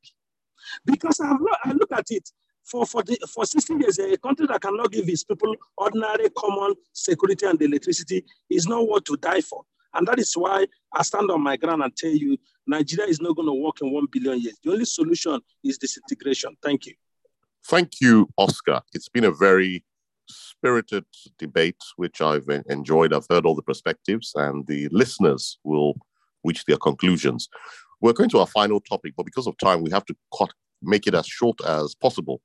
[0.86, 1.34] Because I,
[1.64, 2.30] I look at it,
[2.64, 6.74] for, for, the, for 16 years, a country that cannot give its people ordinary common
[6.92, 9.62] security and electricity is not what to die for.
[9.98, 10.64] And that is why
[10.94, 12.38] I stand on my ground and tell you
[12.68, 14.56] Nigeria is not going to work in 1 billion years.
[14.62, 16.56] The only solution is disintegration.
[16.62, 16.94] Thank you.
[17.66, 18.80] Thank you, Oscar.
[18.94, 19.84] It's been a very
[20.30, 21.04] spirited
[21.38, 23.12] debate, which I've enjoyed.
[23.12, 25.94] I've heard all the perspectives, and the listeners will
[26.44, 27.48] reach their conclusions.
[28.00, 30.50] We're going to our final topic, but because of time, we have to cut,
[30.80, 32.40] make it as short as possible.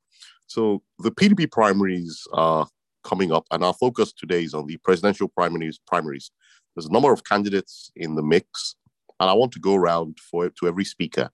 [0.48, 2.68] So the PDP primaries are
[3.04, 5.80] coming up, and our focus today is on the presidential primaries.
[5.86, 6.32] Primaries.
[6.76, 8.76] There's a number of candidates in the mix,
[9.20, 11.30] and I want to go around for to every speaker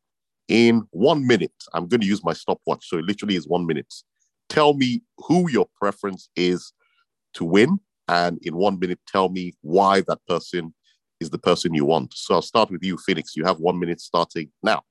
[0.48, 1.54] in one minute.
[1.74, 3.94] I'm going to use my stopwatch, so it literally is one minute.
[4.50, 6.74] Tell me who your preference is
[7.36, 10.74] to win, and in one minute, tell me why that person
[11.20, 12.14] is the person you want.
[12.16, 13.36] So I'll start with you, Phoenix.
[13.36, 14.82] You have one minute starting now.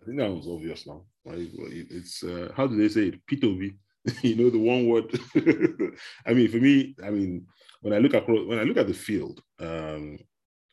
[0.00, 1.02] I think that was obvious now.
[1.26, 3.26] It's uh, how do they say it?
[3.26, 3.74] P2V.
[4.22, 5.18] you know the one word.
[6.26, 7.46] I mean, for me, I mean,
[7.82, 10.18] when I look across, when I look at the field, um,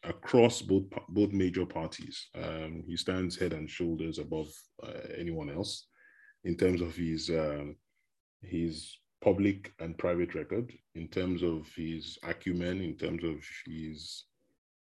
[0.03, 4.47] across both both major parties, um, he stands head and shoulders above
[4.83, 5.87] uh, anyone else
[6.43, 7.75] in terms of his um,
[8.41, 14.25] his public and private record, in terms of his acumen, in terms of his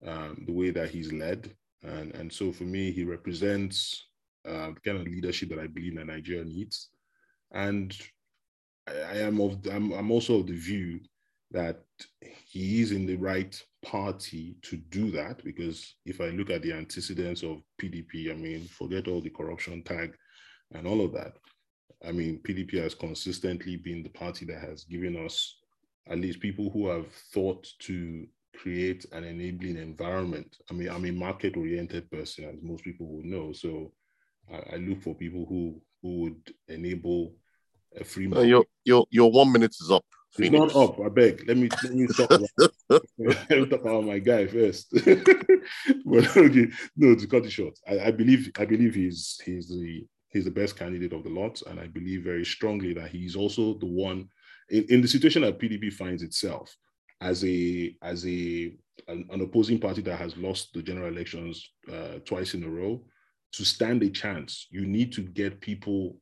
[0.05, 1.53] um, the way that he's led,
[1.83, 4.07] and and so for me, he represents
[4.47, 6.89] uh, the kind of leadership that I believe that Nigeria needs.
[7.53, 7.95] And
[9.11, 10.99] I, am of I'm, I'm also of the view
[11.51, 11.81] that
[12.21, 16.73] he is in the right party to do that because if I look at the
[16.73, 20.15] antecedents of PDP, I mean, forget all the corruption tag
[20.73, 21.33] and all of that.
[22.07, 25.57] I mean, PDP has consistently been the party that has given us
[26.09, 30.57] at least people who have thought to create an enabling environment.
[30.69, 33.53] I mean, I'm a market oriented person, as most people will know.
[33.53, 33.91] So
[34.51, 37.35] I, I look for people who who would enable
[37.99, 38.31] a free.
[38.31, 40.05] Uh, your your your one minute is up.
[40.33, 40.65] Phoenix.
[40.65, 40.99] It's not up.
[41.01, 41.47] I beg.
[41.47, 42.49] Let me let me talk about,
[43.19, 44.87] let me talk about my guy first.
[46.05, 50.05] but okay, no, to cut it short, I, I believe I believe he's he's the
[50.29, 53.77] he's the best candidate of the lot, and I believe very strongly that he's also
[53.79, 54.29] the one
[54.69, 56.75] in, in the situation that PDP finds itself
[57.19, 58.73] as a as a
[59.07, 63.03] an, an opposing party that has lost the general elections uh, twice in a row
[63.53, 66.15] to stand a chance, you need to get people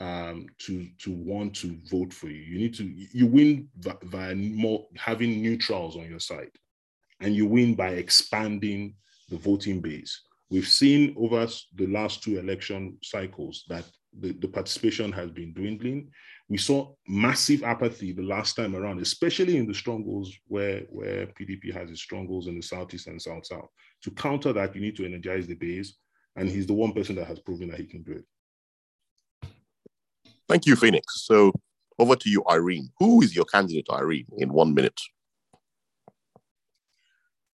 [0.00, 2.42] um, to to want to vote for you.
[2.42, 3.68] You need to you win
[4.04, 6.50] by more having neutrals on your side,
[7.20, 8.94] and you win by expanding
[9.30, 10.20] the voting base.
[10.50, 13.84] We've seen over the last two election cycles that
[14.20, 16.10] the, the participation has been dwindling.
[16.48, 21.72] We saw massive apathy the last time around, especially in the strongholds where, where PDP
[21.72, 23.68] has its strongholds in the southeast and south south.
[24.02, 25.96] To counter that, you need to energize the base
[26.36, 28.24] and he's the one person that has proven that he can do it.
[30.48, 31.24] Thank you, Phoenix.
[31.26, 31.52] So
[31.98, 32.90] over to you, Irene.
[32.98, 35.00] Who is your candidate, Irene, in one minute?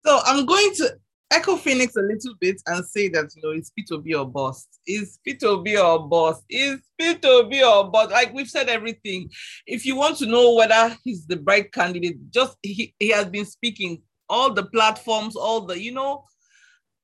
[0.05, 0.97] So I'm going to
[1.31, 4.67] echo Phoenix a little bit and say that you know it's P2B or boss.
[4.87, 6.43] Is P2B or boss?
[6.49, 8.11] Is P2B or boss?
[8.11, 9.31] Like we've said everything.
[9.67, 13.45] If you want to know whether he's the right candidate, just he, he has been
[13.45, 16.25] speaking all the platforms, all the you know,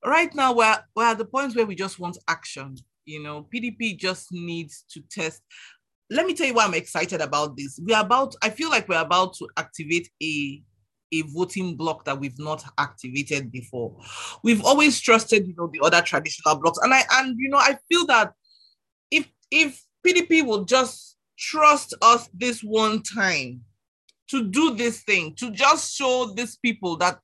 [0.05, 2.75] right now we're, we're at the point where we just want action.
[3.05, 5.41] You know, PDP just needs to test.
[6.09, 7.79] Let me tell you why I'm excited about this.
[7.83, 10.61] We're about, I feel like we're about to activate a
[11.13, 13.95] a voting block that we've not activated before.
[14.43, 16.79] We've always trusted, you know, the other traditional blocks.
[16.81, 18.33] And I and you know, I feel that
[19.11, 23.61] if if PDP will just trust us this one time
[24.29, 27.19] to do this thing, to just show these people that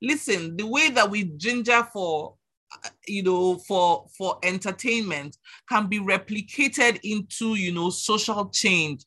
[0.00, 2.35] listen, the way that we ginger for
[2.72, 5.36] Uh, you know for for entertainment
[5.68, 9.04] can be replicated into you know social change.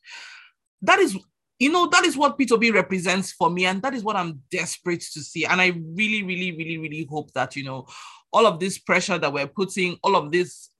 [0.82, 1.18] That is
[1.58, 5.02] you know that is what p2b represents for me and that is what i'm desperate
[5.12, 5.44] to see.
[5.44, 7.86] And i really really really really hope that you know
[8.32, 10.70] all of this pressure that we're putting all of this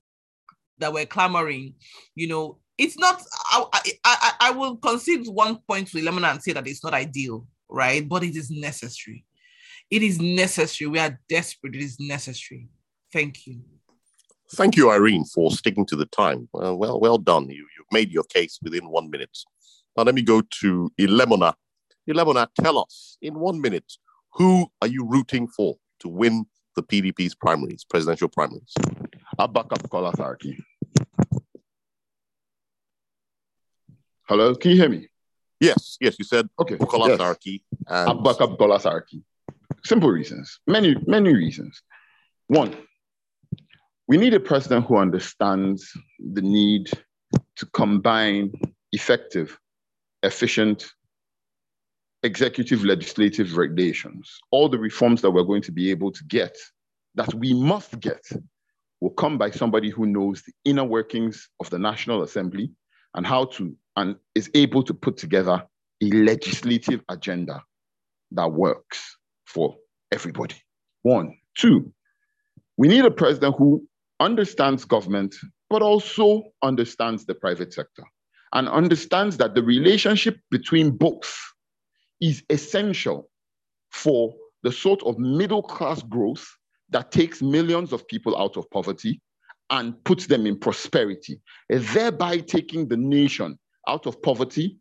[0.79, 1.75] that we're clamoring
[2.15, 3.65] you know it's not i
[4.05, 8.07] i, I will concede one point to Lemon and say that it's not ideal right?
[8.07, 9.25] But it is necessary
[9.91, 10.89] it is necessary.
[10.89, 11.75] We are desperate.
[11.75, 12.69] It is necessary.
[13.13, 13.61] Thank you.
[14.53, 16.49] Thank you, Irene, for sticking to the time.
[16.55, 17.49] Uh, well, well done.
[17.49, 19.37] You, you've made your case within one minute.
[19.97, 21.55] Now let me go to Ilemona.
[22.09, 23.93] Ilemona, tell us in one minute,
[24.35, 28.73] who are you rooting for to win the PDP's primaries, presidential primaries?
[29.39, 30.57] I'll back Bukola Saraki.
[34.29, 35.09] Hello, can you hear me?
[35.61, 37.21] Yes, yes, you said okay, Kola yes.
[37.87, 38.09] And...
[38.09, 39.23] I'll back Bukola Saraki.
[39.85, 41.83] Simple reasons, many, many reasons.
[42.49, 42.77] One,
[44.09, 46.91] we need a president who understands the need
[47.57, 48.53] to combine
[48.93, 49.59] effective,
[50.23, 50.91] efficient
[52.23, 54.39] executive legislative regulations.
[54.51, 56.57] All the reforms that we're going to be able to get,
[57.15, 58.23] that we must get,
[59.01, 62.71] will come by somebody who knows the inner workings of the National Assembly
[63.15, 65.65] and how to, and is able to put together
[66.03, 67.63] a legislative agenda
[68.33, 69.17] that works
[69.51, 69.77] for
[70.13, 70.57] everybody.
[71.03, 71.37] One.
[71.57, 71.93] Two,
[72.77, 73.87] we need a president who
[74.21, 75.35] understands government,
[75.69, 78.05] but also understands the private sector
[78.53, 81.37] and understands that the relationship between both
[82.21, 83.29] is essential
[83.91, 86.47] for the sort of middle class growth
[86.91, 89.21] that takes millions of people out of poverty
[89.71, 93.59] and puts them in prosperity, thereby taking the nation
[93.89, 94.79] out of poverty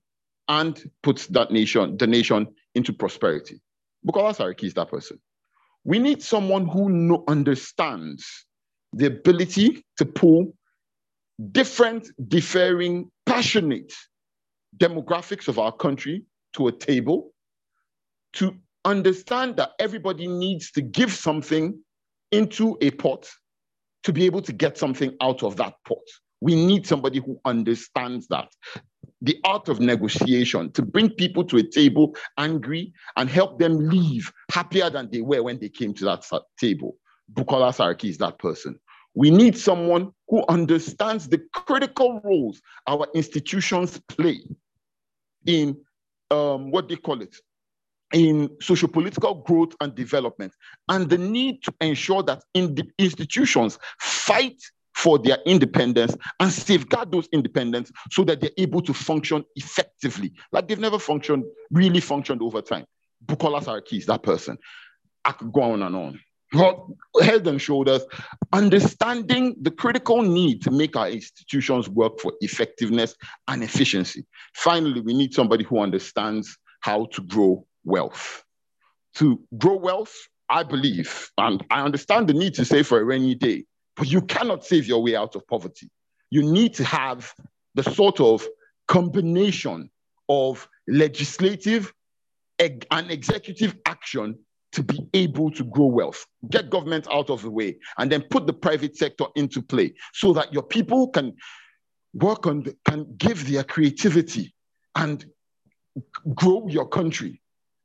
[0.48, 3.62] and puts that nation, the nation into prosperity.
[4.08, 5.20] Bukola Saraki is that person.
[5.84, 8.46] We need someone who understands
[8.94, 10.54] the ability to pull
[11.52, 13.94] different, differing, passionate
[14.78, 16.24] demographics of our country
[16.54, 17.32] to a table,
[18.34, 18.56] to
[18.86, 21.80] understand that everybody needs to give something
[22.32, 23.28] into a pot
[24.04, 25.98] to be able to get something out of that pot.
[26.42, 28.48] We need somebody who understands that.
[29.22, 34.32] The art of negotiation to bring people to a table angry and help them leave
[34.50, 36.26] happier than they were when they came to that
[36.58, 36.96] table.
[37.34, 38.80] Bukola Saraki is that person.
[39.14, 44.41] We need someone who understands the critical roles our institutions play
[45.46, 45.78] in
[46.32, 47.36] um, what they call it,
[48.14, 50.54] in sociopolitical growth and development,
[50.88, 54.62] and the need to ensure that in the institutions fight
[55.00, 60.68] for their independence and safeguard those independence so that they're able to function effectively, like
[60.68, 62.86] they've never functioned, really functioned over time.
[63.26, 64.58] Bukola Saraki is that person.
[65.24, 66.20] I could go on and on.
[66.52, 66.80] But
[67.22, 68.02] head and shoulders,
[68.52, 73.16] understanding the critical need to make our institutions work for effectiveness
[73.48, 74.26] and efficiency.
[74.54, 78.44] Finally, we need somebody who understands how to grow wealth.
[79.16, 80.14] To grow wealth,
[80.50, 83.66] I believe, and I understand the need to save for a rainy day,
[84.00, 85.92] but you cannot save your way out of poverty.
[86.32, 87.34] You need to have
[87.76, 88.48] the sort of
[88.88, 89.90] combination
[90.30, 91.94] of legislative
[92.58, 94.40] and executive action
[94.72, 98.48] to be able to grow wealth, get government out of the way, and then put
[98.48, 101.36] the private sector into play so that your people can
[102.14, 104.54] work on, the, can give their creativity
[104.96, 105.26] and
[106.36, 107.42] grow your country.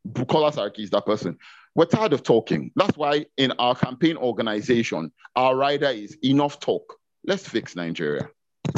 [0.06, 1.38] Bukola Saraki is that person.
[1.76, 2.70] We're tired of talking.
[2.76, 6.94] That's why in our campaign organization, our rider is enough talk.
[7.26, 8.28] Let's fix Nigeria.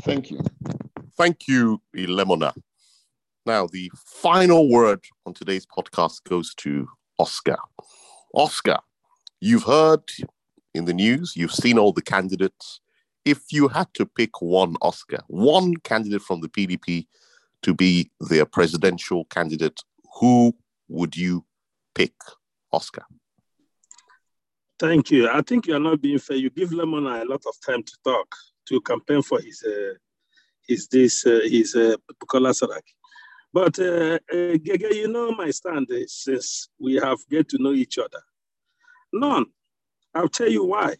[0.01, 0.41] Thank you.
[1.19, 2.55] Thank you, Lemona.
[3.45, 7.59] Now, the final word on today's podcast goes to Oscar.
[8.35, 8.79] Oscar,
[9.41, 10.03] you've heard
[10.75, 12.81] in the news, you've seen all the candidates.
[13.25, 17.07] If you had to pick one Oscar, one candidate from the PDP
[17.63, 19.81] to be their presidential candidate,
[20.21, 20.57] who
[20.89, 21.45] would you
[21.95, 22.15] pick,
[22.77, 23.05] Oscar?
[24.79, 25.29] Thank you.
[25.29, 26.37] I think you are not being fair.
[26.37, 28.29] You give Lemon a lot of time to talk,
[28.69, 29.95] to campaign for his uh,
[30.69, 32.95] his this uh, his uh, Bukola Saraki.
[33.53, 37.73] But uh, uh, Gege, you know my stand is since we have get to know
[37.73, 38.23] each other.
[39.13, 39.47] None.
[40.15, 40.97] I'll tell you why.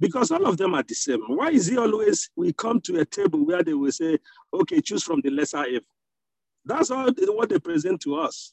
[0.00, 1.22] Because all of them are the same.
[1.26, 4.18] Why is it always we come to a table where they will say,
[4.52, 5.86] okay, choose from the lesser evil?
[6.64, 8.52] That's all what they present to us.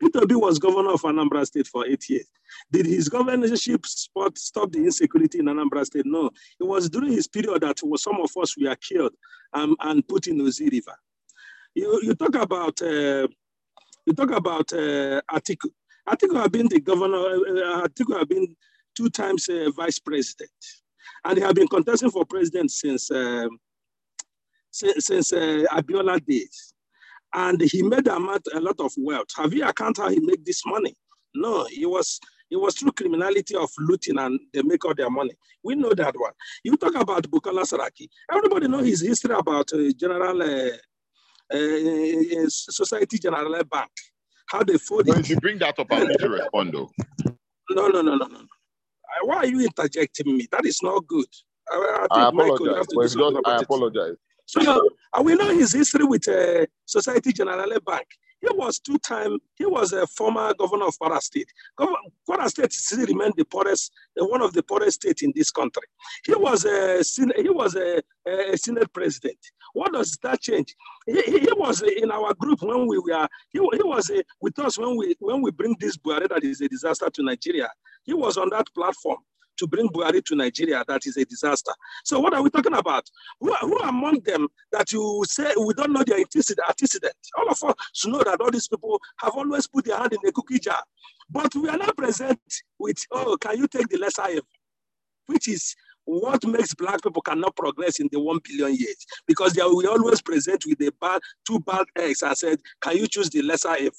[0.00, 2.26] Peter Obi was governor of Anambra State for eight years.
[2.70, 6.06] Did his governorship spot stop the insecurity in Anambra State?
[6.06, 6.30] No.
[6.60, 9.12] It was during his period that some of us were killed
[9.52, 10.96] um, and put in Ezu River.
[11.74, 13.26] You, you talk about uh,
[14.06, 15.70] you talk about uh, Atiku.
[16.08, 17.16] Atiku have been the governor.
[17.16, 18.54] Uh, Atiku have been
[18.94, 20.50] two times uh, vice president,
[21.24, 23.58] and they have been contesting for president since um,
[24.70, 26.73] since, since uh, Abiola days
[27.34, 29.28] and he made a lot of wealth.
[29.36, 30.94] Have you account how he made this money?
[31.34, 32.20] No, it was
[32.50, 35.34] it was through criminality of looting and they make all their money.
[35.64, 36.32] We know that one.
[36.64, 38.08] You talk about Bukola Saraki.
[38.32, 40.70] Everybody know his history about uh, General uh,
[41.54, 43.90] uh, Society General Bank,
[44.48, 44.78] how they.
[45.06, 46.92] But if you bring that up, I need to respond though.
[47.70, 48.40] No, no, no, no, no.
[49.24, 50.48] Why are you interjecting me?
[50.52, 51.26] That is not good.
[51.70, 52.76] I, I, Michael, you apologize.
[52.76, 54.16] have to Well, do if something not, I apologize.
[54.46, 58.06] So and we know his history with uh, Society Generale Bank.
[58.40, 61.48] he was two time, he was a former governor of Kwara State.
[61.78, 65.84] Kwara State still remained the poorest, one of the poorest states in this country.
[66.26, 67.02] He was a,
[67.40, 69.38] he was a, a Senate president.
[69.72, 70.74] What does that change?
[71.06, 74.10] He, he was in our group when we were, he, he was
[74.40, 77.70] with us when we, when we bring this Buhari that is a disaster to Nigeria.
[78.04, 79.18] He was on that platform
[79.58, 81.72] to bring Buhari to Nigeria, that is a disaster.
[82.04, 83.08] So what are we talking about?
[83.40, 87.14] Who, who among them that you say we don't know their antecedent?
[87.36, 90.32] All of us know that all these people have always put their hand in the
[90.32, 90.82] cookie jar.
[91.30, 92.40] But we are not present
[92.78, 94.46] with, oh, can you take the lesser evil?
[95.26, 95.74] Which is
[96.04, 99.86] what makes black people cannot progress in the one billion years because they are, we
[99.86, 103.74] always present with the bad two bad eggs and said, can you choose the lesser
[103.76, 103.92] evil?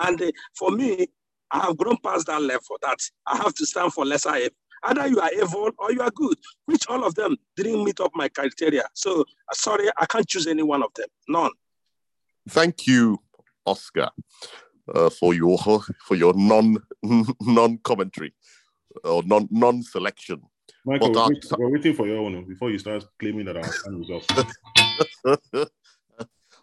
[0.00, 1.06] And uh, for me,
[1.50, 4.56] I have grown past that level that I have to stand for lesser evil.
[4.84, 6.36] Either you are evil or you are good,
[6.66, 8.84] which all of them didn't meet up my criteria.
[8.94, 11.08] So uh, sorry, I can't choose any one of them.
[11.28, 11.52] None.
[12.48, 13.18] Thank you,
[13.64, 14.10] Oscar,
[14.92, 15.58] uh, for your
[16.06, 16.76] for your non
[17.40, 18.34] non commentary
[19.04, 20.42] or non non selection.
[20.84, 24.02] Michael, we're, wait, we're, waiting for your one before you start claiming that our time
[24.02, 24.26] is off.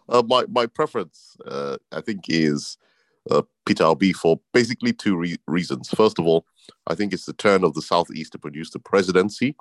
[0.08, 2.76] uh, my my preference, uh, I think, is
[3.30, 5.88] uh, Peter Obi for basically two re- reasons.
[5.88, 6.44] First of all,
[6.86, 9.56] I think it's the turn of the Southeast to produce the presidency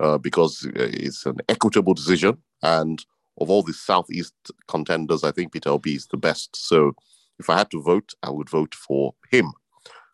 [0.00, 2.38] uh, because uh, it's an equitable decision.
[2.62, 3.04] And
[3.40, 4.34] of all the Southeast
[4.68, 6.54] contenders, I think Peter Obi is the best.
[6.56, 6.92] So
[7.38, 9.52] if I had to vote, I would vote for him.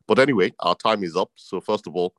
[0.07, 1.31] But anyway, our time is up.
[1.37, 2.15] So first of all,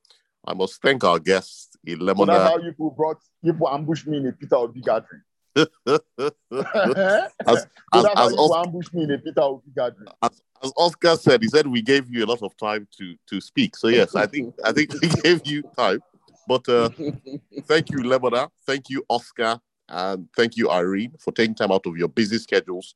[0.45, 2.17] I must thank our guests, Ilemona.
[2.17, 5.21] So that's how you brought people ambushed me in a Peter Obi gathering.
[5.55, 10.07] as, as, as, as, ambushed me in a Peter Obi gathering.
[10.21, 13.41] As, as Oscar said, he said we gave you a lot of time to to
[13.41, 13.75] speak.
[13.75, 15.99] So yes, I think I think we gave you time.
[16.47, 16.89] But uh,
[17.65, 18.49] thank you, Ilemona.
[18.65, 22.95] Thank you, Oscar, and thank you, Irene, for taking time out of your busy schedules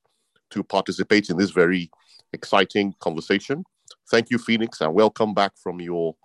[0.52, 1.90] to participate in this very
[2.34, 3.64] exciting conversation.
[4.10, 6.16] Thank you, Phoenix, and welcome back from your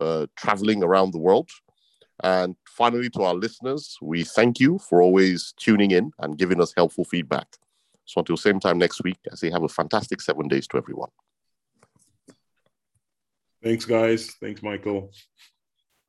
[0.00, 1.48] uh, traveling around the world.
[2.22, 6.74] And finally, to our listeners, we thank you for always tuning in and giving us
[6.76, 7.46] helpful feedback.
[8.10, 11.10] So until same time next week, I say have a fantastic seven days to everyone.
[13.62, 14.34] Thanks, guys.
[14.40, 15.12] Thanks, Michael.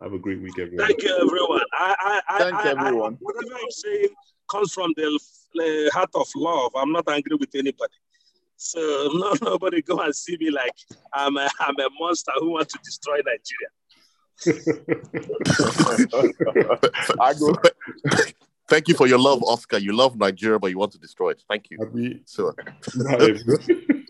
[0.02, 0.88] Have a great week, everyone.
[0.88, 1.61] Thank you, everyone.
[1.78, 3.14] I, I, Thanks, I, everyone.
[3.14, 4.07] I, whatever I'm saying
[4.49, 5.19] comes from the
[5.60, 6.72] uh, heart of love.
[6.76, 7.94] I'm not angry with anybody.
[8.57, 8.80] So
[9.14, 10.73] no, nobody go and see me like
[11.14, 13.69] I'm a, I'm a monster who wants to destroy Nigeria.
[17.19, 17.56] I go.
[18.72, 19.80] Thank you for your love, Oscar.
[19.80, 21.43] You love Nigeria, but you want to destroy it.
[21.49, 21.77] Thank you.
[21.81, 22.22] Happy.